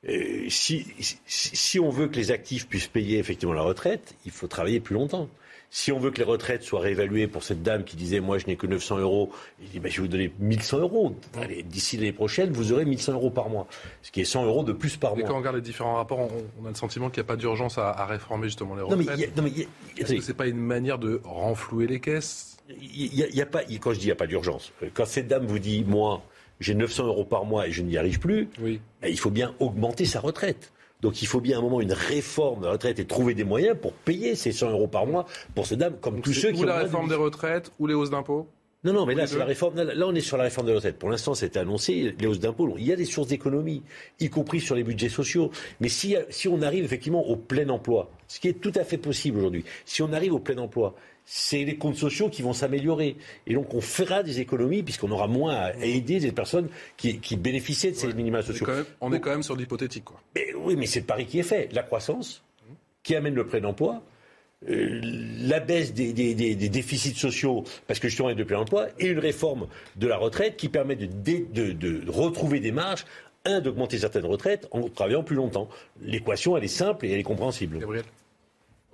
[0.08, 1.16] euh, si, si,
[1.56, 4.94] si on veut que les actifs puissent payer effectivement la retraite, il faut travailler plus
[4.94, 5.28] longtemps.
[5.70, 8.48] Si on veut que les retraites soient réévaluées pour cette dame qui disait moi je
[8.48, 9.30] n'ai que 900 euros,
[9.62, 11.14] il dit bah, je vais vous donner 1100 euros.
[11.66, 13.68] D'ici l'année prochaine, vous aurez 1100 euros par mois,
[14.02, 15.28] ce qui est 100 euros de plus par Mais mois.
[15.28, 16.30] quand on regarde les différents rapports, on,
[16.60, 18.96] on a le sentiment qu'il n'y a pas d'urgence à, à réformer justement les Non,
[18.96, 19.30] mais retraites.
[19.38, 22.51] a- non, mais a- Est-ce que c'est pas une manière de renflouer les caisses?
[22.80, 24.72] Il y a, il y a pas, quand je dis il n'y a pas d'urgence,
[24.82, 26.22] euh, quand cette dame vous dit, moi,
[26.60, 28.78] j'ai 900 euros par mois et je n'y arrive plus, ben,
[29.08, 30.72] il faut bien augmenter sa retraite.
[31.00, 33.42] Donc il faut bien à un moment une réforme de la retraite et trouver des
[33.42, 36.54] moyens pour payer ces 100 euros par mois pour cette dame, comme tous ceux ou
[36.54, 38.46] qui ont la de réforme des retraites ou les hausses d'impôts
[38.84, 39.80] non, non, mais Ou là, c'est la réforme.
[39.80, 40.98] Là, on est sur la réforme des retraites.
[40.98, 42.74] Pour l'instant, c'était annoncé, les hausses d'impôts.
[42.78, 43.84] Il y a des sources d'économie,
[44.18, 45.52] y compris sur les budgets sociaux.
[45.80, 48.98] Mais si, si on arrive effectivement au plein emploi, ce qui est tout à fait
[48.98, 53.16] possible aujourd'hui, si on arrive au plein emploi, c'est les comptes sociaux qui vont s'améliorer.
[53.46, 57.36] Et donc, on fera des économies puisqu'on aura moins à aider des personnes qui, qui
[57.36, 58.66] bénéficiaient de ces minima sociaux.
[58.66, 60.04] Quand même- on est quand même sur l'hypothétique.
[60.04, 60.20] Quoi.
[60.34, 61.68] Mais oui, mais c'est le pari qui est fait.
[61.72, 62.42] La croissance,
[63.02, 64.02] qui amène le plein emploi,
[64.68, 65.00] euh,
[65.40, 68.44] la baisse des, des- des- des déficits sociaux, parce que justement il y a de
[68.44, 69.66] plein emploi, et une réforme
[69.96, 73.04] de la retraite qui permet de, dé- de- de retrouver des marges,
[73.44, 75.68] un, d'augmenter certaines retraites en travaillant plus longtemps.
[76.00, 77.78] L'équation, elle est simple et elle est compréhensible.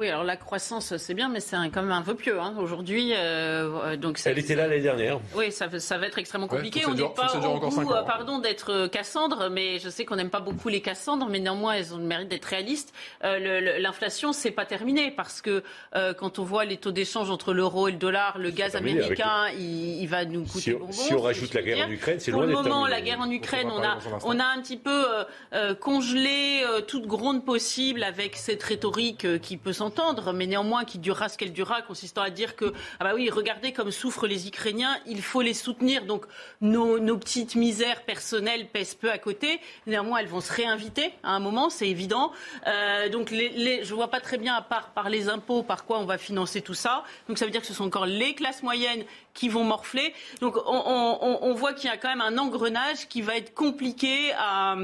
[0.01, 2.39] Oui, alors la croissance, c'est bien, mais c'est quand même un vœu pieux.
[2.39, 2.55] hein.
[2.61, 5.19] Aujourd'hui, euh, donc ça- Elle était là l'année dernière.
[5.35, 6.83] Oui, ça, va- ça va être extrêmement compliqué.
[6.87, 7.97] on n'est pas au encore goût, ans.
[7.97, 11.41] euh, pardon, d'être euh, Cassandre, mais je sais qu'on n'aime pas beaucoup les Cassandres, mais
[11.41, 12.95] néanmoins, elles ont le mérite d'être réalistes.
[13.25, 15.65] Euh, le- le- L'inflation, c'est pas terminé parce que
[15.97, 19.01] euh, quand on voit les taux d'échange entre l'euro et le dollar, le gaz terminé
[19.01, 20.93] américain, il, il va nous coûter Si bonbon.
[20.93, 21.91] si on rajoute la guerre en.
[21.91, 23.01] Ukraine, c'est Pour loin le d'être moment, terminé.
[23.01, 26.83] la guerre en Ukraine, On a, on a un petit peu euh, euh, congelé euh,
[26.83, 31.39] toute gronde possible avec cette rhétorique euh, qui peut s'entendre, mais néanmoins qui durera ce
[31.39, 35.23] qu'elle durera, consistant à dire que, ah bah oui, regardez comme souffrent les Ukrainiens, il
[35.23, 36.05] faut les soutenir.
[36.05, 36.27] Donc
[36.61, 39.61] nos, petites misères personnelles pèsent peu à côté.
[39.87, 42.33] Néanmoins, elles vont se réinviter à un moment, c'est évident.
[42.67, 46.05] Euh, donc je vois pas très bien, à part par les impôts, par quoi on
[46.05, 47.05] va financer tout ça.
[47.29, 49.05] Donc ça veut dire que ce sont encore les classes moyennes
[49.35, 50.13] qui vont morfler.
[50.41, 53.37] Donc on, on- on- on voit qu'il y a quand même un engrenage qui va
[53.37, 54.77] être compliqué à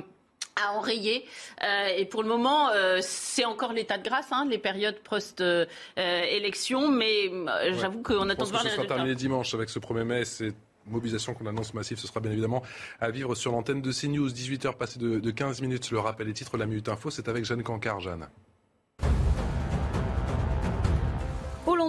[0.56, 1.24] à enrayer.
[1.62, 6.88] Euh, et pour le moment, euh, c'est encore l'état de grâce, hein, les périodes post-élection,
[6.88, 8.94] mais euh, j'avoue qu'on attend de voir que les ce sera résultats.
[8.94, 10.24] terminé dimanche avec ce 1er mai.
[10.24, 10.54] Cette
[10.86, 12.62] mobilisation qu'on annonce massive, ce sera bien évidemment
[13.00, 14.28] à vivre sur l'antenne de CNews.
[14.28, 15.90] 18h passé de, de 15 minutes.
[15.90, 18.00] Le rappel des titres, de la Minute Info, c'est avec Jeanne Cancard.
[18.00, 18.28] Jeanne.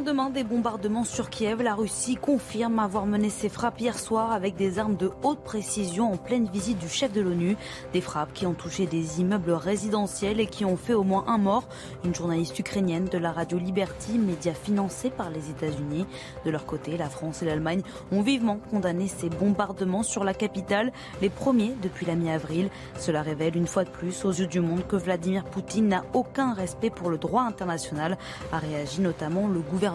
[0.06, 4.56] Lendemain des bombardements sur Kiev, la Russie confirme avoir mené ses frappes hier soir avec
[4.56, 7.58] des armes de haute précision en pleine visite du chef de l'ONU.
[7.92, 11.40] Des frappes qui ont touché des immeubles résidentiels et qui ont fait au moins un
[11.40, 11.68] mort.
[12.04, 16.06] Une journaliste ukrainienne de la radio Liberty, média financé par les États-Unis.
[16.46, 20.94] De leur côté, la France et l'Allemagne ont vivement condamné ces bombardements sur la capitale,
[21.24, 22.70] les premiers depuis la mi-avril.
[23.00, 26.54] Cela révèle une fois de plus aux yeux du monde que Vladimir Poutine n'a aucun
[26.54, 28.20] respect pour le droit international,
[28.52, 29.95] a réagi notamment le gouvernement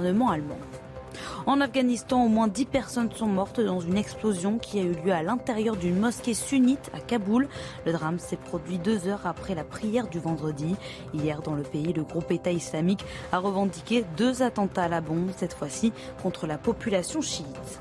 [1.46, 5.12] En Afghanistan, au moins 10 personnes sont mortes dans une explosion qui a eu lieu
[5.12, 7.48] à l'intérieur d'une mosquée sunnite à Kaboul.
[7.86, 10.76] Le drame s'est produit deux heures après la prière du vendredi.
[11.14, 15.30] Hier, dans le pays, le groupe État islamique a revendiqué deux attentats à la bombe,
[15.36, 17.80] cette fois-ci contre la population chiite.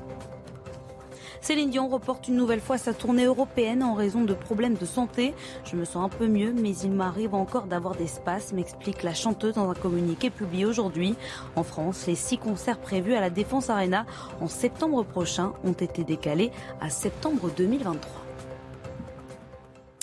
[1.42, 5.34] Céline Dion reporte une nouvelle fois sa tournée européenne en raison de problèmes de santé.
[5.64, 9.14] Je me sens un peu mieux, mais il m'arrive encore d'avoir des spasmes, m'explique la
[9.14, 11.14] chanteuse dans un communiqué publié aujourd'hui.
[11.56, 14.04] En France, les six concerts prévus à la Défense Arena
[14.40, 16.50] en septembre prochain ont été décalés
[16.80, 18.29] à septembre 2023.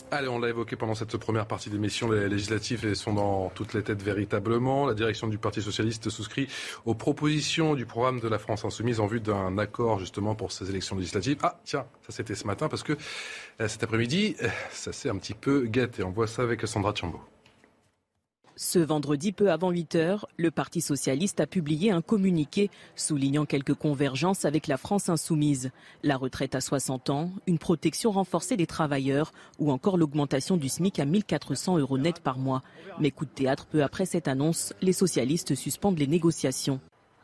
[0.10, 3.84] Allez, on l'a évoqué pendant cette première partie d'émission, les législatives sont dans toutes les
[3.84, 4.88] têtes véritablement.
[4.88, 6.48] La direction du Parti socialiste souscrit
[6.86, 10.70] aux propositions du programme de la France insoumise en vue d'un accord justement pour ces
[10.70, 11.40] élections législatives.
[11.44, 12.94] Ah, tiens, ça c'était ce matin parce que
[13.60, 16.04] euh, cet après-midi, euh, ça s'est un petit peu gâté.
[16.04, 17.20] On voit ça avec Sandra Chambaud.
[18.60, 23.76] Ce vendredi, peu avant 8 heures, le Parti socialiste a publié un communiqué soulignant quelques
[23.76, 25.70] convergences avec la France insoumise.
[26.02, 30.98] La retraite à 60 ans, une protection renforcée des travailleurs ou encore l'augmentation du SMIC
[30.98, 32.64] à 1400 euros net par mois.
[33.00, 36.80] Mais coup de théâtre, peu après cette annonce, les socialistes suspendent les négociations.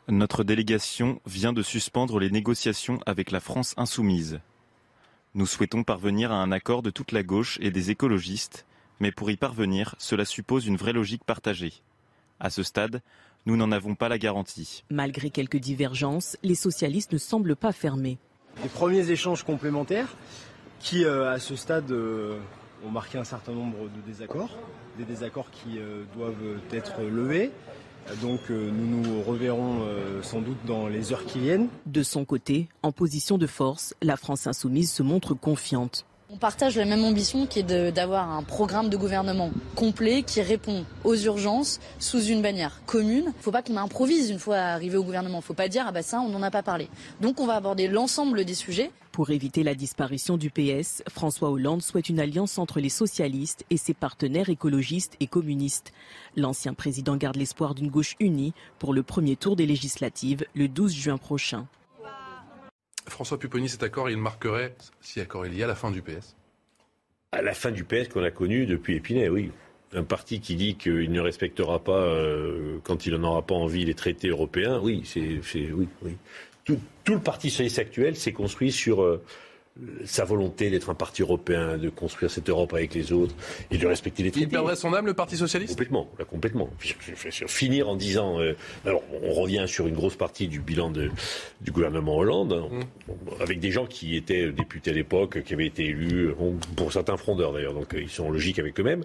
[0.06, 4.38] Notre délégation vient de suspendre les négociations avec la France insoumise.
[5.34, 8.66] Nous souhaitons parvenir à un accord de toute la gauche et des écologistes
[9.00, 11.72] mais pour y parvenir, cela suppose une vraie logique partagée.
[12.40, 13.02] À ce stade,
[13.46, 14.84] nous n'en avons pas la garantie.
[14.90, 18.18] Malgré quelques divergences, les socialistes ne semblent pas fermés.
[18.62, 20.16] Des premiers échanges complémentaires
[20.80, 22.38] qui, euh, à ce stade, euh,
[22.84, 24.56] ont marqué un certain nombre de désaccords,
[24.98, 27.50] des désaccords qui euh, doivent être levés.
[28.20, 31.68] Donc euh, nous nous reverrons euh, sans doute dans les heures qui viennent.
[31.86, 36.04] De son côté, en position de force, la France insoumise se montre confiante.
[36.34, 40.84] On partage la même ambition qui est d'avoir un programme de gouvernement complet qui répond
[41.04, 43.26] aux urgences sous une bannière commune.
[43.26, 45.36] Il ne faut pas qu'on improvise une fois arrivé au gouvernement.
[45.36, 46.88] Il ne faut pas dire ah bah ça on n'en a pas parlé.
[47.20, 48.90] Donc on va aborder l'ensemble des sujets.
[49.12, 53.76] Pour éviter la disparition du PS, François Hollande souhaite une alliance entre les socialistes et
[53.76, 55.92] ses partenaires écologistes et communistes.
[56.34, 60.92] L'ancien président garde l'espoir d'une gauche unie pour le premier tour des législatives le 12
[60.92, 61.68] juin prochain.
[63.06, 66.36] François Pupponi, cet accord, il marquerait, si accord il y a, la fin du PS
[67.32, 69.50] À la fin du PS qu'on a connu depuis Épinay, oui.
[69.92, 73.84] Un parti qui dit qu'il ne respectera pas, euh, quand il n'en aura pas envie,
[73.84, 76.16] les traités européens, oui, c'est, oui, oui.
[76.64, 79.22] Tout, le Parti socialiste actuel s'est construit sur, euh,
[80.04, 83.34] sa volonté d'être un parti européen, de construire cette Europe avec les autres
[83.70, 84.46] et de respecter les traités.
[84.46, 85.72] Il perdrait son âme, le Parti Socialiste?
[85.72, 86.70] Complètement, là, complètement.
[86.78, 91.10] Finir en disant, euh, alors on revient sur une grosse partie du bilan de,
[91.60, 93.42] du gouvernement Hollande, hein, Mm.
[93.42, 97.16] avec des gens qui étaient députés à l'époque, qui avaient été élus, bon, pour certains
[97.16, 99.02] frondeurs d'ailleurs, donc euh, ils sont logiques avec eux-mêmes.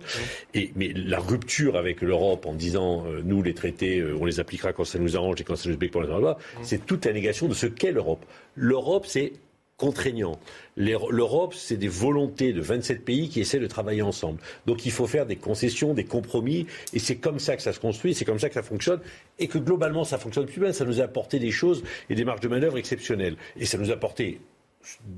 [0.54, 4.40] Et mais la rupture avec l'Europe en disant, euh, nous les traités, euh, on les
[4.40, 7.06] appliquera quand ça nous arrange et quand ça nous plaît pour les loi, c'est toute
[7.06, 8.26] la négation de ce qu'est l'Europe.
[8.56, 9.34] L'Europe, c'est
[9.80, 10.38] contraignant.
[10.76, 14.40] L'Europe, c'est des volontés de 27 pays qui essaient de travailler ensemble.
[14.68, 17.80] Donc il faut faire des concessions, des compromis, et c'est comme ça que ça se
[17.80, 19.00] construit, c'est comme ça que ça fonctionne,
[19.40, 20.74] et que globalement ça fonctionne plus bien.
[20.74, 23.38] Ça nous a apporté des choses et des marges de manœuvre exceptionnelles.
[23.58, 24.42] Et ça nous a apporté,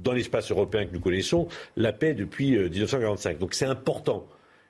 [0.04, 3.40] dans l'espace européen que nous connaissons, la paix depuis euh, 1945.
[3.40, 4.26] Donc c'est important.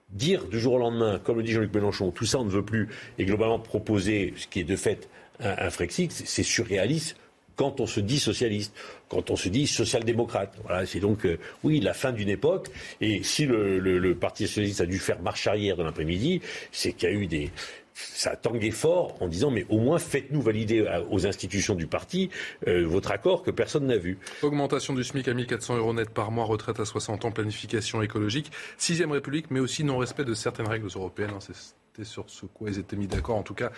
[0.10, 2.66] Dire du jour au lendemain, comme le dit Jean-Luc Mélenchon, tout ça on ne veut
[2.66, 5.10] plus, et globalement proposer ce qui est de fait
[5.40, 7.18] un, un Frexit, c'est surréaliste
[7.62, 8.74] quand on se dit socialiste,
[9.12, 10.56] quand on se dit social-démocrate.
[10.64, 12.70] Voilà, c'est donc, euh, oui, la fin d'une époque.
[13.02, 17.12] Et si le, Parti socialiste a dû faire marche arrière dans l'après-midi, c'est qu'il y
[17.12, 17.52] a eu des...
[17.94, 21.88] Ça a tangué fort en disant, mais au moins faites-nous valider à- aux institutions du
[21.88, 22.30] parti
[22.68, 24.18] euh, votre accord que personne n'a vu.
[24.44, 28.50] Augmentation du SMIC à 1400 euros net par mois, retraite à 60 ans, planification écologique,
[28.78, 31.32] sixième République, mais aussi non-respect de certaines règles européennes.
[31.36, 31.81] hein.
[31.94, 33.70] C'était sur ce quoi ils étaient mis d'accord, en tout cas,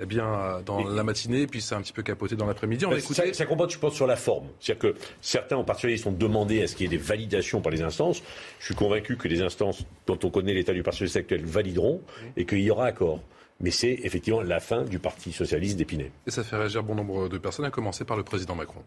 [0.00, 2.86] eh bien, euh, dans la matinée, puis c'est un petit peu capoté dans l'après-midi.
[2.86, 3.28] On Bah, écouter.
[3.28, 4.48] Ça, ça comporte, je pense, sur la forme.
[4.58, 7.70] C'est-à-dire que certains, en particulier, ont demandé à ce qu'il y ait des validations par
[7.70, 8.20] les instances.
[8.58, 12.00] Je suis convaincu que les instances dont on connaît l'état du Parti socialiste actuel valideront
[12.36, 13.20] et qu'il y aura accord.
[13.60, 16.10] Mais c'est effectivement la fin du Parti socialiste d'Épinay.
[16.26, 18.82] Et ça fait réagir bon nombre de personnes, à commencer par le président Macron.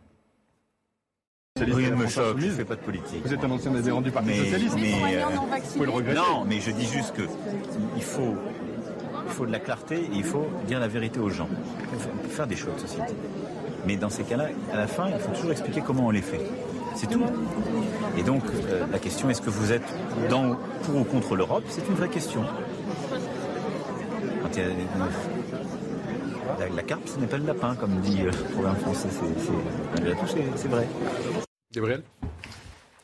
[1.58, 3.22] Me choque, je ne fais pas de politique.
[3.24, 4.76] Vous êtes un ancien adhérent du Parti mais, Socialiste.
[4.78, 5.70] mais, euh, non vacciné.
[5.70, 6.20] Vous pouvez le regretter.
[6.20, 7.22] Non, mais je dis juste que
[7.96, 8.36] il faut,
[9.26, 11.50] il faut de la clarté et il faut dire la vérité aux gens.
[11.52, 13.14] On peut faire- des choix de société.
[13.88, 16.42] Mais dans ces cas-là, à la fin, il faut toujours expliquer comment on les fait.
[16.96, 17.24] C'est tout.
[18.18, 19.84] Et donc, euh, la question, est-ce que vous êtes
[20.30, 21.64] dans, pour ou contre l'Europe?
[21.70, 22.44] C'est une vraie question.
[24.42, 24.70] Quand il y a-
[26.60, 29.10] la, la carpe, ce n'est pas le lapin, comme dit euh, le programme français.
[29.12, 29.52] C'est, c'est-
[30.02, 30.88] malgré tout, c'est- c'est vrai.
[31.74, 32.04] Gabriel?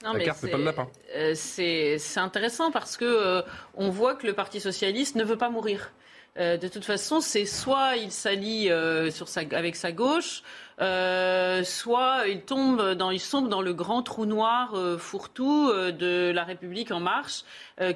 [0.03, 0.87] Non, La mais carte, c'est c'est- pas le lapin.
[1.15, 3.41] euh, c'est c'est intéressant parce que euh,
[3.75, 5.91] on voit que le Parti socialiste ne veut pas mourir.
[6.37, 9.09] Euh, de toute façon, c'est soit il s'allie euh,
[9.51, 10.43] avec sa gauche,
[10.81, 15.91] euh, soit il tombe dans, il sombre dans le grand trou noir euh, fourre-tout euh,
[15.91, 17.43] de la République en marche,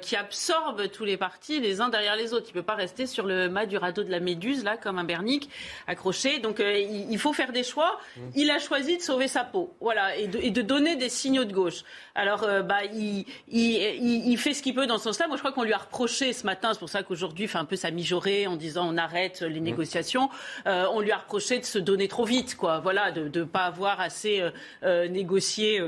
[0.02, 2.46] qui absorbe tous les partis les uns derrière les autres.
[2.48, 4.98] Il ne peut pas rester sur le mât du radeau de la Méduse là comme
[4.98, 5.48] un bernique
[5.86, 6.40] accroché.
[6.40, 8.00] Donc il, il faut faire des choix.
[8.34, 11.44] Il a choisi de sauver sa peau, voilà, et de, et de donner des signaux
[11.44, 11.84] de gauche.
[12.16, 15.28] Alors bah il, il, il, il fait ce qu'il peut dans ce sens-là.
[15.28, 17.58] Moi je crois qu'on lui a reproché ce matin, c'est pour ça qu'aujourd'hui il fait
[17.58, 20.30] un peu sa mijaurée en disant on arrête les négociations.
[20.66, 22.75] Euh, on lui a reproché de se donner trop vite, quoi.
[22.80, 24.50] Voilà, de ne pas avoir assez euh,
[24.82, 25.80] euh, négocié.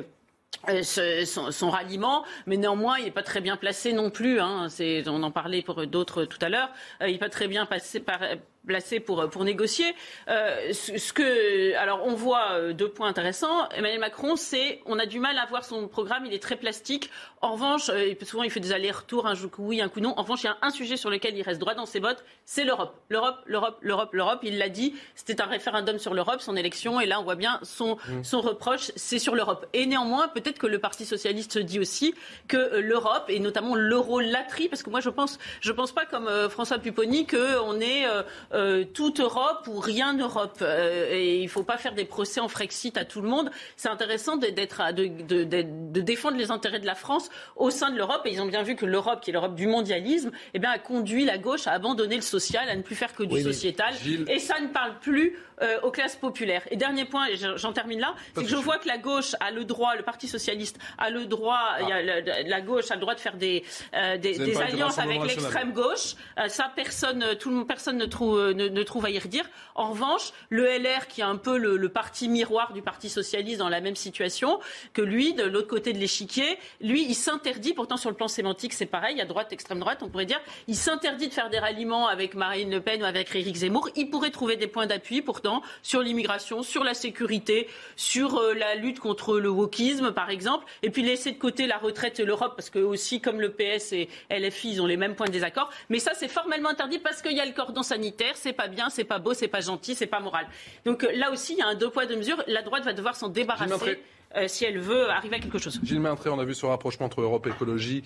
[0.68, 4.40] euh, son, ralliement, mais néanmoins, il n'est pas très bien placé non plus.
[4.40, 4.68] Hein.
[5.06, 6.70] On en parlait pour d'autres tout à l'heure.
[7.00, 9.94] Il n'est pas très bien placé pour, négocier.
[10.26, 13.68] Ce, ce que, alors, on voit deux points intéressants.
[13.70, 16.26] Emmanuel Macron, c'est on a du mal à voir son programme.
[16.26, 17.10] Il est très plastique.
[17.40, 20.12] En revanche, euh, souvent, il fait des allers-retours, un coup oui, un coup non.
[20.16, 22.24] En revanche, il y a un sujet sur lequel il reste droit dans ses bottes,
[22.44, 22.94] c'est l'Europe.
[23.08, 24.40] L'Europe, l'Europe, l'Europe, l'Europe.
[24.42, 24.94] Il l'a dit.
[25.14, 28.90] C'était un référendum sur l'Europe, son élection, et là, on voit bien son, son reproche,
[28.96, 29.66] c'est sur l'Europe.
[29.72, 32.14] Et néanmoins, peut-être que le Parti socialiste dit aussi
[32.48, 36.26] que euh, l'Europe, et notamment l'euro-latrie, parce que moi, je pense, je pense pas comme
[36.28, 38.04] euh, François Pupponi qu'on est
[38.52, 40.62] euh, toute Europe ou rien Europe.
[41.10, 43.50] Et il faut pas faire des procès en Frexit à tout le monde.
[43.76, 47.70] C'est intéressant d'être, d'être- de, de- de- de défendre les intérêts de la France au
[47.70, 48.22] sein de l'Europe.
[48.26, 50.78] Et ils ont bien vu que l'Europe, qui est l'Europe du mondialisme, eh bien, a
[50.78, 53.94] conduit la gauche à abandonner le social, à ne plus faire que du Oui, sociétal.
[54.02, 56.62] Gilles- Et ça ne parle plus euh, aux classes populaires.
[56.70, 59.50] Et dernier point, et j'en termine là, c'est que je vois que la gauche a
[59.50, 62.94] le droit, le Parti socialiste a le droit, il y a le- la gauche a
[62.94, 63.64] le droit de faire des,
[63.94, 66.14] euh, des, des alliances avec l'extrême gauche.
[66.38, 69.44] Euh, ça, personne, tout le monde, personne ne trouve, ne, ne trouve à y redire.
[69.74, 73.58] En revanche, le LR, qui est un peu le, le parti miroir du Parti socialiste
[73.58, 74.60] dans la même situation
[74.92, 78.72] que lui, de l'autre côté de l'échiquier, lui, il s'interdit, pourtant sur le plan sémantique,
[78.72, 82.06] c'est pareil, à droite, extrême droite, on pourrait dire, il s'interdit de faire des ralliements
[82.08, 83.88] avec Marine Le Pen ou avec Éric Zemmour.
[83.96, 85.47] Il pourrait trouver des points d'appui, pourtant,
[85.82, 90.90] sur l'immigration, sur la sécurité, sur euh, la lutte contre le wokisme, par exemple, et
[90.90, 94.08] puis laisser de côté la retraite et l'Europe, parce que aussi, comme le PS et
[94.30, 95.70] LFI, ils ont les mêmes points de désaccord.
[95.88, 98.90] Mais ça, c'est formellement interdit parce qu'il y a le cordon sanitaire, c'est pas bien,
[98.90, 100.46] c'est pas beau, c'est pas gentil, c'est pas moral.
[100.84, 102.42] Donc euh, là aussi, il y a un deux poids, deux mesures.
[102.46, 103.98] La droite va devoir s'en débarrasser
[104.46, 105.80] si elle veut arriver à quelque chose.
[105.82, 108.02] Gilles Maintré, on a vu ce rapprochement entre Europe Écologie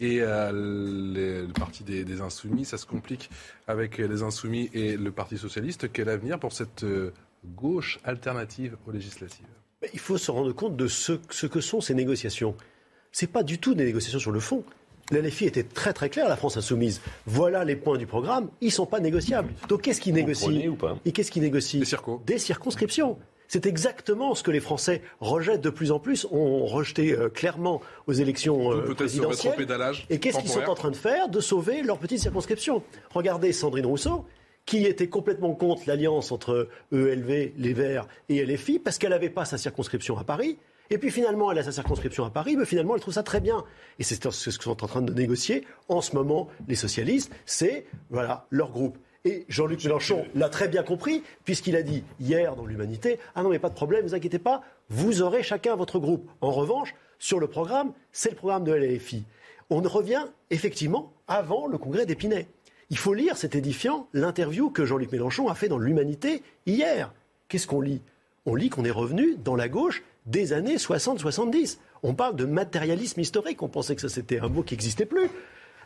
[0.00, 2.64] et euh, les- le parti des, des Insoumis.
[2.64, 3.28] Ça se complique
[3.66, 5.92] avec les Insoumis et le Parti Socialiste.
[5.92, 7.12] Quel avenir pour cette euh,
[7.44, 9.46] gauche alternative aux législatives?
[9.92, 12.56] Il faut se rendre compte de ce, ce que sont ces négociations.
[13.12, 14.64] C'est pas du tout des négociations sur le fond.
[15.12, 17.00] La LFI était très très claire, la France insoumise.
[17.26, 19.52] Voilà les points du programme, ils sont pas négociables.
[19.68, 20.48] Donc qu'est-ce qu'ils négocient?
[21.04, 21.80] Et qu'est-ce qu'ils négocient?
[22.26, 23.16] Des circonscriptions.
[23.48, 27.80] C'est exactement ce que les Français rejettent de plus en plus, ont rejeté euh, clairement
[28.06, 29.54] aux élections euh, présidentielles.
[30.10, 32.82] Et qu'est-ce qu'ils sont en train de faire De sauver leur petite circonscription.
[33.14, 34.24] Regardez Sandrine Rousseau,
[34.64, 39.44] qui était complètement contre l'alliance entre ELV, les Verts et LFI, parce qu'elle n'avait pas
[39.44, 40.58] sa circonscription à Paris.
[40.90, 43.40] Et puis finalement, elle a sa circonscription à Paris, mais finalement, elle trouve ça très
[43.40, 43.64] bien.
[43.98, 47.86] Et c'est ce que sont en train de négocier en ce moment les socialistes, c'est
[48.10, 48.98] voilà leur groupe.
[49.26, 53.50] Et Jean-Luc Mélenchon l'a très bien compris, puisqu'il a dit hier dans l'Humanité Ah non,
[53.50, 56.30] mais pas de problème, ne vous inquiétez pas, vous aurez chacun votre groupe.
[56.40, 59.24] En revanche, sur le programme, c'est le programme de LFI.
[59.68, 62.46] On revient effectivement avant le congrès d'Épinay.
[62.88, 67.12] Il faut lire, c'est édifiant, l'interview que Jean-Luc Mélenchon a fait dans l'Humanité hier.
[67.48, 68.02] Qu'est-ce qu'on lit?
[68.44, 71.78] On lit qu'on est revenu dans la gauche des années 60-70.
[72.04, 73.60] On parle de matérialisme historique.
[73.60, 75.28] On pensait que ça c'était un mot qui n'existait plus.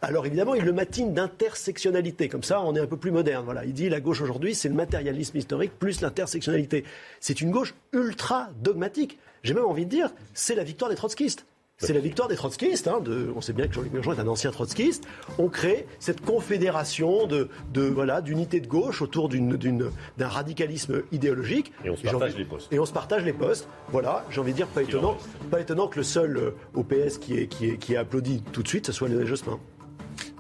[0.03, 2.29] Alors évidemment, il le matine d'intersectionnalité.
[2.29, 3.45] Comme ça, on est un peu plus moderne.
[3.45, 3.65] Voilà.
[3.65, 6.85] Il dit la gauche aujourd'hui, c'est le matérialisme historique plus l'intersectionnalité.
[7.21, 9.19] C'est une gauche ultra dogmatique.
[9.43, 11.47] J'ai même envie de dire, c'est la victoire des trotskistes.
[11.83, 12.89] C'est la victoire des trotskistes.
[12.89, 15.05] hein, de- on sait bien que Jean-Luc Mélenchon est un ancien trotskiste.
[15.39, 21.73] On crée cette confédération de, de, voilà, d'unité de gauche autour d'un radicalisme idéologique.
[21.85, 22.71] Et on se partage les postes.
[22.71, 23.67] Et on se partage les postes.
[23.89, 25.17] Voilà, j'ai envie de dire, pas étonnant,
[25.51, 28.43] pas étonnant que le seul euh, au PS qui est, qui, est, qui est applaudi
[28.53, 29.59] tout de suite, ce soit Lionel Jospin.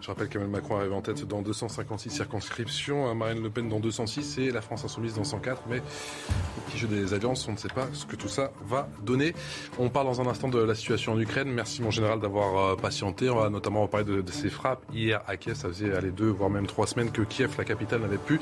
[0.00, 4.38] Je rappelle qu'Emmanuel Macron arrive en tête dans 256 circonscriptions, Marine Le Pen dans 206
[4.38, 5.62] et la France Insoumise dans 104.
[5.68, 8.88] Mais au petit jeu des alliances, on ne sait pas ce que tout ça va
[9.02, 9.34] donner.
[9.78, 11.50] On parle dans un instant de la situation en Ukraine.
[11.50, 13.28] Merci mon général d'avoir euh, patienté.
[13.30, 15.56] On va notamment parler de, de ces frappes hier à Kiev.
[15.56, 18.40] Ça faisait aller deux, voire même trois semaines que Kiev, la capitale, n'avait plus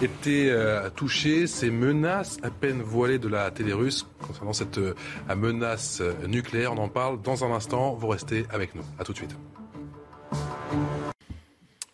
[0.00, 1.46] été euh, touchée.
[1.46, 4.94] Ces menaces à peine voilées de la télé russe concernant cette euh,
[5.36, 6.72] menace nucléaire.
[6.72, 7.94] On en parle dans un instant.
[7.94, 8.82] Vous restez avec nous.
[8.98, 9.36] À tout de suite.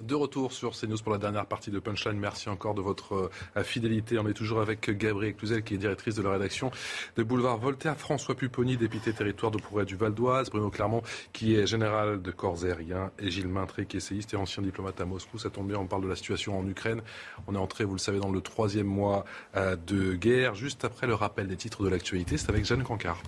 [0.03, 2.19] De retour sur CNews pour la dernière partie de Punchline.
[2.19, 4.19] Merci encore de votre euh, fidélité.
[4.19, 6.71] On est toujours avec Gabrielle Cluzel, qui est directrice de la rédaction
[7.17, 7.97] de Boulevard Voltaire.
[7.97, 10.51] François Pupponi, député territoire de Progrès du Val d'Oise.
[10.51, 11.03] Bruno Clermont,
[11.33, 13.11] qui est général de corps aériens.
[13.19, 15.39] Et Gilles Maintré, qui est essayiste et ancien diplomate à Moscou.
[15.39, 17.01] Ça tombe bien, on parle de la situation en Ukraine.
[17.47, 19.25] On est entré, vous le savez, dans le troisième mois
[19.57, 20.55] euh, de guerre.
[20.55, 23.23] Juste après le rappel des titres de l'actualité, c'est avec Jeanne Cancard.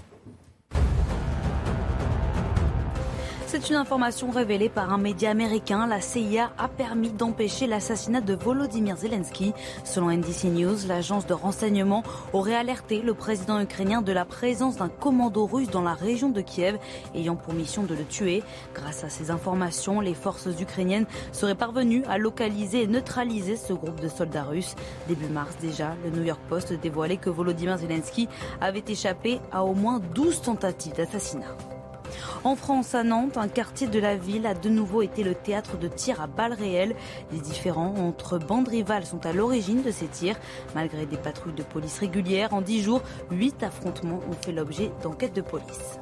[3.50, 5.86] C'est une information révélée par un média américain.
[5.86, 9.54] La CIA a permis d'empêcher l'assassinat de Volodymyr Zelensky.
[9.84, 12.02] Selon NBC News, l'agence de renseignement
[12.34, 16.42] aurait alerté le président ukrainien de la présence d'un commando russe dans la région de
[16.42, 16.76] Kiev,
[17.14, 18.42] ayant pour mission de le tuer.
[18.74, 23.98] Grâce à ces informations, les forces ukrainiennes seraient parvenues à localiser et neutraliser ce groupe
[24.02, 24.74] de soldats russes.
[25.08, 28.28] Début mars déjà, le New York Post dévoilait que Volodymyr Zelensky
[28.60, 31.56] avait échappé à au moins 12 tentatives d'assassinat.
[32.44, 35.76] En France, à Nantes, un quartier de la ville a de nouveau été le théâtre
[35.76, 36.94] de tirs à balles réelles.
[37.30, 40.36] Des différends entre bandes rivales sont à l'origine de ces tirs.
[40.74, 45.34] Malgré des patrouilles de police régulières, en 10 jours, 8 affrontements ont fait l'objet d'enquêtes
[45.34, 45.98] de police.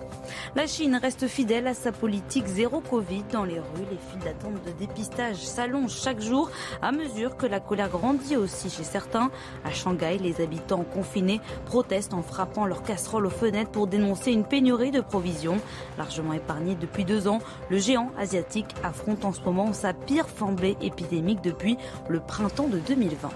[0.54, 3.86] La Chine reste fidèle à sa politique zéro Covid dans les rues.
[3.90, 6.50] Les files d'attente de dépistage s'allongent chaque jour
[6.82, 9.30] à mesure que la colère grandit aussi chez certains.
[9.64, 14.44] À Shanghai, les habitants confinés protestent en frappant leurs casseroles aux fenêtres pour dénoncer une
[14.44, 15.58] pénurie de provisions.
[15.98, 17.40] Largement épargné depuis deux ans,
[17.70, 21.76] le géant asiatique affronte en ce moment sa pire flambée épidémique depuis
[22.08, 23.30] le printemps de 2020.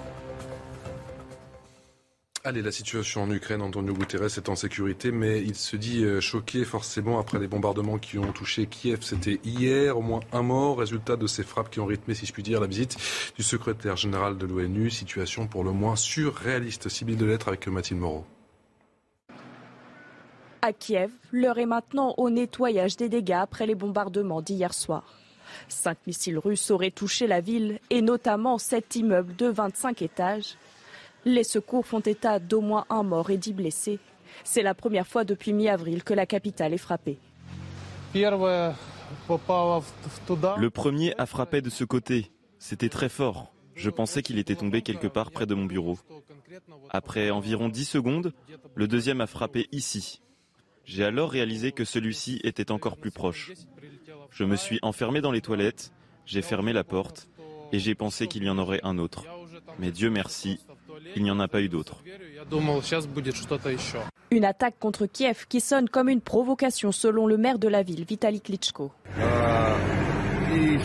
[2.43, 6.23] Allez, la situation en Ukraine, Antonio Guterres est en sécurité, mais il se dit euh,
[6.23, 9.01] choqué forcément après les bombardements qui ont touché Kiev.
[9.03, 12.33] C'était hier, au moins un mort, résultat de ces frappes qui ont rythmé, si je
[12.33, 12.97] puis dire, la visite
[13.37, 14.89] du secrétaire général de l'ONU.
[14.89, 16.89] Situation pour le moins surréaliste.
[16.89, 18.25] Sibylle de lettres avec Mathilde Moreau.
[20.63, 25.19] À Kiev, l'heure est maintenant au nettoyage des dégâts après les bombardements d'hier soir.
[25.69, 30.57] Cinq missiles russes auraient touché la ville et notamment cet immeuble de 25 étages.
[31.25, 33.99] Les secours font état d'au moins un mort et dix blessés.
[34.45, 37.19] C'est la première fois depuis mi-avril que la capitale est frappée.
[38.15, 38.73] Le
[40.69, 42.31] premier a frappé de ce côté.
[42.59, 43.53] C'était très fort.
[43.75, 45.99] Je pensais qu'il était tombé quelque part près de mon bureau.
[46.91, 48.33] Après environ 10 secondes,
[48.75, 50.21] le deuxième a frappé ici.
[50.85, 53.53] J'ai alors réalisé que celui-ci était encore plus proche.
[54.31, 55.93] Je me suis enfermé dans les toilettes,
[56.27, 57.29] j'ai fermé la porte
[57.73, 59.25] et j'ai pensé qu'il y en aurait un autre.
[59.79, 60.59] Mais Dieu merci,
[61.17, 62.03] il n'y en a pas eu d'autre.
[64.31, 68.05] Une attaque contre Kiev qui sonne comme une provocation selon le maire de la ville,
[68.05, 68.93] Vitaly Klitschko.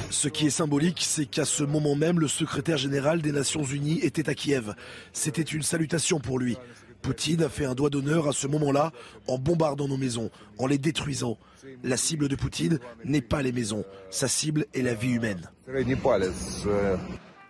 [0.09, 3.99] Ce qui est symbolique, c'est qu'à ce moment même, le secrétaire général des Nations Unies
[4.01, 4.73] était à Kiev.
[5.13, 6.57] C'était une salutation pour lui.
[7.01, 8.91] Poutine a fait un doigt d'honneur à ce moment-là
[9.27, 11.37] en bombardant nos maisons, en les détruisant.
[11.83, 15.49] La cible de Poutine n'est pas les maisons, sa cible est la vie humaine.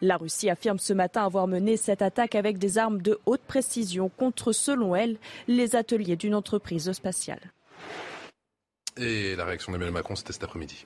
[0.02, 4.10] La Russie affirme ce matin avoir mené cette attaque avec des armes de haute précision
[4.10, 5.18] contre, selon elle,
[5.48, 7.52] les ateliers d'une entreprise spatiale.
[8.98, 10.86] Et la réaction d'Emmanuel Macron, c'était cet après-midi.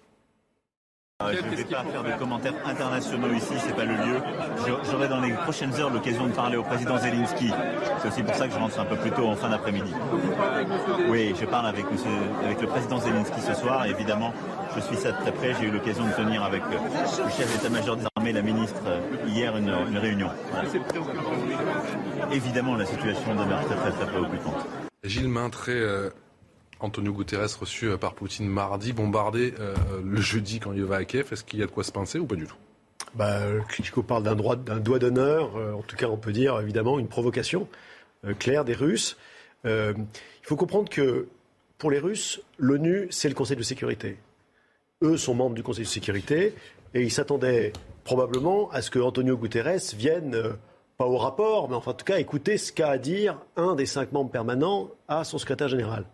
[1.22, 4.22] Euh, je ne vais pas faire de commentaires internationaux ici, c'est pas le lieu.
[4.90, 7.52] J'aurai dans les prochaines heures l'occasion de parler au président Zelensky.
[8.02, 9.91] C'est aussi pour ça que je rentre un peu plus tôt en fin d'après-midi.
[11.10, 12.10] Oui, je parle avec, monsieur,
[12.45, 13.86] avec le président Zelensky ce soir.
[13.86, 14.34] Évidemment,
[14.73, 15.53] je suis ça de très près.
[15.60, 16.77] J'ai eu l'occasion de tenir avec le
[17.30, 20.29] chef d'état-major des la ministre, euh, hier une, une réunion.
[22.31, 24.67] Évidemment, la situation demeure très très très préoccupante.
[25.03, 25.73] Gilles Maintré,
[26.79, 31.05] Antonio Guterres reçu euh, par Poutine mardi, bombardé euh, le jeudi quand il va à
[31.05, 31.27] Kiev.
[31.31, 32.55] Est-ce qu'il y a de quoi se pincer ou pas du tout?
[33.15, 35.57] Bah, Klitschko parle d'un doigt d'honneur.
[35.57, 37.67] Euh, en tout cas, on peut dire évidemment une provocation
[38.37, 39.17] claire des Russes.
[39.63, 39.95] il
[40.43, 41.29] faut comprendre que
[41.77, 44.17] pour les Russes, l'ONU, c'est le Conseil de sécurité.
[45.01, 46.53] Eux sont membres du Conseil de sécurité
[46.93, 47.71] et ils s'attendaient
[48.10, 50.36] probablement à ce que Antonio Guterres vienne,
[50.98, 53.86] pas au rapport, mais enfin, en tout cas écouter ce qu'a à dire un des
[53.86, 56.06] cinq membres permanents à son secrétaire général.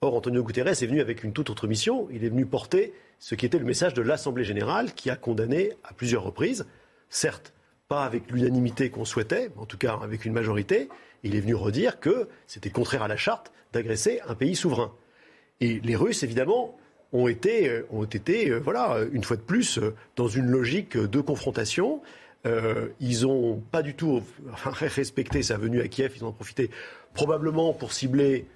[0.00, 2.08] Or, Antonio Guterres est venu avec une toute autre mission.
[2.10, 5.74] Il est venu porter ce qui était le message de l'Assemblée générale qui a condamné
[5.84, 6.66] à plusieurs reprises,
[7.10, 7.52] certes
[7.86, 10.88] pas avec l'unanimité qu'on souhaitait, mais en tout cas avec une majorité,
[11.22, 14.90] il est venu redire que c'était contraire à la charte d'agresser un pays souverain.
[15.60, 16.78] Et les Russes, évidemment,
[17.16, 20.96] ont été, euh, ont été euh, voilà, une fois de plus, euh, dans une logique
[20.96, 22.00] de confrontation.
[23.00, 24.22] ils n'ont pas du tout
[24.64, 26.70] respecté sa venue à Kiev, ils en ont profité
[27.12, 28.46] probablement pour cibler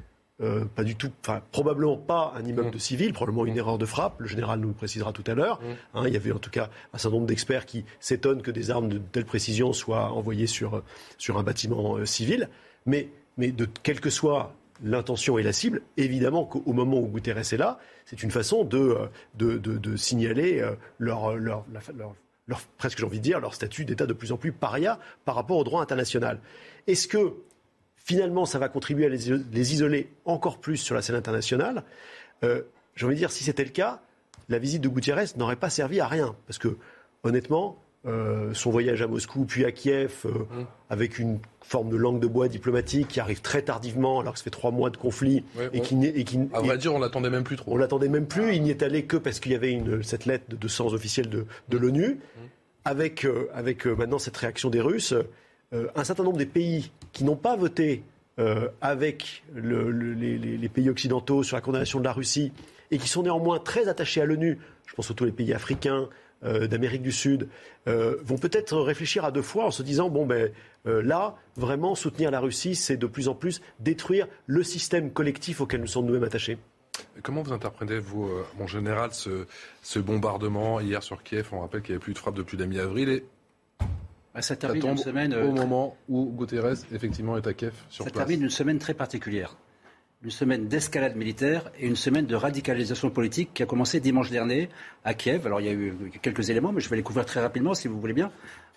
[0.43, 2.73] euh, pas du tout, enfin probablement pas un immeuble mm.
[2.73, 3.59] de civil, probablement une mm.
[3.59, 4.21] erreur de frappe.
[4.21, 5.61] Le général nous le précisera tout à l'heure.
[5.61, 5.67] Mm.
[5.95, 8.71] Hein, il y avait en tout cas un certain nombre d'experts qui s'étonnent que des
[8.71, 10.83] armes de telle précision soient envoyées sur,
[11.19, 12.49] sur un bâtiment euh, civil.
[12.87, 17.39] Mais, mais de quelle que soit l'intention et la cible, évidemment qu'au moment où Guterres
[17.39, 20.65] est là, c'est une façon de, euh, de, de, signaler
[20.99, 21.65] leur, leur,
[22.79, 25.59] presque j'ai envie de dire, leur statut d'État de plus en plus paria par rapport
[25.59, 26.41] au droit international.
[26.87, 27.35] Est-ce que
[27.97, 31.85] finalement, ça va contribuer à les isoler encore plus sur la scène internationale?
[32.43, 32.63] Euh,
[32.97, 34.01] J'ai envie de dire, si c'était le cas,
[34.49, 36.35] la visite de Gutiérrez n'aurait pas servi à rien.
[36.47, 36.77] Parce que,
[37.23, 40.67] honnêtement, euh, son voyage à Moscou puis à Kiev, euh, mmh.
[40.89, 44.45] avec une forme de langue de bois diplomatique qui arrive très tardivement, alors que ça
[44.45, 45.45] fait trois mois de conflit.
[45.75, 47.75] et, qui, et qui, à vrai dire, on l'attendait même plus trop.
[47.75, 48.55] On l'attendait même plus.
[48.55, 51.29] Il n'y est allé que parce qu'il y avait une, cette lettre de, sens officiel
[51.29, 52.15] de, de l'ONU.
[52.15, 52.41] Mmh.
[52.87, 55.13] Avec, euh, avec maintenant cette réaction des Russes,
[55.73, 58.03] un certain nombre des pays qui n'ont pas voté
[58.81, 62.53] avec les, pays occidentaux sur la condamnation de la Russie
[62.91, 66.09] et qui sont néanmoins très attachés à l'ONU, je pense surtout les pays africains,
[66.45, 67.49] euh, d'Amérique du Sud,
[67.87, 70.53] vont peut-être réfléchir à deux fois en se disant bon ben
[70.85, 75.81] là vraiment soutenir la Russie, c'est de plus en plus détruire le système collectif auquel
[75.81, 76.59] nous sommes nous-mêmes attachés.
[77.23, 79.47] Comment vous interprétez, vous, mon général, ce,
[79.83, 81.49] ce, bombardement hier sur Kiev?
[81.53, 83.25] On rappelle qu'il n'y avait plus de frappe depuis la mi-avril et
[84.35, 85.35] bah, ça termine une semaine.
[85.35, 88.27] Au euh, moment où Guterres, effectivement, est à Kiev sur ça place.
[88.27, 89.57] termine une semaine très particulière.
[90.23, 94.69] Une semaine d'escalade militaire et une semaine de radicalisation politique qui a commencé dimanche dernier
[95.03, 95.47] à Kiev.
[95.47, 97.89] Alors il y a eu quelques éléments, mais je vais les couvrir très rapidement si
[97.89, 98.31] vous voulez bien.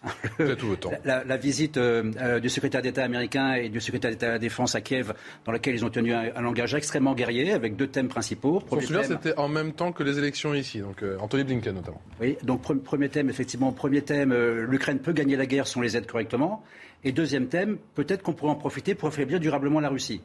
[0.57, 4.31] tout La, la, visite euh, euh, du secrétaire d'État américain et du secrétaire d'État à
[4.31, 5.13] la Défense à Kiev,
[5.43, 8.61] dans laquelle ils ont tenu un, langage extrêmement guerrier, avec deux thèmes principaux.
[8.61, 12.01] Pour souvenir, c'était en même temps que les élections ici, donc euh, Anthony Blinken notamment.
[12.21, 15.97] Oui, donc premier thème, effectivement, premier thème, l'Ukraine peut gagner la guerre si on les
[15.97, 16.63] aide correctement.
[17.03, 20.21] Et deuxième thème, peut-être qu'on pourrait en profiter pour affaiblir durablement la Russie.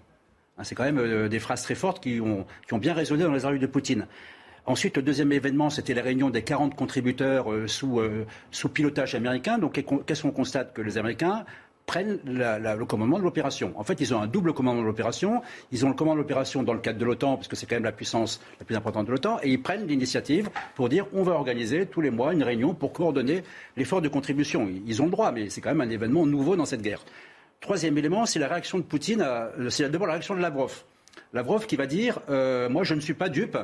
[0.58, 2.46] Hein, c'est quand même des phrases très fortes qui ont,
[2.78, 4.06] bien résonné dans les oreilles de Poutine.
[4.68, 9.14] Ensuite, le deuxième événement, c'était la réunion des 40 contributeurs euh, sous, euh, sous pilotage
[9.14, 9.56] américain.
[9.56, 11.46] Donc, qu'est-ce qu'on constate Que les Américains
[11.86, 13.72] prennent le commandement de l'opération?
[13.76, 15.40] En fait, ils ont un double commandement de l'opération.
[15.72, 17.76] Ils ont le commandement de l'opération dans le cadre de l'OTAN, parce que c'est quand
[17.76, 21.22] même la puissance la plus importante de l'OTAN, et ils prennent l'initiative pour dire on
[21.22, 23.44] va organiser tous les mois une réunion pour coordonner
[23.78, 24.68] l'effort de contribution.
[24.86, 27.02] Ils ont le droit, mais c'est quand même un événement nouveau dans cette guerre.
[27.60, 29.26] Troisième élément, c'est la réaction de Poutine,
[29.68, 30.84] c'est d'abord la réaction de Lavrov.
[31.32, 33.58] Lavrov qui va dire euh, moi je ne suis pas dupe,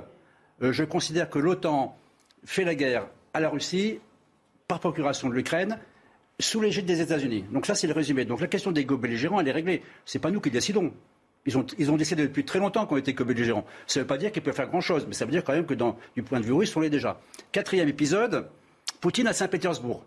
[0.62, 1.97] euh, je considère que l'OTAN
[2.45, 4.01] fait la guerre à la Russie
[4.69, 5.79] par procuration de l'Ukraine
[6.41, 7.45] sous l'égide des États-Unis.
[7.53, 8.25] Donc ça, c'est le résumé.
[8.25, 9.83] Donc la question des co-belligérants, elle est réglée.
[10.05, 10.93] Ce n'est pas nous qui décidons.
[11.47, 13.65] Ils ont, ils ont décidé depuis très longtemps qu'on était co-belligérants.
[13.87, 15.66] Ça ne veut pas dire qu'ils peuvent faire grand-chose, mais ça veut dire quand même
[15.66, 17.21] que du point de vue russe, on l'est déjà.
[17.53, 18.49] Quatrième épisode,
[19.01, 20.03] Poutine à Saint-Pétersbourg.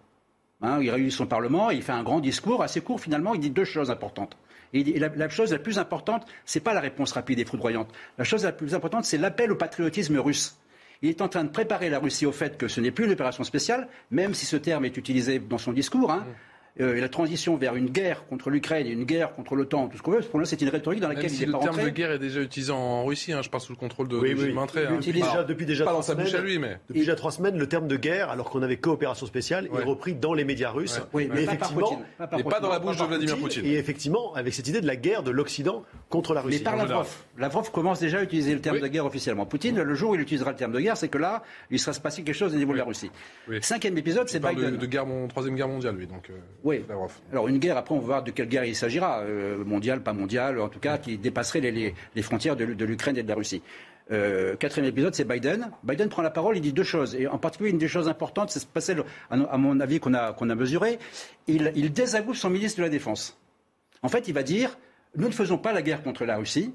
[0.61, 3.51] Hein, il réunit son Parlement, il fait un grand discours, assez court finalement, il dit
[3.51, 4.37] deux choses importantes.
[4.73, 7.89] Et la, chose la plus importante, ce n'est pas la réponse rapide et foudroyante.
[8.17, 10.57] La chose la plus importante, c'est l'appel au patriotisme russe.
[11.01, 13.11] Il est en train de préparer la Russie au fait que ce n'est plus une
[13.11, 16.11] opération spéciale, même si ce terme est utilisé dans son discours.
[16.11, 16.25] Hein.
[16.79, 20.11] Euh, la transition vers une guerre contre l'Ukraine, une guerre contre l'OTAN, tout ce qu'on
[20.11, 21.75] veut, pour nous, c'est une rhétorique dans laquelle Même il si n'est le pas terme
[21.75, 21.91] rentré.
[21.91, 24.33] de guerre est déjà utilisé en Russie, hein, je parle sous le contrôle de Oui,
[24.35, 24.51] de oui.
[24.53, 24.95] Il hein.
[24.97, 26.99] utilise Pas- déjà, depuis déjà pas dans trois sa bouche à semaines- lui, mais Depuis
[27.01, 29.81] déjà trois semaines, le terme de guerre, alors qu'on avait coopération spéciale, Ouais.
[29.81, 30.97] est repris dans les médias russes.
[30.97, 31.03] Ouais.
[31.13, 33.37] Oui, mais pas par effectivement, Poutine, pas par Et pas dans la bouche de Vladimir
[33.37, 33.65] Poutine.
[33.65, 36.59] Et effectivement, avec cette idée de la guerre de l'Occident contre la Russie.
[36.59, 37.09] Mais par Lavrov.
[37.37, 39.45] Lavrov commence déjà à utiliser le terme de guerre officiellement.
[39.45, 41.93] Poutine, le jour où il utilisera le terme de guerre, c'est que là, il sera
[41.93, 43.09] se passer quelque chose au niveau de la Russie.
[43.61, 44.77] Cinquième épisode, c'est Il Biden.
[44.77, 46.07] de guerre, troisième guerre mondiale, lui.
[46.07, 46.33] Donc, euh,
[46.67, 46.83] Oui.
[47.31, 50.11] Alors une guerre, après on va voir de quelle guerre il s'agira, euh, mondiale, pas
[50.11, 53.29] mondiale, en tout cas qui dépasserait les, les- les frontières de, de l'Ukraine et de
[53.29, 53.61] la Russie.
[54.11, 55.71] Euh, quatrième épisode, c'est Biden.
[55.83, 58.49] Biden prend la parole, il dit deux choses, et en particulier une des choses importantes,
[58.49, 58.95] c'est passé,
[59.29, 60.99] à, à mon avis qu'on a, qu'on a mesuré,
[61.47, 61.91] il, il
[62.33, 63.37] son ministre de la Défense.
[64.03, 64.77] En fait, il va dire,
[65.15, 66.73] nous ne faisons pas la guerre contre la Russie,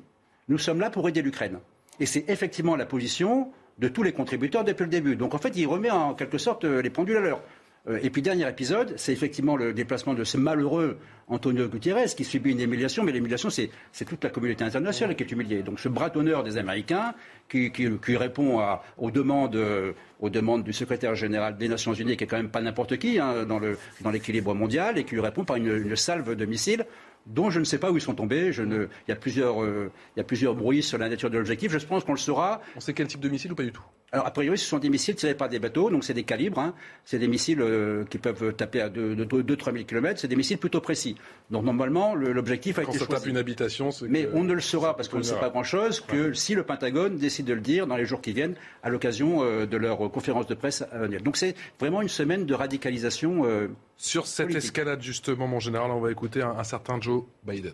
[0.48, 1.58] nous sommes là pour aider l'Ukraine.
[2.00, 5.16] Et c'est effectivement la position de tous les contributeurs depuis le début.
[5.16, 7.42] Donc en fait, il remet en quelque sorte euh, les pendules à l'heure.
[7.88, 10.98] Euh, Et puis dernier épisode, c'est effectivement le déplacement de ce malheureux
[11.28, 13.70] Antonio Gutiérrez qui subit une humiliation, mais l'humiliation c'est
[14.06, 15.62] toute la communauté internationale qui est humiliée.
[15.62, 17.14] Donc ce bras d'honneur des Américains
[17.48, 17.70] qui,
[18.16, 18.62] répond
[18.98, 22.50] aux, demandes, euh, aux demandes du secrétaire général des Nations Unies, qui est quand même
[22.50, 26.46] pas n'importe qui hein, dans l'équilibre mondial, et qui lui répond par une, salve de
[26.46, 26.86] missiles
[27.26, 28.50] dont je ne sais pas où ils sont tombés.
[28.56, 31.76] Il, y a plusieurs, euh, il y a plusieurs bruits sur la nature de l'objectif.
[31.76, 32.60] Je pense qu'on le saura.
[32.76, 33.82] On sait quel type de missile ou pas du tout?
[34.14, 36.58] Alors, a priori, ce sont des missiles tirés par des bateaux, donc c'est des calibres.
[36.60, 36.74] hein.
[37.06, 40.20] C'est des missiles euh, qui peuvent taper à 2-3 000 km.
[40.20, 41.16] C'est des missiles plutôt précis.
[41.50, 44.44] Donc, normalement, le- l'objectif a Quand été ça tape une habitation, c'est Mais que- on
[44.44, 47.54] ne le saura parce qu'on ne sait pas grand-chose que si le Pentagone décide de
[47.54, 50.82] le dire dans les jours qui viennent à l'occasion euh, de leur conférence de presse
[50.92, 51.22] à venir.
[51.22, 53.46] Donc c'est vraiment une semaine de radicalisation.
[53.46, 54.64] euh, Sur cette politique.
[54.64, 57.72] escalade, justement, mon général, on va écouter un, un certain Joe Biden.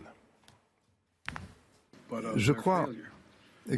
[2.37, 2.89] Je crois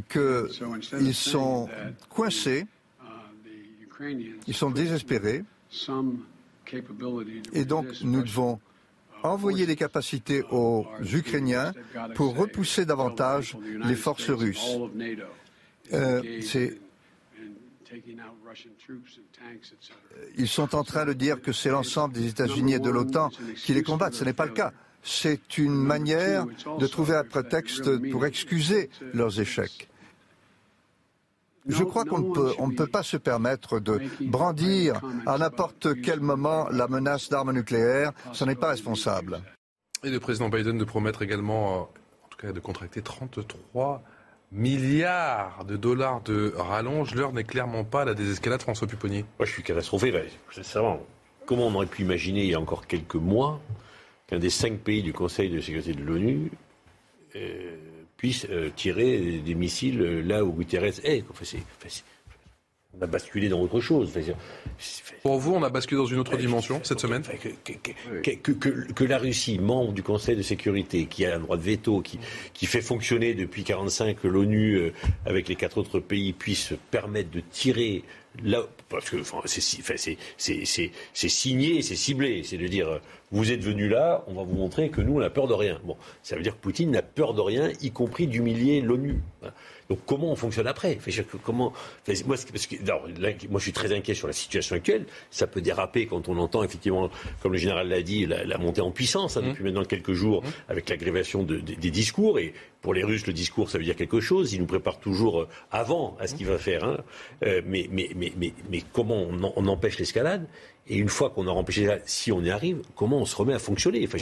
[0.08, 1.68] qu'ils sont
[2.08, 2.66] coincés,
[4.46, 5.44] ils sont désespérés,
[7.52, 8.60] et donc nous devons
[9.22, 11.72] envoyer des capacités aux Ukrainiens
[12.14, 14.78] pour repousser davantage les forces russes.
[15.92, 16.22] Euh,
[20.36, 23.74] ils sont en train de dire que c'est l'ensemble des États-Unis et de l'OTAN qui
[23.74, 24.14] les combattent.
[24.14, 24.72] Ce n'est pas le cas.
[25.02, 26.46] C'est une manière
[26.78, 29.88] de trouver un prétexte pour excuser leurs échecs.
[31.66, 36.00] Je crois qu'on ne peut, on ne peut pas se permettre de brandir à n'importe
[36.02, 38.12] quel moment la menace d'armes nucléaires.
[38.32, 39.42] Ce n'est pas responsable.
[40.02, 41.80] Et le président Biden de promettre également, euh,
[42.24, 44.02] en tout cas de contracter 33
[44.52, 47.14] milliards de dollars de rallonge.
[47.14, 49.24] L'heure n'est clairement pas à la désescalade François Pupponi.
[49.38, 50.10] Moi, je suis catastrophé.
[50.10, 50.24] Ben,
[51.46, 53.60] comment on aurait pu imaginer il y a encore quelques mois
[54.30, 56.50] qu'un des cinq pays du Conseil de sécurité de l'ONU
[57.36, 57.76] euh,
[58.16, 62.04] puisse euh, tirer des, missiles euh, là où Guterres est Enfin, c'est- enfin, c'est-
[62.92, 64.08] On a basculé dans autre chose.
[64.10, 64.32] Enfin,
[64.78, 68.92] c'est- Pour vous, on a basculé dans une autre dimension cette semaine que, que- que-
[68.92, 72.18] que la Russie, membre du Conseil de sécurité, qui a un droit de veto, qui,
[72.52, 74.92] qui fait fonctionner depuis 1945 l'ONU euh,
[75.24, 78.02] avec les quatre autres pays, puisse se permettre de tirer
[78.42, 78.62] là.
[78.88, 82.42] Parce que c'est signé, c'est ciblé.
[82.42, 83.00] C'est de dire,
[83.30, 85.80] vous êtes venu là, on va vous montrer que nous, on n'a peur de rien.
[85.84, 89.20] Bon, ça veut dire que Poutine n'a peur de rien, y compris d'humilier l'ONU.
[89.40, 89.54] Voilà.
[89.90, 90.98] Donc comment on fonctionne après?
[91.42, 91.74] Comment
[92.26, 95.04] moi, c'est- parce que, alors, là, moi, je suis très inquiet sur la situation actuelle.
[95.30, 97.10] Ça peut déraper quand on entend effectivement,
[97.42, 100.42] comme le général l'a dit, la, la montée en puissance hein, depuis maintenant quelques jours
[100.68, 102.38] avec l'agrégation de- de- des discours.
[102.38, 104.52] Et pour les Russes, le discours, ça veut dire quelque chose.
[104.54, 106.84] Ils nous préparent toujours euh, avant à ce qu'il va faire.
[106.84, 106.98] hein.
[107.44, 110.46] Euh, mais, mais, mais, mais, mais comment on, en- on empêche l'escalade?
[110.88, 113.54] Et une fois qu'on a empêché l'escalade, si on y arrive, comment on se remet
[113.54, 114.02] à fonctionner?
[114.06, 114.18] Enfin,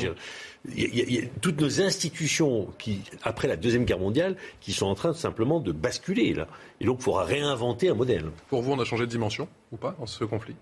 [0.66, 4.72] y a- il y a- toutes nos institutions qui, après la Deuxième Guerre mondiale, qui
[4.72, 6.34] sont en train simplement de basculer.
[6.34, 6.46] Là.
[6.80, 8.26] Et donc, il faudra réinventer un modèle.
[8.48, 10.56] Pour vous, on a changé de dimension ou pas dans ce conflit?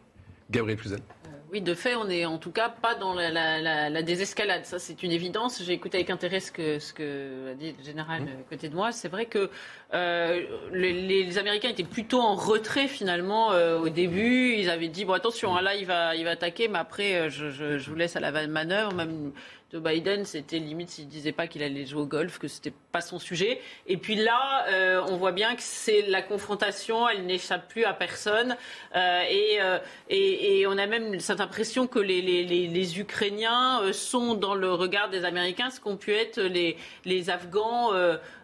[0.50, 1.00] Gabriel Cluzel.
[1.52, 4.64] Oui, de fait, on n'est en tout cas pas dans la, la- la- la désescalade.
[4.64, 5.62] Ça, c'est une évidence.
[5.64, 8.28] J'ai écouté avec intérêt ce que, ce que a dit le général Mmh.
[8.28, 8.90] à côté de moi.
[8.90, 9.48] C'est vrai que
[9.94, 10.42] euh,
[10.72, 14.54] les, les Américains étaient plutôt en retrait finalement euh, au début.
[14.54, 17.30] Ils avaient dit bon attention, hein, là il va, il va attaquer, mais après euh,
[17.30, 18.92] je, je- je vous laisse à la manœuvre.
[18.92, 19.30] Même
[19.72, 23.00] de Biden, c'était limite s'il disait pas qu'il allait jouer au golf, que c'était pas
[23.00, 23.60] son sujet.
[23.88, 27.92] Et puis là, euh, on voit bien que c'est la confrontation, elle n'échappe plus à
[27.92, 28.56] personne.
[28.94, 29.78] Euh, et, euh,
[30.08, 34.72] et, et on a même cette impression que les, les, les, Ukrainiens sont dans le
[34.72, 37.92] regard des Américains ce qu'ont pu être les, les Afghans,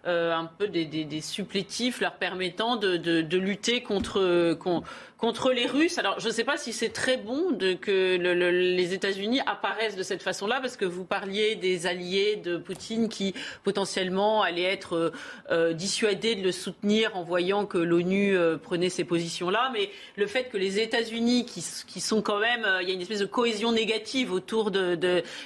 [0.04, 4.82] un peu des, des, supplétifs leur permettant de, de, de lutter contre, con-
[5.22, 5.98] contre les Russes.
[5.98, 10.20] Alors, je ne sais pas si c'est très bon que les États-Unis apparaissent de cette
[10.20, 13.32] façon-là, parce que vous parliez des alliés de Poutine qui
[13.62, 15.12] potentiellement allaient être euh,
[15.52, 19.70] euh, dissuadés de le soutenir en voyant que l'ONU euh, prenait ces positions-là.
[19.72, 23.20] Mais le fait que les États-Unis, qui, sont quand même, il y a une espèce
[23.20, 24.96] de cohésion négative autour de,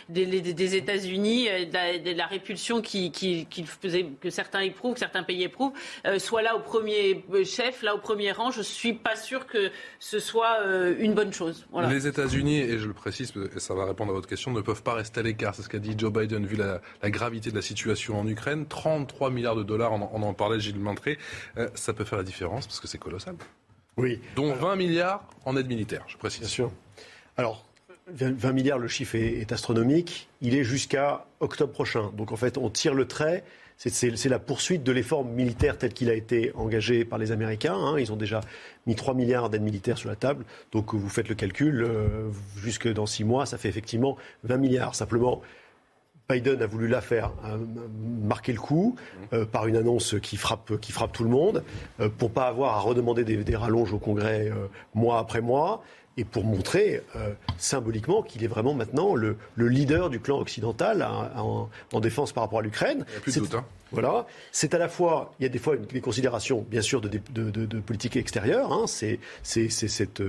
[0.09, 5.75] des États-Unis, de, la répulsion que certains éprouvent, que certains pays éprouvent,
[6.17, 9.66] soit là au premier chef, là au premier rang, je suis pas sûr que
[9.99, 11.67] ce soit euh, une bonne chose.
[11.89, 14.83] Les États-Unis, et je le précise, et ça va répondre à votre question, ne peuvent
[14.83, 15.55] pas rester à l'écart.
[15.55, 16.81] C'est ce qu'a dit Joe Biden, vu la,
[17.11, 18.67] gravité de la situation en Ukraine.
[18.67, 21.19] 33 milliards de dollars, on, en parlait Gilles Montré.
[21.57, 23.37] Euh, ça peut faire la différence parce que c'est colossal.
[23.97, 24.21] Oui.
[24.35, 26.41] Dont 20 milliards en aide militaire, je précise.
[26.41, 26.73] Bien sûr.
[27.37, 27.65] Alors,
[28.09, 30.29] 20 milliards, le chiffre est astronomique.
[30.41, 32.13] Il est jusqu'à octobre prochain.
[32.17, 33.43] Donc en fait, on tire le trait
[33.77, 37.75] c'est la poursuite de l'effort militaire tel qu'il a été engagé par les Américains.
[37.75, 37.99] Hein.
[37.99, 38.41] Ils ont déjà
[38.87, 40.45] mis 3 milliards d'aides militaires sur la table.
[40.73, 44.95] Donc vous faites le calcul, euh, jusque dans 6 mois, ça fait effectivement 20 milliards.
[44.95, 45.43] Simplement,
[46.29, 47.59] Biden a voulu la faire, euh,
[48.25, 48.97] marquer le coup
[49.35, 50.73] euh, par une annonce qui frappe,
[51.13, 51.63] tout le monde,
[52.19, 54.51] pour pas avoir à redemander des rallonges au Congrès
[54.95, 55.83] mois après mois
[56.17, 61.07] et pour montrer euh, symboliquement qu'il est vraiment maintenant le, leader du clan occidental
[61.37, 61.69] en,
[62.01, 63.05] défense par rapport à l'Ukraine.
[63.09, 63.55] Il n'y a plus de doute.
[63.55, 63.65] Hein.
[63.93, 64.27] Voilà.
[64.53, 67.81] C'est à la fois, il y a des fois des considérations, bien sûr, de, de,
[67.81, 68.73] politique extérieure.
[68.73, 68.85] Hein.
[68.87, 70.23] C'est, c'est, cette,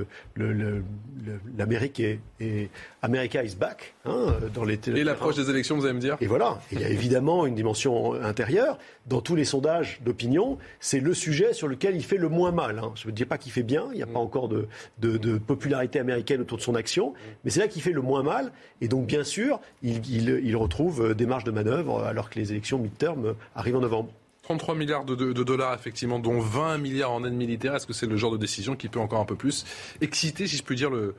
[1.58, 2.70] l'Amérique est, est,
[3.02, 4.80] America is back hein, dans les.
[4.88, 6.18] Et l'approche des élections, vous allez me dire?
[6.22, 6.60] Et voilà.
[6.72, 8.78] il y a évidemment une dimension intérieure.
[9.08, 12.80] Dans tous les sondages d'opinion, c'est le sujet sur lequel il fait le moins mal.
[12.80, 12.92] Hein.
[12.96, 13.88] Je ne dis pas qu'il fait bien.
[13.92, 14.68] Il n'y a pas encore de,
[15.00, 17.14] de, popularité américaine autour de son action,
[17.44, 18.52] mais c'est là qu'il fait le moins mal.
[18.82, 22.52] Et donc, bien sûr, il, il, il retrouve des marges de manœuvre alors que les
[22.52, 24.10] élections mid-term arrive en novembre.
[24.44, 27.76] 33 milliards de, dollars, effectivement, dont 20 milliards en aide militaire.
[27.76, 29.66] Est-ce que c'est le genre de décision qui peut encore un peu plus
[30.00, 31.16] exciter, si je puis dire, le,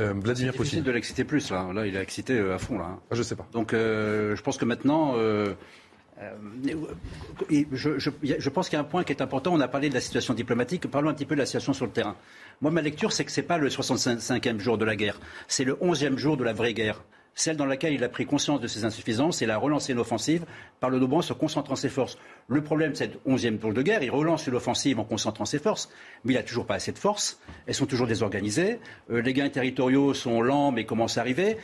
[0.00, 1.72] euh, Vladimir Poutine de l'exciter plus, là.
[1.72, 2.86] Là, il a excité euh, à fond, là.
[2.86, 2.98] Hein.
[3.12, 3.46] Ah, je sais pas.
[3.52, 5.14] Donc, euh, je pense que maintenant.
[5.14, 5.54] je,
[7.98, 9.54] je, pense qu'il y a un point qui est important.
[9.54, 10.90] On a parlé de la situation diplomatique.
[10.90, 12.16] Parlons un petit peu de la situation sur le terrain.
[12.60, 15.20] Moi, ma lecture, c'est que ce n'est pas le 65e jour de la guerre.
[15.46, 18.60] C'est le 11e jour de la vraie guerre celle dans laquelle il a pris conscience
[18.60, 20.44] de ses insuffisances et a relancé une offensive
[20.80, 22.18] par le Doban se concentrant ses forces.
[22.48, 25.58] Le problème, c'est le 11e tour de guerre, il relance une offensive en concentrant ses
[25.58, 25.88] forces,
[26.24, 28.78] mais il n'a toujours pas assez de forces, elles sont toujours désorganisées,
[29.10, 31.56] euh, les gains territoriaux sont lents mais commencent à arriver.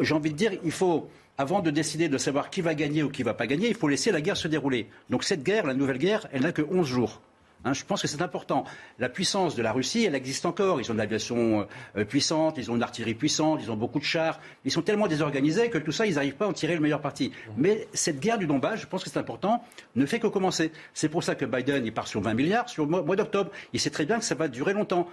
[0.00, 3.10] J'ai envie de dire, il faut, avant de décider de savoir qui va gagner ou
[3.10, 4.88] qui va pas gagner, il faut laisser la guerre se dérouler.
[5.10, 7.20] Donc cette guerre, la nouvelle guerre, elle n'a que 11 jours.
[7.64, 8.64] Hein, je pense que c'est important.
[8.98, 10.80] La puissance de la Russie, elle existe encore.
[10.80, 11.66] Ils ont de l'aviation
[11.96, 14.40] euh, puissante, ils ont une artillerie puissante, ils ont beaucoup de chars.
[14.64, 17.00] Ils sont tellement désorganisés que tout ça, ils n'arrivent pas à en tirer le meilleur
[17.00, 17.32] parti.
[17.56, 19.62] Mais cette guerre du Donbass, je pense que c'est important,
[19.96, 20.72] ne fait que commencer.
[20.92, 23.50] C'est pour ça que Biden, il part sur 20 milliards sur le mois, d'octobre.
[23.72, 25.08] Il sait très bien que ça va durer longtemps.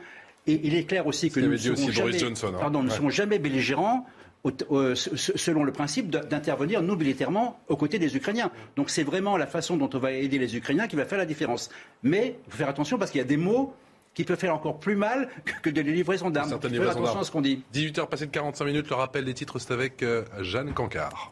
[0.48, 2.34] Et il est clair aussi que nous ne serons, jamais, hein.
[2.60, 4.08] pardon, serons jamais belligérants
[4.46, 8.52] selon le principe d'intervenir, nous, militairement, aux côtés des Ukrainiens.
[8.76, 11.26] Donc c'est vraiment la façon dont on va aider les Ukrainiens qui va faire la
[11.26, 11.70] différence.
[12.04, 13.74] Mais il faut faire attention parce qu'il y a des mots
[14.14, 15.30] qui peuvent faire encore plus mal
[15.62, 16.60] que de les livraisons d'armes.
[16.60, 17.64] Faire attention à ce qu'on dit.
[17.74, 21.32] 18h passé de 45 minutes, le rappel des titres, c'est avec euh, Jeanne Cancard.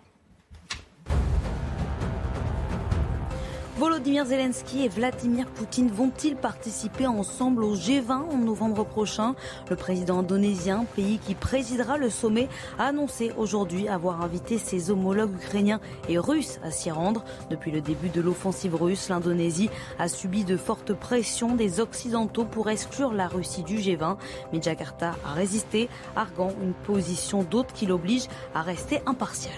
[3.79, 9.35] Volodymyr Zelensky et Vladimir Poutine vont-ils participer ensemble au G20 en novembre prochain?
[9.69, 15.33] Le président indonésien, pays qui présidera le sommet, a annoncé aujourd'hui avoir invité ses homologues
[15.33, 15.79] ukrainiens
[16.09, 17.23] et russes à s'y rendre.
[17.49, 22.69] Depuis le début de l'offensive russe, l'Indonésie a subi de fortes pressions des Occidentaux pour
[22.69, 24.17] exclure la Russie du G20.
[24.51, 25.87] Mais Jakarta a résisté,
[26.17, 29.55] arguant une position d'autres qui l'oblige à rester impartial.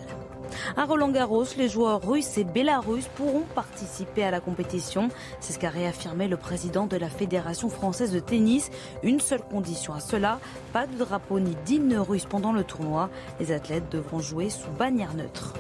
[0.76, 5.10] À Roland Garros, les joueurs russes et bélarusses pourront participer à la compétition.
[5.40, 8.70] C'est ce qu'a réaffirmé le président de la Fédération française de tennis.
[9.04, 10.40] Une seule condition à cela,
[10.74, 13.10] pas de drapeau ni d'hymne russe pendant le tournoi.
[13.40, 15.54] Les athlètes devront jouer sous bannière neutre.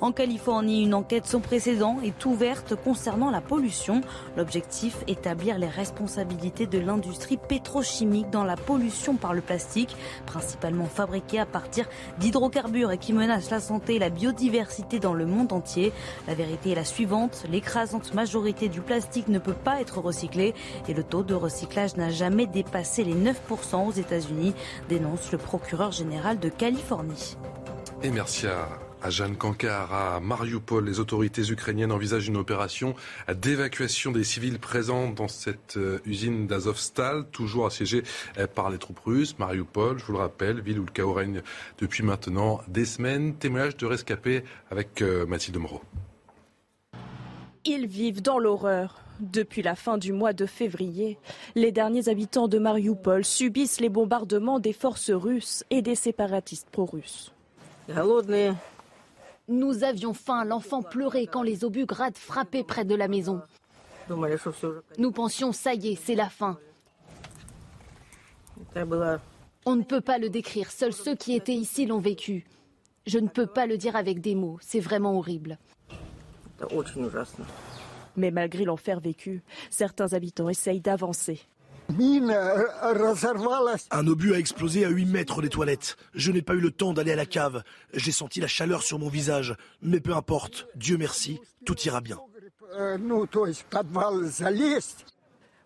[0.00, 4.02] En Californie, une enquête sans précédent est ouverte concernant la pollution.
[4.36, 9.96] L'objectif, établir les responsabilités de l'industrie pétrochimique dans la pollution par le plastique,
[10.26, 11.86] principalement fabriqué à partir
[12.18, 15.92] d'hydrocarbures et qui menace la santé et la biodiversité diversité dans le monde entier.
[16.26, 20.54] La vérité est la suivante, l'écrasante majorité du plastique ne peut pas être recyclé
[20.88, 24.54] et le taux de recyclage n'a jamais dépassé les 9% aux États-Unis,
[24.88, 27.36] dénonce le procureur général de Californie.
[28.02, 28.68] Et merci à
[29.04, 32.94] à Jeanne Kankar, à Mariupol, les autorités ukrainiennes envisagent une opération
[33.28, 38.02] d'évacuation des civils présents dans cette euh, usine d'Azovstal, toujours assiégée
[38.38, 39.38] euh, par les troupes russes.
[39.38, 41.42] Mariupol, je vous le rappelle, ville où le chaos règne
[41.78, 43.34] depuis maintenant des semaines.
[43.34, 45.82] Témoignage de rescapés avec euh, Mathilde Moreau.
[47.66, 49.02] Ils vivent dans l'horreur.
[49.20, 51.18] Depuis la fin du mois de février,
[51.54, 57.32] les derniers habitants de Mariupol subissent les bombardements des forces russes et des séparatistes pro-russes.
[59.48, 63.42] Nous avions faim, l'enfant pleurait quand les obus grades frappaient près de la maison.
[64.98, 66.58] Nous pensions, ça y est, c'est la fin.
[69.66, 72.44] On ne peut pas le décrire, seuls ceux qui étaient ici l'ont vécu.
[73.06, 75.58] Je ne peux pas le dire avec des mots, c'est vraiment horrible.
[78.16, 81.40] Mais malgré l'enfer vécu, certains habitants essayent d'avancer.
[83.90, 85.96] Un obus a explosé à 8 mètres des toilettes.
[86.14, 87.62] Je n'ai pas eu le temps d'aller à la cave.
[87.92, 89.54] J'ai senti la chaleur sur mon visage.
[89.82, 92.18] Mais peu importe, Dieu merci, tout ira bien.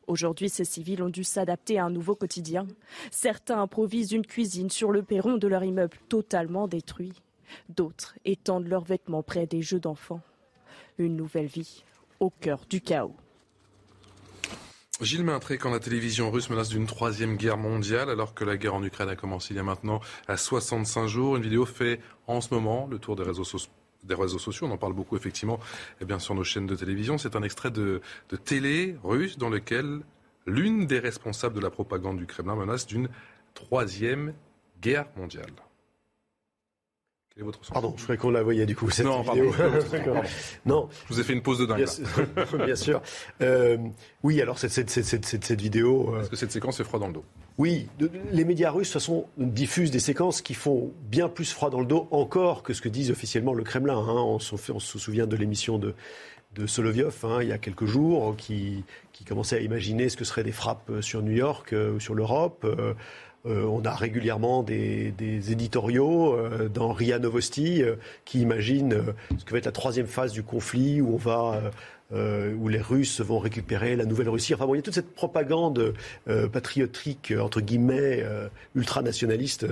[0.06, 2.66] Aujourd'hui, ces civils ont dû s'adapter à un nouveau quotidien.
[3.10, 7.12] Certains improvisent une cuisine sur le perron de leur immeuble totalement détruit.
[7.68, 10.20] D'autres étendent leurs vêtements près des jeux d'enfants.
[10.98, 11.84] Une nouvelle vie
[12.20, 13.14] au cœur du chaos.
[15.00, 18.74] Gilles Maintré, quand la télévision russe menace d'une troisième guerre mondiale, alors que la guerre
[18.74, 22.40] en Ukraine a commencé il y a maintenant à 65 jours, une vidéo fait en
[22.40, 25.60] ce moment le tour des réseaux sociaux on en parle beaucoup effectivement
[26.00, 27.16] bien sur nos chaînes de télévision.
[27.16, 28.00] C'est un extrait de
[28.44, 30.00] télé russe dans lequel
[30.46, 33.08] l'une des responsables de la propagande du Kremlin menace d'une
[33.54, 34.34] troisième
[34.80, 35.52] guerre mondiale.
[37.72, 38.90] Pardon, je croyais qu'on la voyait du coup.
[38.90, 39.52] Cette non, vidéo.
[39.56, 40.20] pardon.
[40.66, 40.88] non.
[41.08, 41.76] Je vous ai fait une pause de dingue.
[41.76, 42.04] Bien, sûr.
[42.64, 43.02] bien sûr.
[43.42, 43.76] Euh,
[44.22, 46.14] oui, alors cette, cette, cette, cette vidéo.
[46.14, 46.20] Euh...
[46.20, 47.24] Est-ce que cette séquence fait froid dans le dos
[47.56, 51.52] Oui, de, les médias russes, de toute façon, diffusent des séquences qui font bien plus
[51.52, 53.98] froid dans le dos encore que ce que disent officiellement le Kremlin.
[53.98, 54.16] Hein.
[54.16, 55.94] On, se, on, se souvient de l'émission de,
[56.56, 60.24] de Solovyov hein, il y a quelques jours qui, qui, commençait à imaginer ce que
[60.24, 62.66] seraient des frappes sur New York euh, ou sur l'Europe.
[63.46, 67.94] Euh, on a régulièrement des, éditoriaux euh, dans RIA Novosti euh,
[68.24, 69.02] qui imaginent
[69.38, 71.60] ce que va être la troisième phase du conflit où on va
[72.10, 74.54] où les Russes vont récupérer la nouvelle Russie.
[74.54, 75.92] Enfin bon, il y a toute cette propagande
[76.50, 78.24] patriotique entre guillemets
[78.74, 79.66] ultranationaliste.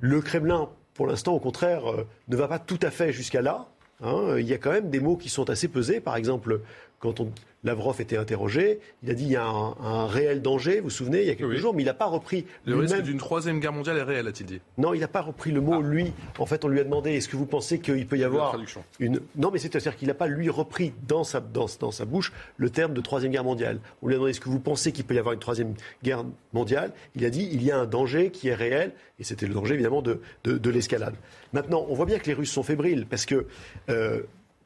[0.00, 1.82] Le Kremlin, pour l'instant, au contraire,
[2.28, 3.66] ne va pas tout à fait jusqu'à là.
[4.02, 4.38] Hein.
[4.38, 6.00] Il y a quand même des mots qui sont assez pesés.
[6.00, 6.62] Par exemple,
[7.00, 7.32] quand on,
[7.64, 10.90] Lavrov était interrogé, il a dit il y a un, un réel danger, vous vous
[10.90, 11.56] souvenez, il y a quelques Oui.
[11.58, 14.46] jours, mais il n'a pas repris Le risque d'une troisième guerre mondiale est réel, a-t-il
[14.46, 16.12] dit Non, il n'a pas repris le mot lui.
[16.38, 18.56] En fait, on lui a demandé est-ce que vous pensez qu'il peut y avoir
[18.98, 19.20] une.
[19.36, 22.70] Non, mais c'est-à-dire qu'il n'a pas lui repris dans sa, dans, dans sa bouche le
[22.70, 23.80] terme de troisième guerre mondiale.
[24.02, 26.24] On lui a demandé est-ce que vous pensez qu'il peut y avoir une troisième guerre
[26.54, 26.92] mondiale?
[27.14, 29.74] Il a dit il y a un danger qui est réel, et c'était le danger
[29.74, 31.14] évidemment de, de, de l'escalade.
[31.52, 33.46] Maintenant, on voit bien que les Russes sont fébriles parce que.
[33.88, 34.20] euh,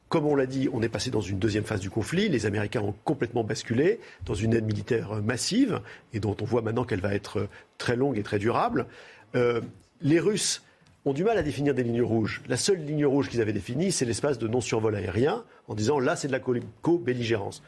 [0.09, 2.29] comme on l'a dit, on est passé dans une deuxième phase du conflit.
[2.29, 5.81] Les Américains ont complètement basculé dans une aide militaire euh, massive
[6.13, 8.85] et dont on voit maintenant qu'elle va être euh, très longue et très durable.
[9.35, 9.61] Euh,
[10.01, 10.61] les Russes
[11.05, 12.41] ont du mal à définir des lignes rouges.
[12.47, 16.15] La seule ligne rouge qu'ils avaient définie, c'est l'espace de non-survol aérien, en disant là,
[16.15, 17.61] c'est de la co- co-belligérance.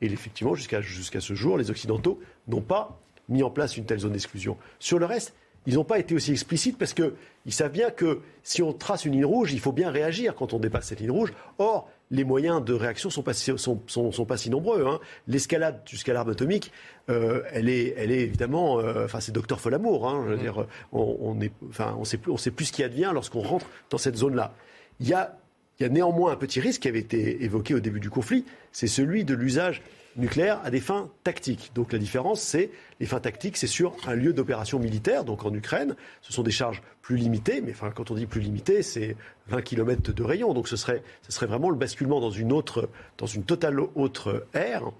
[0.00, 2.98] Et effectivement, jusqu'à jusqu'à ce jour, les Occidentaux n'ont pas
[3.28, 4.56] mis en place une telle zone d'exclusion.
[4.80, 5.34] Sur le reste,
[5.66, 7.12] ils n'ont pas été aussi explicites parce qu'ils
[7.52, 10.58] savent bien que si on trace une ligne rouge, il faut bien réagir quand on
[10.58, 11.32] dépasse cette ligne rouge.
[11.58, 14.84] Or, les moyens de réaction ne sont pas, si- sont, sont- sont pas si nombreux.
[14.86, 14.98] hein.
[15.28, 16.72] L'escalade jusqu'à l'arme atomique,
[17.08, 18.80] euh, elle, est, elle est évidemment.
[18.80, 20.08] euh, Enfin, c'est docteur Folamour.
[20.08, 22.72] Hein, je veux dire, on, on est, enfin, on sait plus, on sait plus ce
[22.72, 24.54] qui advient lorsqu'on rentre dans cette zone-là.
[24.98, 25.38] Il y a,
[25.78, 28.44] il y a néanmoins un petit risque qui avait été évoqué au début du conflit,
[28.72, 29.82] c'est celui de l'usage
[30.16, 31.70] nucléaire à des fins tactiques.
[31.74, 35.54] Donc la différence, c'est les fins tactiques, c'est sur un lieu d'opération militaire, donc en
[35.54, 35.94] Ukraine.
[36.22, 39.16] Ce sont des charges plus limitées, mais enfin, quand on dit plus limitées, c'est
[39.48, 40.52] 20 km de rayon.
[40.54, 42.88] Donc ce serait, ce serait vraiment le basculement dans une autre,
[43.18, 44.90] dans une totale autre ère.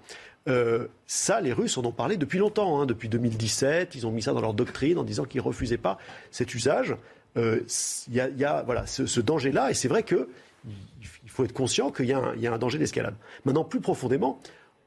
[0.47, 3.95] Euh, ça, les Russes en ont parlé depuis longtemps, hein, depuis 2017.
[3.95, 5.97] Ils ont mis ça dans leur doctrine en disant qu'ils refusaient pas
[6.31, 6.95] cet usage.
[7.37, 7.61] Euh,
[8.07, 10.27] Il y, a, il y a, voilà, ce, danger-là, et c'est vrai que
[11.23, 13.15] il faut être conscient qu'il y a un danger d'escalade.
[13.45, 14.39] Maintenant, plus profondément,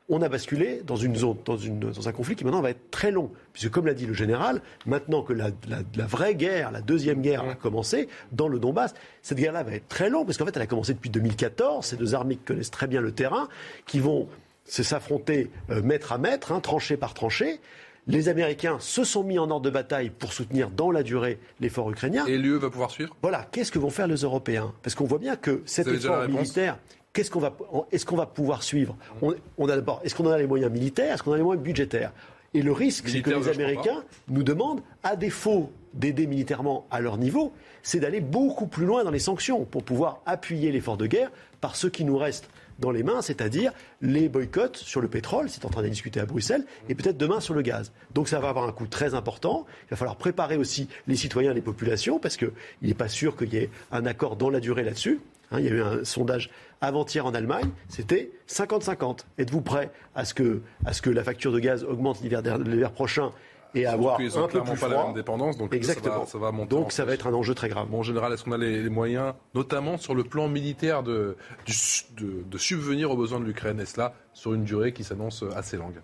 [0.09, 2.91] on a basculé dans une zone, dans, une- dans un conflit qui maintenant va être
[2.91, 3.31] très long.
[3.53, 7.23] Puisque, comme l'a dit le général, maintenant que la, la- la vraie guerre, la deuxième
[7.23, 10.57] guerre a commencé dans le Donbass, cette guerre-là va être très longue, parce qu'en fait,
[10.57, 11.87] elle a commencé depuis 2014.
[11.87, 13.49] Ces deux armées qui connaissent très bien le terrain,
[13.87, 14.29] qui vont
[14.67, 17.61] s'affronter euh, mètre à mètre, hein, tranchée par tranchée.
[18.07, 21.91] Les Américains se sont mis en ordre de bataille pour soutenir dans la durée l'effort
[21.91, 22.27] ukrainien.
[22.27, 23.17] Et l'UE va pouvoir suivre?
[23.23, 24.75] Voilà, qu'est-ce que vont faire les Européens?
[24.83, 26.79] Parce qu'on voit bien que cet effort militaire,
[27.15, 27.57] qu'est-ce qu'on va,
[27.91, 28.95] est-ce qu'on va pouvoir suivre?
[29.23, 31.15] On, on a d'abord, est-ce qu'on en a les moyens militaires?
[31.15, 32.13] Est-ce qu'on a les moyens budgétaires?
[32.53, 37.19] Et le risque, c'est que les Américains nous demandent, à défaut d'aider militairement à leur
[37.19, 41.31] niveau, c'est d'aller beaucoup plus loin dans les sanctions pour pouvoir appuyer l'effort de guerre
[41.61, 43.73] par ce qui nous reste dans les mains, c'est-à-dire
[44.03, 47.41] les boycotts sur le pétrole, c'est en train de discuter à Bruxelles, et peut-être demain
[47.41, 47.93] sur le gaz.
[48.15, 49.65] Donc ça va avoir un coût très important.
[49.87, 52.51] Il va falloir préparer aussi les citoyens, les populations, parce qu'il
[52.83, 55.21] n'est pas sûr qu'il y ait un accord dans la durée là-dessus.
[55.55, 56.51] Hein, il y a eu un sondage
[56.81, 59.21] avant-hier en Allemagne, c'était 50-50.
[59.39, 63.31] Êtes-vous prêt à ce, que, à ce que la facture de gaz augmente l'hiver prochain
[63.77, 66.15] et avoir Ils un peu plus pas froid la même dépendance, donc Exactement.
[66.15, 66.77] ça va, ça va monter.
[66.77, 67.89] Donc ça va être un enjeu très grave.
[67.89, 71.37] Bon, en général, est-ce qu'on a les, les moyens, notamment sur le plan militaire, de,
[71.67, 71.75] du-
[72.17, 73.81] de, de subvenir aux besoins de l'Ukraine?
[73.81, 76.01] Et cela sur une durée qui s'annonce assez longue.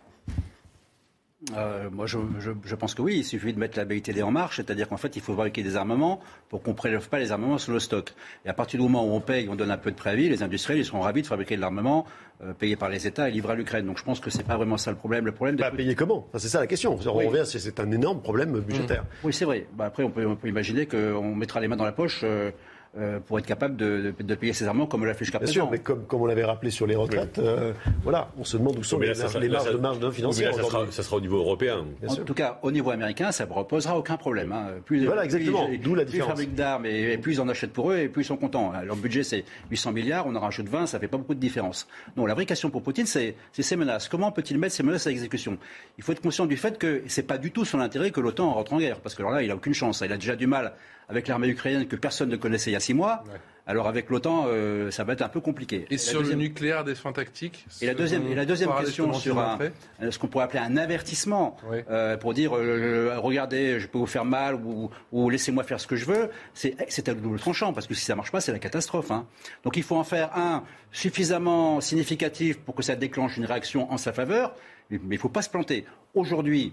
[1.56, 4.30] Euh, moi, je, je- je pense que oui, il suffit de mettre la BITD en
[4.30, 7.32] marche, c'est-à-dire qu'en fait, il faut fabriquer des armements pour qu'on ne prélève pas les
[7.32, 8.12] armements sur le stock.
[8.44, 10.42] Et à partir du moment où on paye, on donne un peu de préavis, les
[10.42, 12.06] industriels ils seront ravis de fabriquer de l'armement
[12.42, 13.84] euh, payé par les États et livré à l'Ukraine.
[13.86, 15.26] Donc je pense que c'est pas vraiment ça le problème.
[15.26, 16.26] Le problème, Bah, payer comment?
[16.28, 16.98] Enfin, C'est ça la question.
[17.04, 17.26] On Oui.
[17.26, 19.04] revient, c'est- c'est un énorme problème budgétaire.
[19.24, 19.66] Oui, c'est vrai.
[19.74, 22.50] Bah, après, on peut, on peut imaginer qu'on mettra les mains dans la poche euh,
[22.98, 25.38] euh, pour être capable de, de- de payer ces armements comme on l'a fait jusqu'à
[25.38, 25.60] Bien présent.
[25.60, 27.72] sûr, mais comme, comme on l'avait rappelé sur les retraites, euh,
[28.02, 29.72] voilà, on se demande où sont Mais les, là, ça sera- les là, marges ça-
[29.72, 30.94] de marge Oui, mais financières là, ça, sera, aujourd'hui.
[30.94, 31.84] ça sera au niveau européen.
[32.08, 34.50] En tout cas, au niveau américain, ça ne reposera aucun problème.
[34.52, 34.66] hein.
[34.84, 35.68] Plus, Voilà, exactement.
[35.82, 36.30] D'où la plus ils différence.
[36.30, 38.72] fabriquent d'armes et, et plus ils en achètent pour eux et plus ils sont contents.
[38.84, 41.86] Leur budget, c'est 800 milliards, on en rajoute 20, ça fait pas beaucoup de différence.
[42.16, 44.08] Non, la vraie question pour Poutine, c'est ces menaces.
[44.08, 45.58] Comment peut-il mettre ces menaces à exécution?
[45.96, 48.52] Il faut être conscient du fait que c'est pas du tout son intérêt que l'OTAN
[48.52, 50.02] rentre en guerre, parce que alors là, il a aucune chance.
[50.04, 50.72] Il a déjà du mal
[51.10, 53.24] avec l'armée ukrainienne que personne ne connaissait il y a six mois.
[53.66, 55.86] Alors avec l'OTAN, euh, ça va être un peu compliqué.
[55.90, 59.04] Et sur deuxième- le nucléaire des fins tactiques et la deuxième, et la deuxième question
[59.20, 61.56] sur un- ce qu'on pourrait appeler un avertissement
[61.88, 65.86] euh, pour dire euh, regardez, je peux vous faire mal ou, ou laissez-moi faire ce
[65.86, 68.58] que je veux, c'est à double tranchant parce que si ça marche pas, c'est la
[68.58, 69.10] catastrophe.
[69.12, 69.26] hein.
[69.62, 73.98] Donc il faut en faire un suffisamment significatif pour que ça déclenche une réaction en
[73.98, 74.54] sa faveur,
[74.90, 75.84] mais il faut pas se planter.
[76.14, 76.72] Aujourd'hui,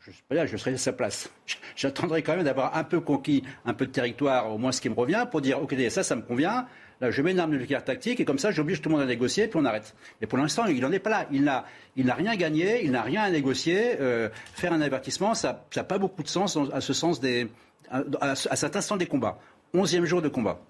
[0.00, 1.30] je sais pas là, je serais à sa place.
[1.76, 4.88] J'attendrai quand même d'avoir un peu conquis un peu de territoire, au moins ce qui
[4.90, 6.66] me revient, pour dire ok ça, ça me convient.
[7.00, 9.06] Là, je mets une arme nucléaire tactique et comme ça, j'oblige tout le monde à
[9.06, 9.94] négocier, puis on arrête.
[10.20, 11.26] Mais pour l'instant, il n'en est pas là.
[11.32, 11.64] Il n'a,
[11.96, 13.96] il n'a rien gagné, il n'a rien à négocier.
[14.00, 17.48] Euh, faire un avertissement, ça n'a pas beaucoup de sens à ce sens des,
[17.90, 19.38] à, à- à cet instant des combats.
[19.72, 20.60] Onzième jour de combat.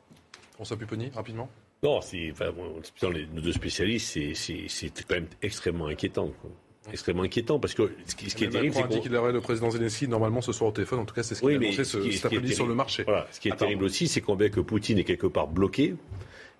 [0.55, 1.49] François Pupponi, rapidement.
[1.83, 5.87] Non, c'est, enfin, bon, dans les, nos deux spécialistes, c'est, c'est, c'est quand même extrêmement
[5.89, 6.29] inquiétant.
[6.41, 6.51] quoi.
[6.91, 9.71] Extrêmement inquiétant parce que ce qui, ce qui est terrible, c'est qu'il aurait le président
[9.71, 11.01] Zelensky normalement ce soir au téléphone.
[11.01, 12.27] En tout cas, c'est ce qu'il Oui, a annoncé ce qui est- cet ce est
[12.29, 13.03] après-midi sur le marché.
[13.05, 15.95] Voilà, ce qui est terrible aussi, c'est qu'on voit que Poutine est quelque part bloqué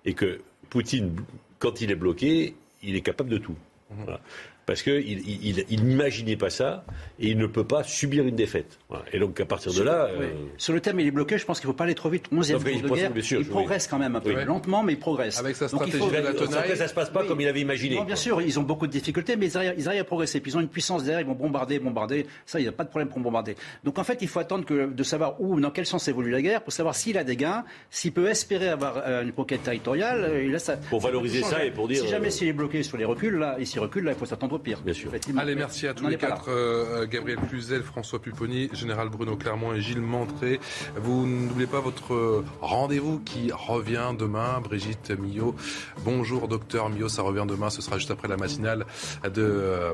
[0.05, 1.15] et que Poutine,
[1.59, 3.55] quand il est bloqué, il est capable de tout.
[3.89, 4.03] Mhm.
[4.03, 4.21] Voilà.
[4.65, 6.85] Parce qu'il il, il, il n'imaginait pas ça
[7.19, 8.77] et il ne peut pas subir une défaite.
[8.89, 9.03] Voilà.
[9.11, 10.25] Et donc à partir de là, oui.
[10.25, 11.37] euh, Sur le thème, il est bloqué.
[11.37, 12.25] Je pense qu'il ne faut pas aller trop vite.
[12.31, 13.11] Onzième Non, mais jour il de guerre.
[13.11, 13.49] bien sûr, il oui.
[13.49, 14.45] progresse quand même un peu Oui.
[14.45, 15.39] lentement, mais il progresse.
[15.39, 16.09] Avec sa Donc, il stratégie faut-
[16.49, 17.95] de la ça se passe pas comme il avait imaginé.
[17.95, 20.39] Non, bien sûr, ils ont beaucoup de difficultés, mais ils arrivent, ils arrivent à progresser.
[20.39, 22.25] Puis ils ont une puissance derrière, ils vont bombarder, bombarder.
[22.45, 23.55] Ça, il n'y a pas de problème pour bombarder.
[23.83, 26.41] Donc en fait, il faut attendre que, de savoir où, dans quel sens évolue la
[26.41, 30.23] guerre, pour savoir s'il a des gains, s'il peut espérer avoir euh, une conquête territoriale.
[30.23, 32.53] euh, et là, ça, Pour valoriser ça et pour dire, Si jamais euh, s'il est
[32.53, 34.79] bloqué sur les reculs, là, et s'il recule, là, il faut s'attendre pire.
[34.81, 35.11] Bien sûr.
[35.37, 36.45] Allez, merci à tous les quatre.
[36.49, 40.59] euh, Gabriel Cluzel, François Pupponi, Général Bruno Clermont et Gilles Montré.
[40.95, 44.61] Vous n'oubliez pas votre euh, rendez-vous qui revient demain.
[44.61, 45.55] Brigitte Millot.
[46.03, 47.09] Bonjour, docteur Millot.
[47.09, 47.69] Ça revient demain.
[47.69, 48.85] Ce sera juste après la matinale
[49.23, 49.41] de.
[49.41, 49.93] euh,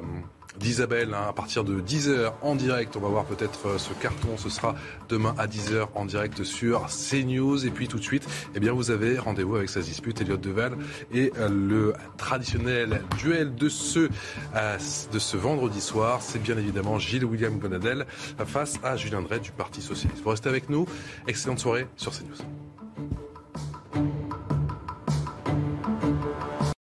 [0.59, 2.95] d'Isabelle hein, à partir de 10h en direct.
[2.95, 4.37] On va voir peut-être euh, ce carton.
[4.37, 4.75] Ce sera
[5.09, 7.65] demain à 10h en direct sur CNews.
[7.65, 10.77] Et puis tout de suite, eh bien, vous avez rendez-vous avec sa dispute, Elliot Deval
[11.13, 14.09] et euh, le traditionnel duel de ce,
[14.55, 14.77] euh,
[15.11, 16.21] de ce vendredi soir.
[16.21, 18.05] C'est bien évidemment Gilles William Gonadel
[18.45, 20.21] face à Julien Drey du Parti Socialiste.
[20.23, 20.87] Vous restez avec nous.
[21.27, 23.26] Excellente soirée sur CNews.